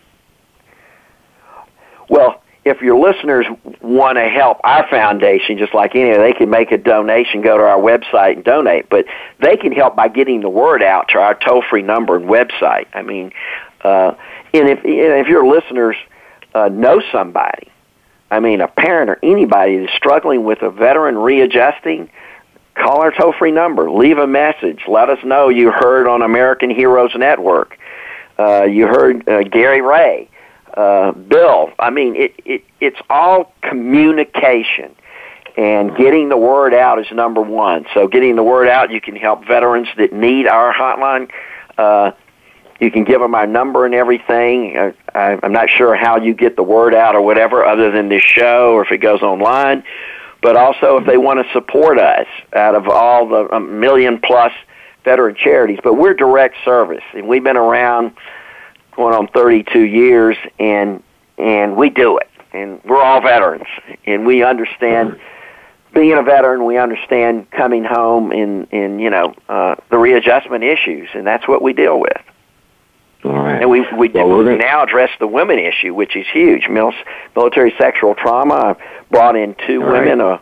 Well, 2.09 2.42
if 2.65 2.81
your 2.81 2.97
listeners 2.97 3.45
want 3.81 4.17
to 4.17 4.29
help 4.29 4.59
our 4.63 4.87
foundation, 4.89 5.57
just 5.57 5.73
like 5.73 5.95
any, 5.95 6.15
they 6.17 6.33
can 6.33 6.49
make 6.49 6.71
a 6.71 6.77
donation, 6.77 7.41
go 7.41 7.57
to 7.57 7.63
our 7.63 7.79
website 7.79 8.37
and 8.37 8.43
donate. 8.43 8.89
But 8.89 9.05
they 9.39 9.57
can 9.57 9.73
help 9.73 9.95
by 9.95 10.07
getting 10.07 10.41
the 10.41 10.49
word 10.49 10.81
out 10.81 11.09
to 11.09 11.19
our 11.19 11.35
toll 11.35 11.63
free 11.69 11.81
number 11.81 12.15
and 12.15 12.25
website. 12.25 12.87
I 12.93 13.01
mean, 13.01 13.33
uh, 13.81 14.15
and 14.53 14.69
if 14.69 14.79
if 14.83 15.27
your 15.27 15.45
listeners 15.45 15.97
uh, 16.55 16.69
know 16.69 17.01
somebody, 17.11 17.69
I 18.31 18.39
mean, 18.39 18.61
a 18.61 18.67
parent 18.67 19.09
or 19.09 19.19
anybody 19.21 19.79
that's 19.79 19.93
struggling 19.93 20.45
with 20.45 20.61
a 20.61 20.69
veteran 20.69 21.17
readjusting, 21.17 22.09
call 22.75 23.01
our 23.01 23.11
toll 23.11 23.33
free 23.33 23.51
number, 23.51 23.91
leave 23.91 24.17
a 24.17 24.27
message, 24.27 24.83
let 24.87 25.09
us 25.09 25.19
know 25.25 25.49
you 25.49 25.69
heard 25.71 26.07
on 26.07 26.21
American 26.21 26.69
Heroes 26.69 27.11
Network. 27.15 27.77
Uh, 28.39 28.63
you 28.63 28.87
heard 28.87 29.27
uh, 29.27 29.43
Gary 29.43 29.81
Ray 29.81 30.29
uh, 30.73 31.11
Bill. 31.11 31.71
I 31.79 31.89
mean, 31.89 32.15
it, 32.15 32.33
it 32.45 32.63
it's 32.79 32.99
all 33.09 33.53
communication, 33.61 34.95
and 35.57 35.95
getting 35.95 36.29
the 36.29 36.37
word 36.37 36.73
out 36.73 36.99
is 36.99 37.11
number 37.11 37.41
one. 37.41 37.85
So, 37.93 38.07
getting 38.07 38.35
the 38.35 38.43
word 38.43 38.67
out, 38.67 38.91
you 38.91 39.01
can 39.01 39.15
help 39.15 39.45
veterans 39.45 39.87
that 39.97 40.13
need 40.13 40.47
our 40.47 40.73
hotline. 40.73 41.29
Uh, 41.77 42.11
you 42.79 42.91
can 42.91 43.03
give 43.03 43.21
them 43.21 43.35
our 43.35 43.47
number 43.47 43.85
and 43.85 43.93
everything. 43.93 44.77
Uh, 44.77 44.91
I, 45.13 45.39
I'm 45.41 45.53
not 45.53 45.69
sure 45.69 45.95
how 45.95 46.17
you 46.17 46.33
get 46.33 46.55
the 46.55 46.63
word 46.63 46.93
out 46.93 47.15
or 47.15 47.21
whatever, 47.21 47.63
other 47.63 47.91
than 47.91 48.09
this 48.09 48.23
show 48.23 48.73
or 48.73 48.83
if 48.83 48.91
it 48.91 48.97
goes 48.97 49.21
online. 49.21 49.83
But 50.41 50.57
also, 50.57 50.97
if 50.97 51.05
they 51.05 51.17
want 51.17 51.45
to 51.45 51.53
support 51.53 51.97
us 51.97 52.27
out 52.53 52.75
of 52.75 52.89
all 52.89 53.27
the 53.29 53.59
million 53.61 54.19
plus 54.19 54.51
veteran 55.05 55.35
charities, 55.35 55.79
but 55.83 55.93
we're 55.93 56.13
direct 56.13 56.57
service, 56.65 57.03
and 57.13 57.27
we've 57.27 57.43
been 57.43 57.57
around 57.57 58.13
going 58.95 59.13
on 59.13 59.27
32 59.27 59.79
years, 59.79 60.37
and 60.59 61.03
and 61.37 61.75
we 61.75 61.89
do 61.89 62.17
it, 62.17 62.29
and 62.51 62.81
we're 62.83 63.01
all 63.01 63.21
veterans, 63.21 63.67
and 64.05 64.25
we 64.25 64.43
understand 64.43 65.19
being 65.93 66.13
a 66.13 66.23
veteran. 66.23 66.65
We 66.65 66.77
understand 66.77 67.49
coming 67.51 67.83
home 67.83 68.31
and 68.31 68.67
and 68.71 69.01
you 69.01 69.09
know 69.09 69.35
uh, 69.49 69.75
the 69.89 69.97
readjustment 69.97 70.63
issues, 70.63 71.09
and 71.13 71.25
that's 71.25 71.47
what 71.47 71.61
we 71.61 71.73
deal 71.73 71.99
with. 71.99 72.21
All 73.23 73.31
right. 73.31 73.61
And 73.61 73.69
we 73.69 73.85
we, 73.97 74.09
well, 74.09 74.43
we 74.43 74.57
now 74.57 74.83
address 74.83 75.09
the 75.19 75.27
women 75.27 75.59
issue, 75.59 75.93
which 75.93 76.15
is 76.15 76.25
huge. 76.31 76.67
Mil- 76.69 76.93
military 77.35 77.73
sexual 77.77 78.15
trauma. 78.15 78.75
I 78.75 79.03
brought 79.09 79.35
in 79.35 79.55
two 79.65 79.81
all 79.83 79.91
women. 79.91 80.19
Right. 80.19 80.35
Uh, 80.35 80.39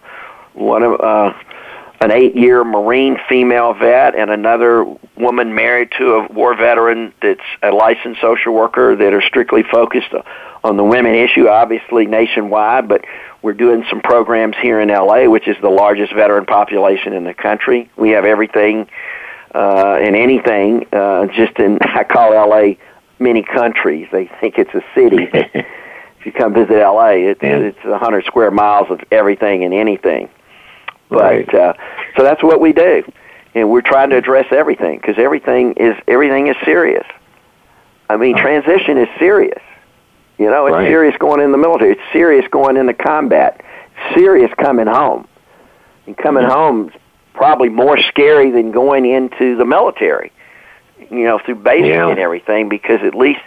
one 0.53 0.83
of 0.83 0.99
uh, 0.99 1.33
an 2.01 2.11
eight-year 2.11 2.63
Marine 2.63 3.17
female 3.29 3.73
vet 3.73 4.15
and 4.15 4.31
another 4.31 4.83
woman 5.15 5.53
married 5.53 5.91
to 5.99 6.13
a 6.13 6.27
war 6.33 6.55
veteran 6.55 7.13
that's 7.21 7.39
a 7.61 7.71
licensed 7.71 8.19
social 8.19 8.53
worker 8.53 8.95
that 8.95 9.13
are 9.13 9.21
strictly 9.21 9.61
focused 9.61 10.11
on 10.63 10.77
the 10.77 10.83
women 10.83 11.13
issue, 11.13 11.47
obviously 11.47 12.07
nationwide, 12.07 12.87
but 12.87 13.05
we're 13.43 13.53
doing 13.53 13.85
some 13.89 14.01
programs 14.01 14.55
here 14.57 14.79
in 14.79 14.89
LA, 14.89 15.29
which 15.29 15.47
is 15.47 15.55
the 15.61 15.69
largest 15.69 16.13
veteran 16.13 16.45
population 16.45 17.13
in 17.13 17.23
the 17.23 17.35
country. 17.35 17.89
We 17.95 18.09
have 18.11 18.25
everything 18.25 18.87
uh, 19.53 19.99
and 20.01 20.15
anything 20.15 20.87
uh, 20.91 21.27
just 21.27 21.57
in, 21.59 21.77
I 21.81 22.03
call 22.03 22.31
LA 22.31 22.73
many 23.19 23.43
countries. 23.43 24.07
They 24.11 24.25
think 24.39 24.57
it's 24.57 24.73
a 24.73 24.83
city. 24.95 25.29
if 25.33 26.25
you 26.25 26.31
come 26.31 26.53
visit 26.53 26.79
LA, 26.79 27.29
it, 27.29 27.37
it's 27.41 27.85
a 27.85 27.91
100 27.91 28.25
square 28.25 28.49
miles 28.49 28.89
of 28.89 29.01
everything 29.11 29.63
and 29.63 29.73
anything. 29.73 30.29
Right. 31.11 31.45
But 31.45 31.55
uh, 31.55 31.73
so 32.15 32.23
that's 32.23 32.41
what 32.41 32.61
we 32.61 32.71
do, 32.71 33.03
and 33.53 33.69
we're 33.69 33.81
trying 33.81 34.09
to 34.11 34.17
address 34.17 34.45
everything 34.51 34.97
because 34.97 35.15
everything 35.17 35.73
is 35.73 35.95
everything 36.07 36.47
is 36.47 36.55
serious. 36.63 37.05
I 38.09 38.17
mean, 38.17 38.37
transition 38.37 38.97
is 38.97 39.09
serious. 39.19 39.61
You 40.37 40.49
know, 40.49 40.65
it's 40.67 40.73
right. 40.73 40.87
serious 40.87 41.15
going 41.17 41.41
in 41.41 41.51
the 41.51 41.57
military. 41.57 41.91
It's 41.91 42.13
serious 42.13 42.45
going 42.49 42.77
into 42.77 42.93
combat. 42.93 43.61
It's 43.61 44.15
serious 44.15 44.51
coming 44.57 44.87
home. 44.87 45.27
And 46.07 46.17
coming 46.17 46.43
mm-hmm. 46.43 46.51
home 46.51 46.89
is 46.89 46.95
probably 47.33 47.69
more 47.69 47.97
scary 47.97 48.51
than 48.51 48.71
going 48.71 49.05
into 49.05 49.55
the 49.55 49.65
military. 49.65 50.31
You 51.09 51.25
know, 51.25 51.39
through 51.39 51.55
basic 51.55 51.89
yeah. 51.89 52.09
and 52.09 52.19
everything, 52.19 52.69
because 52.69 53.01
at 53.03 53.15
least 53.15 53.41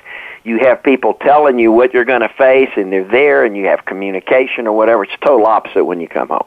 you 0.44 0.58
have 0.58 0.82
people 0.82 1.14
telling 1.14 1.58
you 1.58 1.72
what 1.72 1.94
you're 1.94 2.04
going 2.04 2.20
to 2.20 2.28
face, 2.28 2.70
and 2.76 2.92
they're 2.92 3.08
there, 3.08 3.44
and 3.44 3.56
you 3.56 3.66
have 3.66 3.84
communication 3.86 4.66
or 4.66 4.76
whatever. 4.76 5.04
It's 5.04 5.12
total 5.20 5.46
opposite 5.46 5.84
when 5.84 6.00
you 6.00 6.08
come 6.08 6.28
home 6.28 6.46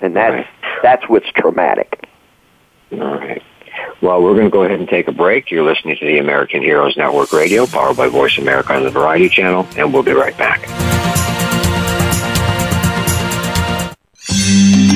and 0.00 0.16
that's 0.16 0.34
right. 0.34 0.46
that's 0.82 1.08
what's 1.08 1.30
traumatic. 1.32 2.08
All 2.92 2.98
right. 2.98 3.42
Well, 4.00 4.22
we're 4.22 4.34
going 4.34 4.46
to 4.46 4.50
go 4.50 4.62
ahead 4.62 4.78
and 4.78 4.88
take 4.88 5.08
a 5.08 5.12
break. 5.12 5.50
You're 5.50 5.64
listening 5.64 5.96
to 5.98 6.06
the 6.06 6.18
American 6.18 6.62
Heroes 6.62 6.96
Network 6.96 7.32
Radio, 7.32 7.66
powered 7.66 7.96
by 7.96 8.08
Voice 8.08 8.38
America 8.38 8.74
on 8.74 8.84
the 8.84 8.90
Variety 8.90 9.28
Channel, 9.28 9.66
and 9.76 9.92
we'll 9.92 10.02
be 10.02 10.12
right 10.12 10.36
back. 10.36 11.17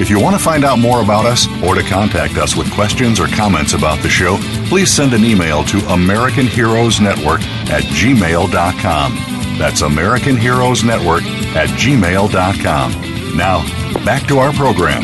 If 0.00 0.08
you 0.08 0.18
want 0.18 0.34
to 0.34 0.42
find 0.42 0.64
out 0.64 0.78
more 0.78 1.02
about 1.02 1.26
us 1.26 1.46
or 1.62 1.74
to 1.74 1.82
contact 1.82 2.38
us 2.38 2.56
with 2.56 2.72
questions 2.72 3.20
or 3.20 3.26
comments 3.26 3.74
about 3.74 4.00
the 4.00 4.08
show, 4.08 4.38
please 4.70 4.90
send 4.90 5.12
an 5.12 5.24
email 5.24 5.62
to 5.64 5.76
American 5.92 6.46
Heroes 6.46 7.02
Network 7.02 7.42
at 7.68 7.82
gmail.com. 7.82 9.14
That's 9.58 9.82
American 9.82 10.38
Heroes 10.38 10.82
Network 10.82 11.22
at 11.54 11.68
gmail.com. 11.68 13.36
Now, 13.36 13.62
back 14.02 14.26
to 14.28 14.38
our 14.38 14.54
program. 14.54 15.02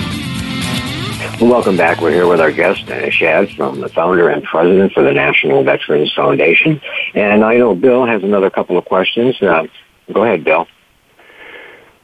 Welcome 1.43 1.77
back. 1.77 2.01
We're 2.01 2.13
here 2.13 2.27
with 2.27 2.41
our 2.41 2.51
guest, 2.51 2.87
Shad, 3.13 3.51
from 3.51 3.83
the 3.83 3.91
founder 3.91 4.31
and 4.31 4.43
president 4.45 4.93
for 4.93 5.03
the 5.03 5.13
National 5.13 5.63
Veterans 5.63 6.11
Foundation. 6.15 6.81
And 7.15 7.45
I 7.45 7.59
know 7.59 7.75
Bill 7.75 8.07
has 8.07 8.23
another 8.23 8.49
couple 8.49 8.79
of 8.79 8.87
questions. 8.87 9.37
Uh, 9.43 9.67
go 10.11 10.25
ahead, 10.25 10.43
Bill. 10.43 10.67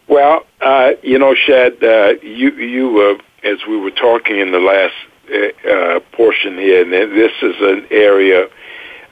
Well, 0.09 0.45
uh, 0.63 0.93
you 1.03 1.19
know, 1.19 1.35
Shad, 1.35 1.83
uh, 1.83 2.15
you 2.23 2.51
you 2.53 3.01
uh, 3.01 3.49
as 3.49 3.59
we 3.69 3.77
were 3.77 3.91
talking 3.91 4.39
in 4.39 4.53
the 4.53 4.61
last 4.61 4.95
uh, 5.33 5.69
uh, 5.69 6.01
portion 6.13 6.57
here, 6.59 6.83
and 6.83 6.93
this 6.93 7.33
is 7.43 7.57
an 7.61 7.87
area 7.91 8.49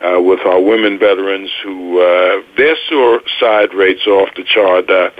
uh, 0.00 0.20
with 0.20 0.40
our 0.46 0.60
women 0.60 0.98
veterans 0.98 1.50
who 1.62 2.00
uh, 2.00 2.42
their 2.56 2.76
suicide 2.88 3.74
rates 3.74 4.06
are 4.06 4.22
off 4.22 4.34
the 4.34 4.44
chart. 4.44 4.88
Uh, 4.88 5.10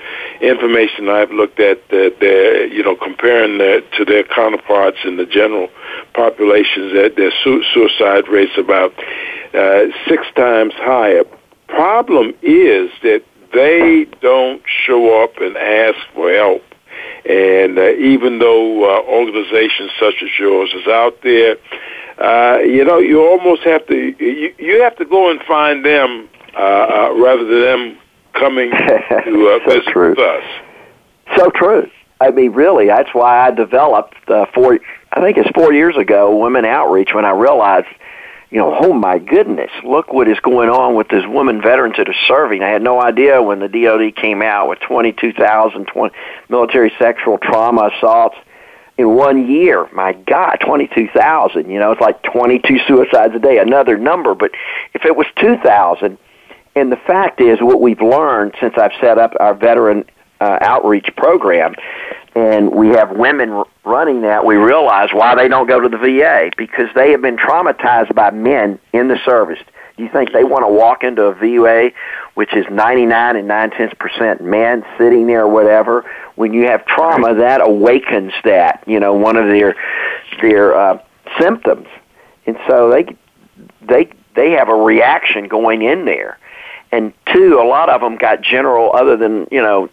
information 0.41 1.09
I've 1.09 1.33
looked 1.33 1.61
at 1.61 1.89
that 1.89 2.17
they're 2.21 2.67
you 2.67 2.83
know 2.83 2.97
comparing 2.97 3.59
their, 3.59 3.81
to 3.81 4.05
their 4.05 4.25
counterparts 4.25 4.99
in 5.05 5.17
the 5.17 5.27
general 5.27 5.69
populations, 6.15 6.93
that 6.95 7.15
their 7.17 7.33
su- 7.43 7.65
suicide 7.75 8.29
rates 8.29 8.57
about 8.57 8.95
uh, 9.55 9.87
six 10.09 10.27
times 10.37 10.75
higher. 10.77 11.25
Problem 11.69 12.35
is 12.43 12.91
that 13.03 13.23
they 13.53 14.07
don't 14.21 14.63
show 14.87 15.23
up 15.23 15.37
and 15.39 15.57
ask 15.57 15.99
for 16.15 16.33
help. 16.33 16.63
And 17.29 17.79
uh, 17.79 17.91
even 17.93 18.39
though 18.39 18.85
uh, 18.85 19.03
organizations 19.03 19.91
such 19.99 20.15
as 20.23 20.29
yours 20.39 20.71
is 20.75 20.87
out 20.87 21.21
there, 21.23 21.57
uh, 22.19 22.59
you 22.59 22.85
know, 22.85 22.99
you 22.99 23.21
almost 23.21 23.63
have 23.63 23.87
to 23.87 23.97
you, 23.97 24.55
you 24.59 24.83
have 24.83 24.97
to 24.97 25.05
go 25.05 25.31
and 25.31 25.41
find 25.43 25.85
them 25.85 26.29
uh, 26.55 26.59
uh, 26.59 27.15
rather 27.17 27.45
than 27.45 27.61
them 27.61 27.99
coming 28.35 28.71
to 28.71 28.77
uh, 28.77 29.69
So 29.69 29.75
visit 29.75 29.87
true. 29.93 30.11
with 30.11 30.19
us. 30.19 30.45
So 31.37 31.51
true. 31.51 31.91
I 32.21 32.31
mean, 32.31 32.53
really, 32.53 32.87
that's 32.87 33.09
why 33.15 33.47
I 33.47 33.51
developed 33.51 34.29
uh, 34.29 34.47
four. 34.55 34.79
I 35.13 35.21
think 35.21 35.39
it's 35.39 35.49
four 35.51 35.73
years 35.73 35.97
ago, 35.97 36.37
Women 36.37 36.65
Outreach, 36.65 37.15
when 37.15 37.25
I 37.25 37.31
realized, 37.31 37.87
you 38.51 38.59
know, 38.59 38.77
oh 38.81 38.93
my 38.93 39.19
goodness, 39.19 39.71
look 39.85 40.13
what 40.13 40.29
is 40.29 40.41
going 40.41 40.69
on 40.69 40.97
with 40.97 41.09
these 41.09 41.27
women 41.27 41.63
veterans 41.63 41.97
that 41.99 42.09
are 42.09 42.15
serving. 42.27 42.63
I 42.63 42.71
had 42.71 42.83
no 42.83 43.01
idea 43.01 43.41
when 43.41 43.61
the 43.61 43.69
DoD 43.69 44.17
came 44.17 44.43
out 44.43 44.69
with 44.69 44.81
22,000 44.81 45.87
20 45.87 46.15
military 46.49 46.93
sexual 46.99 47.39
trauma 47.39 47.91
assaults 47.95 48.37
in 48.99 49.15
one 49.15 49.49
year. 49.49 49.89
My 49.93 50.13
God, 50.13 50.57
22,000. 50.61 51.71
You 51.71 51.79
know, 51.79 51.93
it's 51.93 52.01
like 52.01 52.23
22 52.25 52.81
suicides 52.87 53.35
a 53.35 53.39
day, 53.39 53.59
another 53.59 53.97
number. 53.97 54.35
But 54.35 54.51
if 54.95 55.05
it 55.05 55.17
was 55.17 55.27
2,000, 55.37 56.19
and 56.75 56.93
the 56.93 56.97
fact 56.97 57.41
is, 57.41 57.61
what 57.61 57.81
we've 57.81 58.01
learned 58.01 58.55
since 58.61 58.75
I've 58.77 58.93
set 59.01 59.19
up 59.19 59.35
our 59.39 59.55
veteran 59.55 60.05
uh, 60.41 60.59
outreach 60.61 61.11
program, 61.17 61.75
and 62.35 62.71
we 62.73 62.89
have 62.89 63.11
women 63.13 63.51
r- 63.51 63.67
running 63.85 64.23
that, 64.23 64.45
we 64.45 64.57
realize 64.57 65.11
why 65.13 65.35
they 65.35 65.49
don't 65.49 65.67
go 65.67 65.81
to 65.81 65.89
the 65.89 65.99
VA 65.99 66.51
because 66.57 66.89
they 66.95 67.11
have 67.11 67.23
been 67.23 67.37
traumatized 67.37 68.15
by 68.15 68.31
men 68.31 68.79
in 68.93 69.09
the 69.09 69.19
service. 69.25 69.59
Do 69.97 70.05
you 70.05 70.11
think 70.11 70.33
they 70.33 70.45
want 70.45 70.65
to 70.65 70.73
walk 70.73 71.05
into 71.05 71.25
a 71.25 71.35
VA, 71.35 71.93
which 72.35 72.55
is 72.55 72.65
99 72.71 73.37
and 73.37 73.47
9 73.47 73.71
tenths 73.71 73.95
percent 73.99 74.41
men 74.41 74.85
sitting 74.97 75.27
there 75.27 75.43
or 75.43 75.49
whatever? 75.49 76.11
When 76.37 76.55
you 76.55 76.67
have 76.69 76.87
trauma, 76.87 77.35
that 77.35 77.61
awakens 77.61 78.33
that, 78.45 78.83
you 78.87 78.99
know, 78.99 79.13
one 79.13 79.37
of 79.37 79.47
their 79.47 79.75
their 80.41 80.75
uh, 80.75 81.03
symptoms, 81.39 81.87
and 82.47 82.57
so 82.67 82.89
they 82.91 83.15
they 83.83 84.11
they 84.35 84.53
have 84.53 84.69
a 84.71 84.75
reaction 84.75 85.49
going 85.49 85.83
in 85.83 86.07
there 86.07 86.39
and 86.93 87.13
two, 87.33 87.61
a 87.61 87.67
lot 87.67 87.89
of 87.89 88.01
them 88.01 88.17
got 88.17 88.41
general, 88.43 88.95
other 88.95 89.17
than 89.17 89.47
you 89.51 89.63
know, 89.63 89.89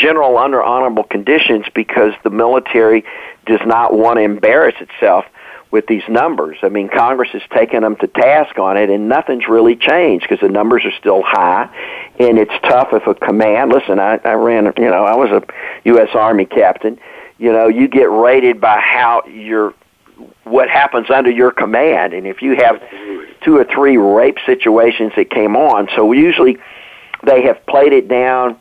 general 0.00 0.38
under 0.38 0.62
honorable 0.62 1.04
conditions 1.04 1.66
because 1.74 2.12
the 2.24 2.30
military 2.30 3.04
does 3.46 3.60
not 3.66 3.94
want 3.94 4.16
to 4.16 4.22
embarrass 4.22 4.74
itself 4.80 5.24
with 5.70 5.86
these 5.86 6.02
numbers. 6.08 6.58
I 6.62 6.68
mean, 6.68 6.88
Congress 6.88 7.30
has 7.32 7.42
taken 7.54 7.82
them 7.82 7.96
to 7.96 8.06
task 8.08 8.58
on 8.58 8.76
it, 8.76 8.90
and 8.90 9.08
nothing's 9.08 9.46
really 9.48 9.76
changed 9.76 10.26
because 10.28 10.40
the 10.40 10.52
numbers 10.52 10.84
are 10.84 10.92
still 10.98 11.22
high, 11.22 11.68
and 12.18 12.38
it's 12.38 12.52
tough 12.62 12.88
if 12.92 13.06
a 13.06 13.14
command. 13.14 13.70
Listen, 13.70 14.00
I, 14.00 14.18
I 14.24 14.32
ran, 14.32 14.72
you 14.76 14.90
know, 14.90 15.04
I 15.04 15.14
was 15.14 15.30
a 15.30 15.42
U.S. 15.84 16.08
Army 16.14 16.44
captain. 16.44 16.98
You 17.38 17.52
know, 17.52 17.68
you 17.68 17.88
get 17.88 18.10
rated 18.10 18.60
by 18.60 18.80
how 18.80 19.24
your 19.26 19.74
what 20.44 20.68
happens 20.68 21.08
under 21.10 21.30
your 21.30 21.52
command, 21.52 22.12
and 22.12 22.26
if 22.26 22.42
you 22.42 22.56
have 22.56 22.82
two 23.42 23.56
or 23.56 23.64
three 23.64 23.96
rape 23.96 24.38
situations 24.44 25.12
that 25.16 25.30
came 25.30 25.56
on, 25.56 25.88
so 25.94 26.12
usually 26.12 26.58
they 27.24 27.42
have 27.42 27.64
played 27.66 27.92
it 27.92 28.08
down. 28.08 28.56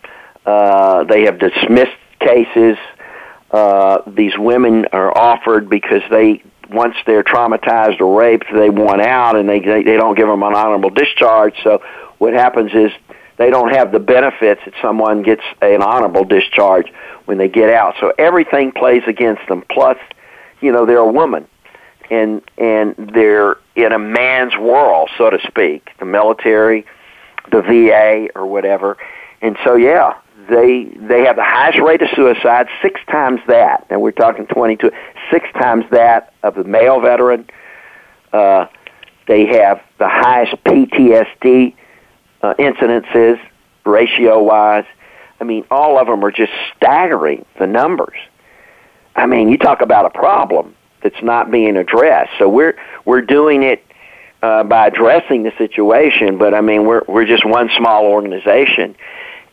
Uh, 0.45 1.03
they 1.03 1.23
have 1.23 1.39
dismissed 1.39 1.97
cases. 2.19 2.77
Uh, 3.51 4.01
these 4.07 4.37
women 4.37 4.85
are 4.91 5.15
offered 5.17 5.69
because 5.69 6.01
they 6.09 6.43
once 6.69 6.95
they're 7.05 7.23
traumatized 7.23 7.99
or 7.99 8.19
raped, 8.19 8.45
they 8.53 8.69
want 8.69 9.01
out, 9.01 9.35
and 9.35 9.49
they 9.49 9.59
they, 9.59 9.83
don't 9.83 10.15
give 10.15 10.27
them 10.27 10.43
an 10.43 10.53
honorable 10.53 10.91
discharge. 10.91 11.55
So 11.63 11.81
what 12.19 12.33
happens 12.33 12.71
is 12.73 12.91
they 13.37 13.49
don't 13.49 13.73
have 13.73 13.91
the 13.91 13.99
benefits 13.99 14.61
that 14.65 14.73
someone 14.81 15.23
gets 15.23 15.41
an 15.61 15.81
honorable 15.81 16.25
discharge 16.25 16.91
when 17.25 17.37
they 17.37 17.47
get 17.47 17.69
out. 17.73 17.95
So 17.99 18.13
everything 18.17 18.71
plays 18.71 19.03
against 19.07 19.47
them. 19.47 19.63
Plus, 19.69 19.97
you 20.61 20.71
know, 20.71 20.85
they're 20.85 20.97
a 20.97 21.11
woman, 21.11 21.47
and 22.11 22.41
and 22.57 22.95
they're 22.97 23.57
in 23.75 23.91
a 23.91 23.99
man's 23.99 24.55
world, 24.57 25.09
so 25.17 25.29
to 25.29 25.39
speak, 25.47 25.89
the 25.99 26.05
military, 26.05 26.85
the 27.51 27.61
VA, 27.61 28.27
or 28.35 28.45
whatever. 28.45 28.97
And 29.41 29.57
so, 29.63 29.75
yeah, 29.75 30.15
they 30.49 30.83
they 30.83 31.25
have 31.25 31.35
the 31.35 31.43
highest 31.43 31.79
rate 31.79 32.01
of 32.01 32.09
suicide, 32.15 32.67
six 32.81 32.99
times 33.09 33.39
that, 33.47 33.85
and 33.89 34.01
we're 34.01 34.11
talking 34.11 34.47
22, 34.47 34.91
six 35.31 35.47
times 35.53 35.85
that 35.91 36.33
of 36.43 36.55
the 36.55 36.63
male 36.63 36.99
veteran. 36.99 37.47
Uh, 38.33 38.65
they 39.27 39.45
have 39.45 39.81
the 39.99 40.09
highest 40.09 40.55
PTSD 40.63 41.75
uh, 42.41 42.53
incidences, 42.55 43.39
ratio-wise. 43.85 44.85
I 45.39 45.43
mean, 45.43 45.65
all 45.69 45.99
of 45.99 46.07
them 46.07 46.23
are 46.23 46.31
just 46.31 46.51
staggering, 46.75 47.45
the 47.59 47.67
numbers. 47.67 48.17
I 49.15 49.25
mean, 49.25 49.49
you 49.49 49.57
talk 49.57 49.81
about 49.81 50.05
a 50.05 50.09
problem 50.09 50.75
that's 51.01 51.21
not 51.21 51.51
being 51.51 51.77
addressed. 51.77 52.31
So 52.39 52.49
we're 52.49 52.75
we're 53.05 53.21
doing 53.21 53.63
it 53.63 53.83
uh, 54.41 54.63
by 54.63 54.87
addressing 54.87 55.43
the 55.43 55.51
situation. 55.57 56.37
But 56.37 56.53
I 56.53 56.61
mean, 56.61 56.85
we're 56.85 57.03
we're 57.07 57.25
just 57.25 57.45
one 57.45 57.69
small 57.77 58.05
organization, 58.05 58.95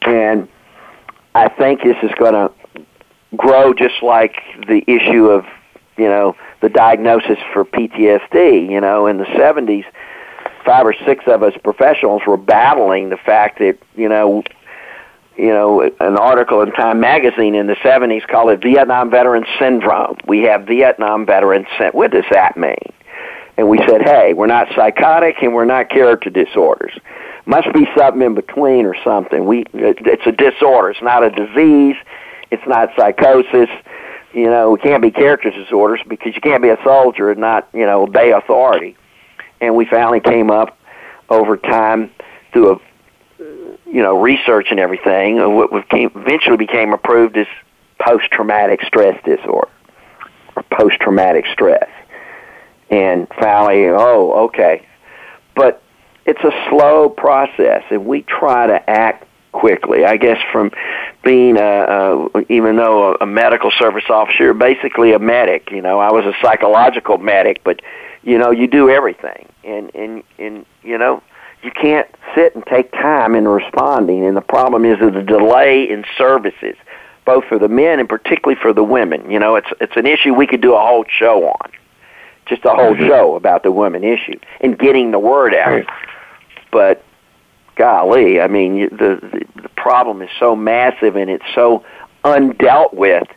and 0.03 0.49
I 1.37 1.49
think 1.49 1.83
this 1.83 1.97
is 2.03 2.11
going 2.19 2.33
to 2.33 2.51
grow 3.37 3.75
just 3.75 4.03
like 4.03 4.37
the 4.67 4.83
issue 4.87 5.27
of 5.27 5.45
you 5.99 6.09
know 6.09 6.35
the 6.63 6.71
diagnosis 6.71 7.39
for 7.53 7.65
PTSD. 7.65 8.71
You 8.71 8.81
know, 8.81 9.07
in 9.07 9.19
the 9.19 9.25
'70s, 9.25 9.85
five 10.65 10.87
or 10.87 10.95
six 11.05 11.25
of 11.27 11.43
us 11.43 11.53
professionals 11.63 12.23
were 12.27 12.39
battling 12.39 13.11
the 13.11 13.19
fact 13.19 13.59
that 13.59 13.79
you 13.97 14.09
know 14.09 14.43
you 15.37 15.49
know, 15.49 15.83
an 15.83 16.17
article 16.17 16.63
in 16.63 16.73
Time 16.73 16.99
magazine 16.99 17.55
in 17.55 17.67
the 17.67 17.75
70s 17.75 18.27
called 18.27 18.49
it 18.49 18.63
Vietnam 18.63 19.11
Veteran 19.11 19.45
Syndrome. 19.59 20.17
We 20.27 20.45
have 20.45 20.67
Vietnam 20.67 21.27
Veteran 21.27 21.67
Syndrome. 21.73 21.93
What 21.93 22.11
does 22.11 22.25
that 22.31 22.57
mean? 22.57 22.93
And 23.59 23.69
we 23.69 23.77
said, 23.87 24.01
hey, 24.01 24.33
we're 24.33 24.47
not 24.47 24.69
psychotic 24.75 25.37
and 25.43 25.55
we're 25.55 25.67
not 25.67 25.91
character 25.91 26.31
disorders. 26.31 26.99
Must 27.47 27.73
be 27.73 27.87
something 27.97 28.23
in 28.23 28.35
between 28.35 28.87
or 28.87 28.97
something. 29.05 29.47
We, 29.47 29.65
it's 29.73 30.27
a 30.27 30.33
disorder. 30.33 30.91
It's 30.91 31.03
not 31.03 31.23
a 31.23 31.31
disease. 31.31 31.97
It's 32.51 32.67
not 32.67 32.91
psychosis. 32.97 33.69
You 34.35 34.47
know, 34.47 34.73
we 34.73 34.79
can't 34.81 35.01
be 35.01 35.11
character 35.11 35.51
disorders 35.51 36.01
because 36.07 36.35
you 36.35 36.41
can't 36.41 36.63
be 36.63 36.69
a 36.69 36.79
soldier 36.85 37.31
and 37.31 37.41
not, 37.41 37.69
you 37.73 37.87
know, 37.87 38.03
obey 38.03 38.33
authority. 38.33 38.97
And 39.61 39.75
we 39.77 39.87
finally 39.87 40.21
came 40.21 40.51
up 40.51 40.77
over 41.31 41.57
time 41.57 42.11
through 42.53 42.73
a 42.73 42.81
you 43.87 44.03
know, 44.03 44.21
research 44.21 44.69
and 44.71 44.81
everything, 44.81 45.39
uh, 45.41 45.49
what 45.49 45.71
became, 45.71 46.11
eventually 46.15 46.57
became 46.57 46.93
approved 46.93 47.37
as 47.37 47.47
post-traumatic 47.99 48.83
stress 48.83 49.23
disorder 49.25 49.71
or 50.57 50.63
post-traumatic 50.71 51.47
stress. 51.53 51.89
And 52.91 53.29
finally, 53.39 53.87
oh, 53.87 54.47
okay. 54.47 54.87
But 55.55 55.83
it's 56.27 56.43
a 56.43 56.53
slow 56.69 57.09
process, 57.09 57.85
and 57.91 58.05
we 58.07 58.23
try 58.23 58.67
to 58.67 58.91
act 58.91 59.27
quickly. 59.53 60.05
I 60.05 60.17
guess 60.17 60.39
from 60.53 60.71
being 61.25 61.57
a, 61.57 62.29
a 62.35 62.53
even 62.53 62.77
though 62.77 63.13
a, 63.13 63.17
a 63.23 63.27
medical 63.27 63.71
service 63.71 64.05
officer, 64.11 64.53
basically 64.53 65.13
a 65.13 65.19
medic. 65.19 65.71
You 65.71 65.83
know, 65.83 65.99
I 65.99 66.13
was 66.13 66.25
a 66.27 66.35
psychological 66.43 67.19
medic, 67.19 67.63
but 67.65 67.81
you 68.23 68.39
know, 68.39 68.51
you 68.51 68.67
do 68.67 68.91
everything, 68.91 69.47
and 69.65 69.91
and 69.95 70.23
and 70.39 70.67
you 70.83 70.99
know, 70.99 71.23
you 71.63 71.71
can't 71.71 72.09
sit 72.35 72.55
and 72.55 72.65
take 72.67 72.93
time 72.93 73.35
in 73.35 73.49
responding. 73.49 74.27
And 74.27 74.37
the 74.37 74.43
problem 74.43 74.85
is 74.85 74.99
the 74.99 75.23
delay 75.23 75.89
in 75.89 76.05
services, 76.19 76.77
both 77.25 77.45
for 77.45 77.59
the 77.59 77.69
men 77.69 77.99
and 77.99 78.09
particularly 78.09 78.61
for 78.61 78.73
the 78.73 78.85
women. 78.85 79.31
You 79.31 79.39
know, 79.39 79.57
it's 79.57 79.69
it's 79.81 79.97
an 79.97 80.07
issue 80.07 80.35
we 80.35 80.47
could 80.47 80.61
do 80.61 80.75
a 80.75 80.81
whole 80.81 81.05
show 81.09 81.49
on, 81.49 81.71
just 82.47 82.65
a 82.65 82.71
whole 82.71 82.95
mm-hmm. 82.95 83.09
show 83.09 83.37
about 83.37 83.63
the 83.63 83.73
women 83.73 84.05
issue 84.05 84.39
and 84.61 84.79
getting 84.79 85.13
the 85.13 85.19
word 85.19 85.55
out. 85.55 85.85
Right. 86.77 86.99
But 86.99 87.05
golly, 87.77 88.41
I 88.41 88.49
mean, 88.49 88.89
the, 88.91 89.45
the 89.57 89.63
the 89.63 89.69
problem 89.71 90.23
is 90.23 90.31
so 90.39 90.57
massive 90.57 91.17
and 91.17 91.31
it's 91.31 91.45
so 91.55 91.85
undealt 92.25 92.95
with 92.95 93.29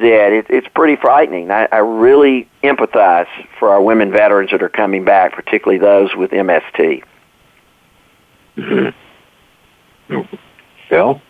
that 0.00 0.32
it, 0.32 0.46
it's 0.48 0.68
pretty 0.74 0.96
frightening. 0.96 1.50
I, 1.50 1.68
I 1.70 1.78
really 1.78 2.48
empathize 2.62 3.26
for 3.58 3.70
our 3.70 3.82
women 3.82 4.10
veterans 4.10 4.50
that 4.50 4.62
are 4.62 4.68
coming 4.68 5.04
back, 5.04 5.32
particularly 5.32 5.78
those 5.78 6.14
with 6.14 6.30
MST. 6.30 7.02
Mm-hmm. 8.56 10.36
Bill? 10.90 11.20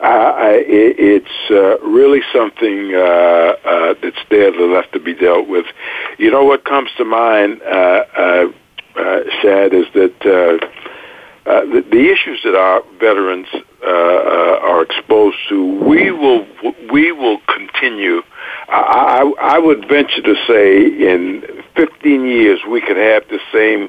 Uh, 0.00 0.34
it, 0.52 0.96
it's 0.98 1.50
uh, 1.50 1.78
really 1.84 2.20
something 2.32 2.94
uh, 2.94 2.98
uh, 2.98 3.94
that's 4.00 4.18
there 4.30 4.52
that 4.52 4.60
left 4.60 4.92
to 4.92 5.00
be 5.00 5.14
dealt 5.14 5.48
with. 5.48 5.66
You 6.18 6.30
know 6.30 6.44
what 6.44 6.64
comes 6.64 6.90
to 6.98 7.04
mind, 7.04 7.60
uh, 7.62 8.04
uh, 8.16 8.44
uh, 8.96 9.20
Shad, 9.42 9.74
is 9.74 9.86
that 9.94 10.14
uh, 10.24 10.66
uh, 11.48 11.64
the, 11.64 11.84
the 11.90 12.12
issues 12.12 12.40
that 12.44 12.54
our 12.54 12.82
veterans 13.00 13.46
uh, 13.54 13.86
uh, 13.86 14.60
are 14.62 14.82
exposed 14.82 15.38
to, 15.48 15.64
we 15.84 16.10
will 16.10 16.46
we 16.92 17.12
will 17.12 17.38
continue. 17.46 18.22
I, 18.68 19.22
I, 19.40 19.54
I 19.54 19.58
would 19.58 19.88
venture 19.88 20.20
to 20.20 20.34
say, 20.46 20.84
in 20.84 21.42
15 21.74 22.26
years, 22.26 22.60
we 22.68 22.80
could 22.80 22.96
have 22.96 23.22
the 23.28 23.40
same 23.52 23.88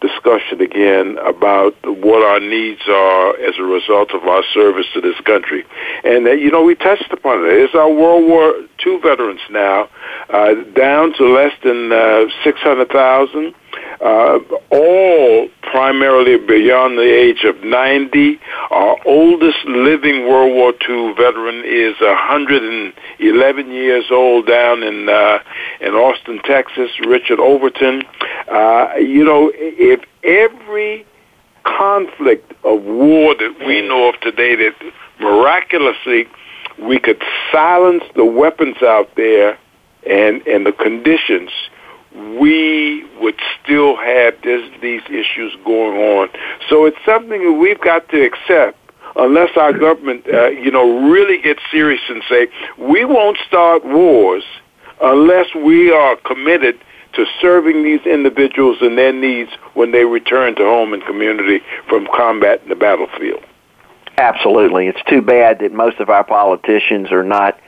discussion 0.00 0.60
again 0.60 1.18
about 1.18 1.74
what 1.84 2.22
our 2.22 2.38
needs 2.38 2.82
are 2.88 3.36
as 3.40 3.54
a 3.58 3.62
result 3.62 4.12
of 4.12 4.22
our 4.24 4.42
service 4.54 4.86
to 4.94 5.00
this 5.00 5.18
country. 5.22 5.64
And, 6.04 6.26
uh, 6.26 6.32
you 6.32 6.50
know, 6.50 6.62
we 6.62 6.74
touched 6.74 7.12
upon 7.12 7.44
it. 7.44 7.52
It's 7.52 7.74
our 7.74 7.90
World 7.90 8.28
War 8.28 8.54
II 8.86 9.00
veterans 9.00 9.40
now, 9.50 9.88
uh, 10.30 10.54
down 10.74 11.12
to 11.14 11.24
less 11.26 11.52
than 11.64 11.92
uh, 11.92 12.26
600,000 12.44 13.54
uh, 14.02 14.38
all 14.70 15.48
primarily 15.62 16.38
beyond 16.38 16.98
the 16.98 17.02
age 17.02 17.44
of 17.44 17.62
90. 17.62 18.40
Our 18.70 18.96
oldest 19.04 19.64
living 19.66 20.28
World 20.28 20.54
War 20.54 20.72
II 20.88 21.14
veteran 21.14 21.62
is 21.64 21.94
111 22.00 23.72
years 23.72 24.04
old 24.10 24.46
down 24.46 24.82
in 24.82 25.08
uh, 25.08 25.38
in 25.80 25.92
Austin, 25.92 26.40
Texas. 26.44 26.90
Richard 27.06 27.40
Overton. 27.40 28.02
Uh, 28.50 28.94
you 28.98 29.24
know, 29.24 29.52
if 29.54 30.00
every 30.24 31.06
conflict 31.64 32.52
of 32.64 32.82
war 32.82 33.34
that 33.34 33.54
we 33.66 33.86
know 33.86 34.08
of 34.08 34.20
today 34.20 34.56
that 34.56 34.74
miraculously 35.20 36.26
we 36.78 36.98
could 36.98 37.22
silence 37.52 38.02
the 38.16 38.24
weapons 38.24 38.76
out 38.82 39.14
there 39.16 39.58
and 40.06 40.46
and 40.46 40.64
the 40.64 40.72
conditions 40.72 41.50
we 42.14 43.04
would 43.20 43.38
still 43.62 43.96
have 43.96 44.34
this, 44.42 44.68
these 44.80 45.02
issues 45.08 45.54
going 45.64 45.98
on. 45.98 46.28
So 46.68 46.84
it's 46.86 46.98
something 47.04 47.42
that 47.42 47.52
we've 47.52 47.80
got 47.80 48.08
to 48.08 48.22
accept 48.24 48.78
unless 49.16 49.56
our 49.56 49.72
government, 49.72 50.26
uh, 50.32 50.48
you 50.48 50.70
know, 50.70 51.08
really 51.08 51.40
gets 51.40 51.60
serious 51.70 52.00
and 52.08 52.22
say, 52.28 52.48
we 52.78 53.04
won't 53.04 53.38
start 53.46 53.84
wars 53.84 54.44
unless 55.00 55.46
we 55.54 55.90
are 55.90 56.16
committed 56.16 56.78
to 57.12 57.26
serving 57.40 57.82
these 57.82 58.00
individuals 58.06 58.78
and 58.80 58.96
their 58.96 59.12
needs 59.12 59.50
when 59.74 59.92
they 59.92 60.04
return 60.04 60.54
to 60.56 60.62
home 60.62 60.92
and 60.92 61.04
community 61.04 61.60
from 61.88 62.06
combat 62.14 62.60
in 62.62 62.68
the 62.68 62.76
battlefield. 62.76 63.42
Absolutely. 64.18 64.86
It's 64.86 65.02
too 65.08 65.22
bad 65.22 65.60
that 65.60 65.72
most 65.72 65.98
of 65.98 66.10
our 66.10 66.24
politicians 66.24 67.10
are 67.10 67.24
not 67.24 67.58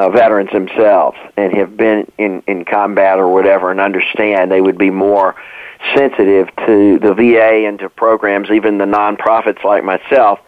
uh, 0.00 0.08
veterans 0.08 0.50
themselves 0.50 1.18
and 1.36 1.52
have 1.52 1.76
been 1.76 2.10
in, 2.16 2.42
in 2.46 2.64
combat 2.64 3.18
or 3.18 3.28
whatever 3.28 3.70
and 3.70 3.80
understand 3.80 4.50
they 4.50 4.62
would 4.62 4.78
be 4.78 4.88
more 4.88 5.34
sensitive 5.94 6.48
to 6.66 6.98
the 6.98 7.12
VA 7.12 7.66
and 7.66 7.78
to 7.80 7.90
programs, 7.90 8.50
even 8.50 8.78
the 8.78 8.86
nonprofits 8.86 9.62
like 9.62 9.84
myself, 9.84 10.38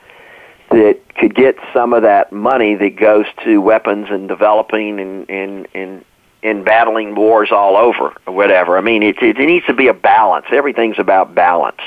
that 0.70 0.98
could 1.16 1.34
get 1.34 1.56
some 1.74 1.92
of 1.92 2.02
that 2.02 2.32
money 2.32 2.74
that 2.76 2.96
goes 2.96 3.26
to 3.44 3.60
weapons 3.60 4.06
and 4.10 4.26
developing 4.26 4.98
and 4.98 5.28
and 5.28 5.68
and 5.74 6.04
in 6.42 6.64
battling 6.64 7.14
wars 7.14 7.50
all 7.52 7.76
over 7.76 8.14
or 8.26 8.34
whatever. 8.34 8.78
I 8.78 8.80
mean, 8.80 9.02
it, 9.02 9.22
it, 9.22 9.38
it 9.38 9.46
needs 9.46 9.66
to 9.66 9.74
be 9.74 9.88
a 9.88 9.94
balance. 9.94 10.46
Everything's 10.50 10.98
about 10.98 11.34
balance, 11.34 11.80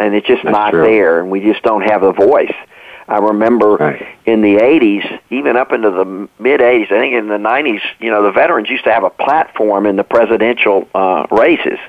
and 0.00 0.12
it's 0.14 0.26
just 0.26 0.42
That's 0.42 0.52
not 0.52 0.70
true. 0.70 0.84
there, 0.84 1.20
and 1.20 1.30
we 1.30 1.40
just 1.40 1.62
don't 1.62 1.82
have 1.82 2.02
a 2.02 2.12
voice. 2.12 2.52
I 3.10 3.18
remember 3.18 3.74
right. 3.74 4.06
in 4.24 4.40
the 4.40 4.58
80s, 4.58 5.20
even 5.30 5.56
up 5.56 5.72
into 5.72 5.90
the 5.90 6.28
mid 6.38 6.60
80s, 6.60 6.84
I 6.92 7.00
think 7.00 7.14
in 7.14 7.26
the 7.26 7.38
90s, 7.38 7.80
you 7.98 8.08
know, 8.08 8.22
the 8.22 8.30
veterans 8.30 8.70
used 8.70 8.84
to 8.84 8.92
have 8.92 9.02
a 9.02 9.10
platform 9.10 9.86
in 9.86 9.96
the 9.96 10.04
presidential 10.04 10.88
uh, 10.94 11.26
races. 11.32 11.80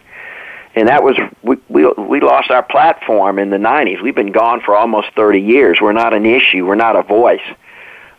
And 0.74 0.88
that 0.88 1.03
was 1.03 1.17
we, 1.43 1.57
we 1.69 1.86
we 1.86 2.22
lost 2.22 2.49
our 2.49 2.63
platform 2.63 3.38
in 3.38 3.51
the 3.51 3.57
90s. 3.57 4.01
We've 4.01 4.15
been 4.15 4.32
gone 4.32 4.61
for 4.61 4.76
almost 4.76 5.09
30 5.15 5.41
years. 5.41 5.78
We're 5.80 5.91
not 5.91 6.13
an 6.13 6.26
issue. 6.26 6.65
We're 6.65 6.76
not 6.76 6.95
a 6.95 7.03
voice. 7.03 7.41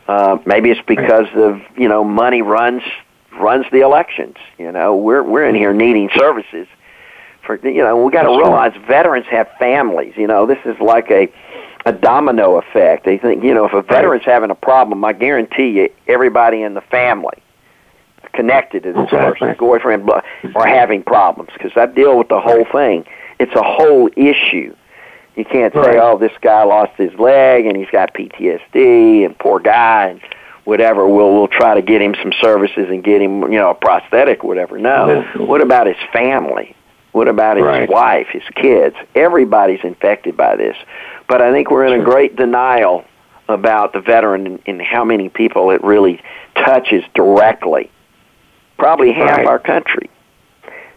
Uh, 0.07 0.37
maybe 0.45 0.69
it's 0.69 0.85
because 0.87 1.27
of 1.33 1.61
you 1.75 1.89
know 1.89 2.05
money 2.05 2.41
runs 2.41 2.83
runs 3.37 3.65
the 3.71 3.81
elections. 3.81 4.37
You 4.57 4.71
know, 4.71 4.95
we're 4.95 5.23
we're 5.23 5.45
in 5.45 5.55
here 5.55 5.73
needing 5.73 6.09
services. 6.15 6.67
For 7.41 7.59
you 7.67 7.83
know, 7.83 8.01
we 8.01 8.11
got 8.11 8.23
to 8.23 8.29
realize 8.29 8.73
veterans 8.87 9.25
have 9.31 9.49
families. 9.59 10.13
You 10.15 10.27
know, 10.27 10.45
this 10.45 10.59
is 10.63 10.79
like 10.79 11.11
a 11.11 11.33
a 11.85 11.91
domino 11.91 12.55
effect. 12.57 13.05
They 13.05 13.17
think, 13.17 13.43
you 13.43 13.53
know, 13.53 13.65
if 13.65 13.73
a 13.73 13.81
veteran's 13.81 14.23
having 14.25 14.49
a 14.51 14.55
problem, 14.55 15.03
I 15.03 15.13
guarantee 15.13 15.69
you 15.69 15.89
everybody 16.07 16.61
in 16.63 16.73
the 16.73 16.81
family 16.81 17.37
connected 18.33 18.83
to 18.83 18.93
this 18.93 19.03
Exactly. 19.05 19.47
person, 19.49 19.55
boyfriend, 19.59 20.09
are 20.55 20.67
having 20.67 21.03
problems 21.03 21.49
because 21.53 21.71
I 21.75 21.85
deal 21.85 22.17
with 22.17 22.29
the 22.29 22.39
whole 22.39 22.65
thing. 22.65 23.05
It's 23.39 23.53
a 23.55 23.61
whole 23.61 24.09
issue. 24.15 24.73
You 25.35 25.45
can't 25.45 25.73
say, 25.73 25.97
oh, 25.99 26.17
this 26.17 26.31
guy 26.41 26.63
lost 26.63 26.93
his 26.97 27.13
leg 27.15 27.65
and 27.65 27.75
he's 27.75 27.89
got 27.91 28.13
PTSD 28.13 29.25
and 29.25 29.37
poor 29.37 29.59
guy 29.59 30.07
and 30.09 30.21
whatever. 30.63 31.07
We'll 31.07 31.33
we'll 31.33 31.47
try 31.47 31.73
to 31.75 31.81
get 31.81 32.01
him 32.01 32.15
some 32.21 32.33
services 32.41 32.87
and 32.89 33.03
get 33.03 33.21
him, 33.21 33.41
you 33.51 33.57
know, 33.59 33.71
a 33.71 33.75
prosthetic, 33.75 34.43
whatever. 34.43 34.77
No. 34.77 35.07
Yes. 35.09 35.37
What 35.37 35.61
about 35.61 35.87
his 35.87 35.97
family? 36.11 36.75
What 37.13 37.27
about 37.27 37.57
his 37.57 37.65
Right. 37.65 37.89
wife, 37.89 38.27
his 38.31 38.43
kids? 38.55 38.95
Everybody's 39.15 39.83
infected 39.83 40.35
by 40.37 40.55
this. 40.55 40.75
But 41.27 41.41
I 41.41 41.51
think 41.51 41.71
we're 41.71 41.85
in 41.85 41.99
a 41.99 42.03
great 42.03 42.35
denial 42.35 43.05
about 43.47 43.93
the 43.93 43.99
veteran 44.01 44.45
and, 44.47 44.59
and 44.65 44.81
how 44.81 45.03
many 45.03 45.29
people 45.29 45.71
it 45.71 45.83
really 45.83 46.21
touches 46.55 47.03
directly. 47.13 47.89
Probably 48.77 49.11
half 49.11 49.37
Right. 49.39 49.47
our 49.47 49.59
country. 49.59 50.09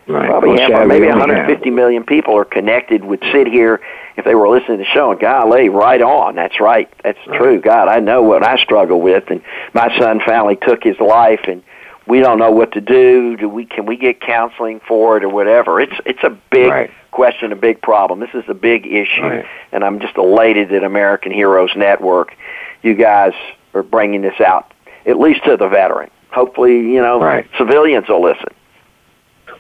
Right. 0.09 0.29
Probably 0.29 0.51
Well, 0.51 0.59
have, 0.61 0.71
Shad, 0.71 0.83
or 0.83 0.87
maybe 0.87 1.07
we 1.07 1.13
only 1.13 1.21
150 1.21 1.71
million 1.71 2.05
people 2.05 2.37
are 2.39 2.45
connected 2.45 3.05
would 3.05 3.23
sit 3.33 3.49
here 3.49 3.81
if 4.17 4.25
they 4.25 4.37
were 4.37 4.49
listening 4.49 4.79
to 4.79 4.85
the 4.85 4.91
show 4.91 5.11
and 5.11 5.19
golly, 5.21 5.69
right 5.69 6.01
on. 6.01 6.37
That's 6.37 6.61
right. 6.61 6.89
That's 7.03 7.19
true. 7.35 7.61
God, 7.61 7.89
I 7.89 7.99
know 7.99 8.23
what 8.23 8.45
I 8.45 8.57
struggle 8.59 9.01
with, 9.01 9.25
and 9.31 9.43
my 9.75 9.97
son 9.99 10.21
finally 10.25 10.57
took 10.57 10.85
his 10.85 10.99
life, 11.01 11.41
and 11.49 11.63
we 12.07 12.21
don't 12.21 12.39
know 12.39 12.51
what 12.51 12.73
to 12.73 12.81
do. 12.81 13.37
Do 13.37 13.49
we? 13.49 13.65
Can 13.65 13.87
we 13.87 13.97
get 13.97 14.21
counseling 14.21 14.81
for 14.87 15.17
it 15.17 15.25
or 15.25 15.29
whatever? 15.29 15.81
It's 15.81 15.95
it's 16.05 16.23
a 16.23 16.31
big 16.51 16.71
Right. 16.71 16.91
question, 17.11 17.53
a 17.53 17.57
big 17.57 17.81
problem. 17.83 18.21
This 18.21 18.35
is 18.35 18.45
a 18.49 18.55
big 18.55 18.87
issue, 18.87 19.23
Right. 19.23 19.45
and 19.73 19.85
I'm 19.85 19.99
just 20.01 20.17
elated 20.17 20.69
that 20.71 20.85
American 20.85 21.33
Heroes 21.33 21.75
Network, 21.77 22.35
you 22.83 22.95
guys 22.95 23.33
are 23.75 23.83
bringing 23.83 24.23
this 24.23 24.41
out 24.41 24.73
at 25.05 25.19
least 25.19 25.45
to 25.45 25.57
the 25.57 25.69
veteran. 25.69 26.11
Hopefully, 26.31 26.81
you 26.81 27.01
know, 27.01 27.21
Right. 27.21 27.47
civilians 27.57 28.09
will 28.09 28.23
listen. 28.23 28.49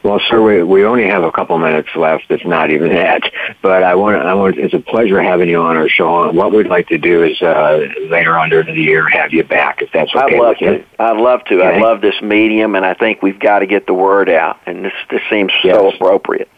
Well, 0.03 0.21
sir, 0.29 0.41
we, 0.41 0.63
we 0.63 0.85
only 0.85 1.07
have 1.09 1.25
a 1.25 1.33
couple 1.33 1.59
minutes 1.59 1.89
left, 1.97 2.25
if 2.31 2.45
not 2.45 2.71
even 2.71 2.91
that. 2.91 3.23
But 3.63 3.83
I 3.83 3.95
want, 3.95 4.17
I 4.17 4.35
want, 4.35 4.57
it's 4.59 4.75
a 4.75 4.79
pleasure 4.79 5.21
having 5.21 5.49
you 5.49 5.61
on 5.61 5.77
our 5.77 5.89
show. 5.89 6.29
And 6.29 6.37
what 6.37 6.53
we'd 6.53 6.69
like 6.69 6.89
to 6.89 6.99
do 6.99 7.25
is 7.25 7.41
uh, 7.43 7.81
later 8.09 8.37
on 8.39 8.51
during 8.51 8.75
the 8.75 8.81
year 8.81 9.09
have 9.09 9.33
you 9.33 9.43
back, 9.43 9.83
if 9.83 9.91
that's 9.93 10.15
okay 10.15 10.37
I'd 10.37 10.39
love 10.41 10.57
with 10.61 10.61
you. 10.61 10.79
to. 10.79 11.03
I'd 11.03 11.17
love 11.17 11.45
to. 11.47 11.61
I 11.63 11.79
love 11.79 12.01
this 12.01 12.15
medium, 12.23 12.75
and 12.77 12.87
I 12.87 12.95
think 12.95 13.23
we've 13.23 13.39
got 13.39 13.61
to 13.61 13.67
get 13.67 13.87
the 13.87 13.95
word 13.95 14.29
out. 14.29 14.59
And 14.67 14.85
this 14.85 14.93
this 15.11 15.23
seems 15.29 15.53
so 15.63 15.87
Yes. 15.89 15.95
appropriate. 15.97 16.49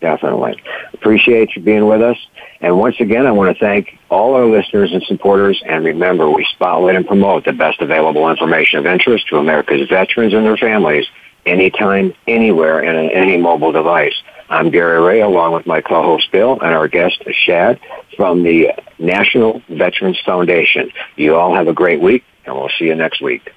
Definitely. 0.00 0.60
Appreciate 0.92 1.56
you 1.56 1.62
being 1.62 1.86
with 1.86 2.02
us. 2.02 2.18
And 2.60 2.78
once 2.78 2.96
again, 3.00 3.26
I 3.26 3.32
want 3.32 3.56
to 3.56 3.64
thank 3.64 3.98
all 4.10 4.34
our 4.34 4.44
listeners 4.44 4.92
and 4.92 5.02
supporters. 5.04 5.62
And 5.64 5.84
remember, 5.84 6.30
we 6.30 6.44
spotlight 6.52 6.96
and 6.96 7.06
promote 7.06 7.44
the 7.44 7.52
best 7.52 7.80
available 7.80 8.28
information 8.28 8.78
of 8.78 8.86
interest 8.86 9.26
to 9.28 9.38
America's 9.38 9.88
veterans 9.88 10.34
and 10.34 10.44
their 10.44 10.56
families 10.58 11.06
anytime, 11.46 12.12
anywhere, 12.26 12.80
and 12.80 12.96
on 12.96 13.10
any 13.10 13.36
mobile 13.36 13.72
device. 13.72 14.14
I'm 14.48 14.70
Gary 14.70 15.00
Ray, 15.00 15.20
along 15.22 15.52
with 15.54 15.66
my 15.66 15.80
co-host 15.80 16.30
Bill 16.30 16.52
and 16.60 16.74
our 16.74 16.88
guest 16.88 17.22
Shad 17.32 17.80
from 18.16 18.42
the 18.42 18.72
National 18.98 19.62
Veterans 19.68 20.20
Foundation. 20.24 20.90
You 21.16 21.36
all 21.36 21.54
have 21.54 21.68
a 21.68 21.72
great 21.72 22.00
week, 22.00 22.24
and 22.44 22.54
we'll 22.54 22.70
see 22.78 22.86
you 22.86 22.94
next 22.94 23.20
week. 23.20 23.50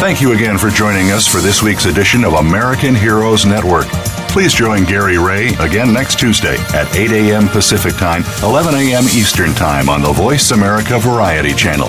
Thank 0.00 0.20
you 0.20 0.32
again 0.32 0.58
for 0.58 0.68
joining 0.68 1.12
us 1.12 1.26
for 1.26 1.38
this 1.38 1.62
week's 1.62 1.86
edition 1.86 2.24
of 2.24 2.34
American 2.34 2.94
Heroes 2.94 3.46
Network. 3.46 3.86
Please 4.32 4.54
join 4.54 4.84
Gary 4.84 5.18
Ray 5.18 5.48
again 5.60 5.92
next 5.92 6.18
Tuesday 6.18 6.56
at 6.72 6.88
8 6.96 7.12
a.m. 7.12 7.48
Pacific 7.48 7.92
Time, 8.00 8.24
11 8.42 8.74
a.m. 8.74 9.04
Eastern 9.12 9.52
Time 9.52 9.90
on 9.90 10.00
the 10.00 10.10
Voice 10.10 10.52
America 10.52 10.98
Variety 10.98 11.52
Channel. 11.52 11.88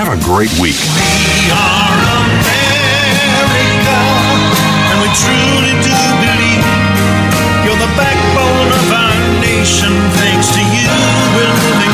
Have 0.00 0.08
a 0.08 0.16
great 0.24 0.48
week. 0.56 0.80
We 0.80 1.52
are 1.52 2.00
America, 2.24 4.00
and 4.88 4.96
we 5.04 5.12
truly 5.12 5.76
do 5.84 5.92
believe 6.24 6.64
you're 7.68 7.76
the 7.76 7.92
backbone 8.00 8.72
of 8.80 8.88
our 8.88 9.20
nation. 9.44 9.92
Thanks 10.16 10.56
to 10.56 10.64
you, 10.64 10.88
we're 11.36 11.52
living 11.68 11.93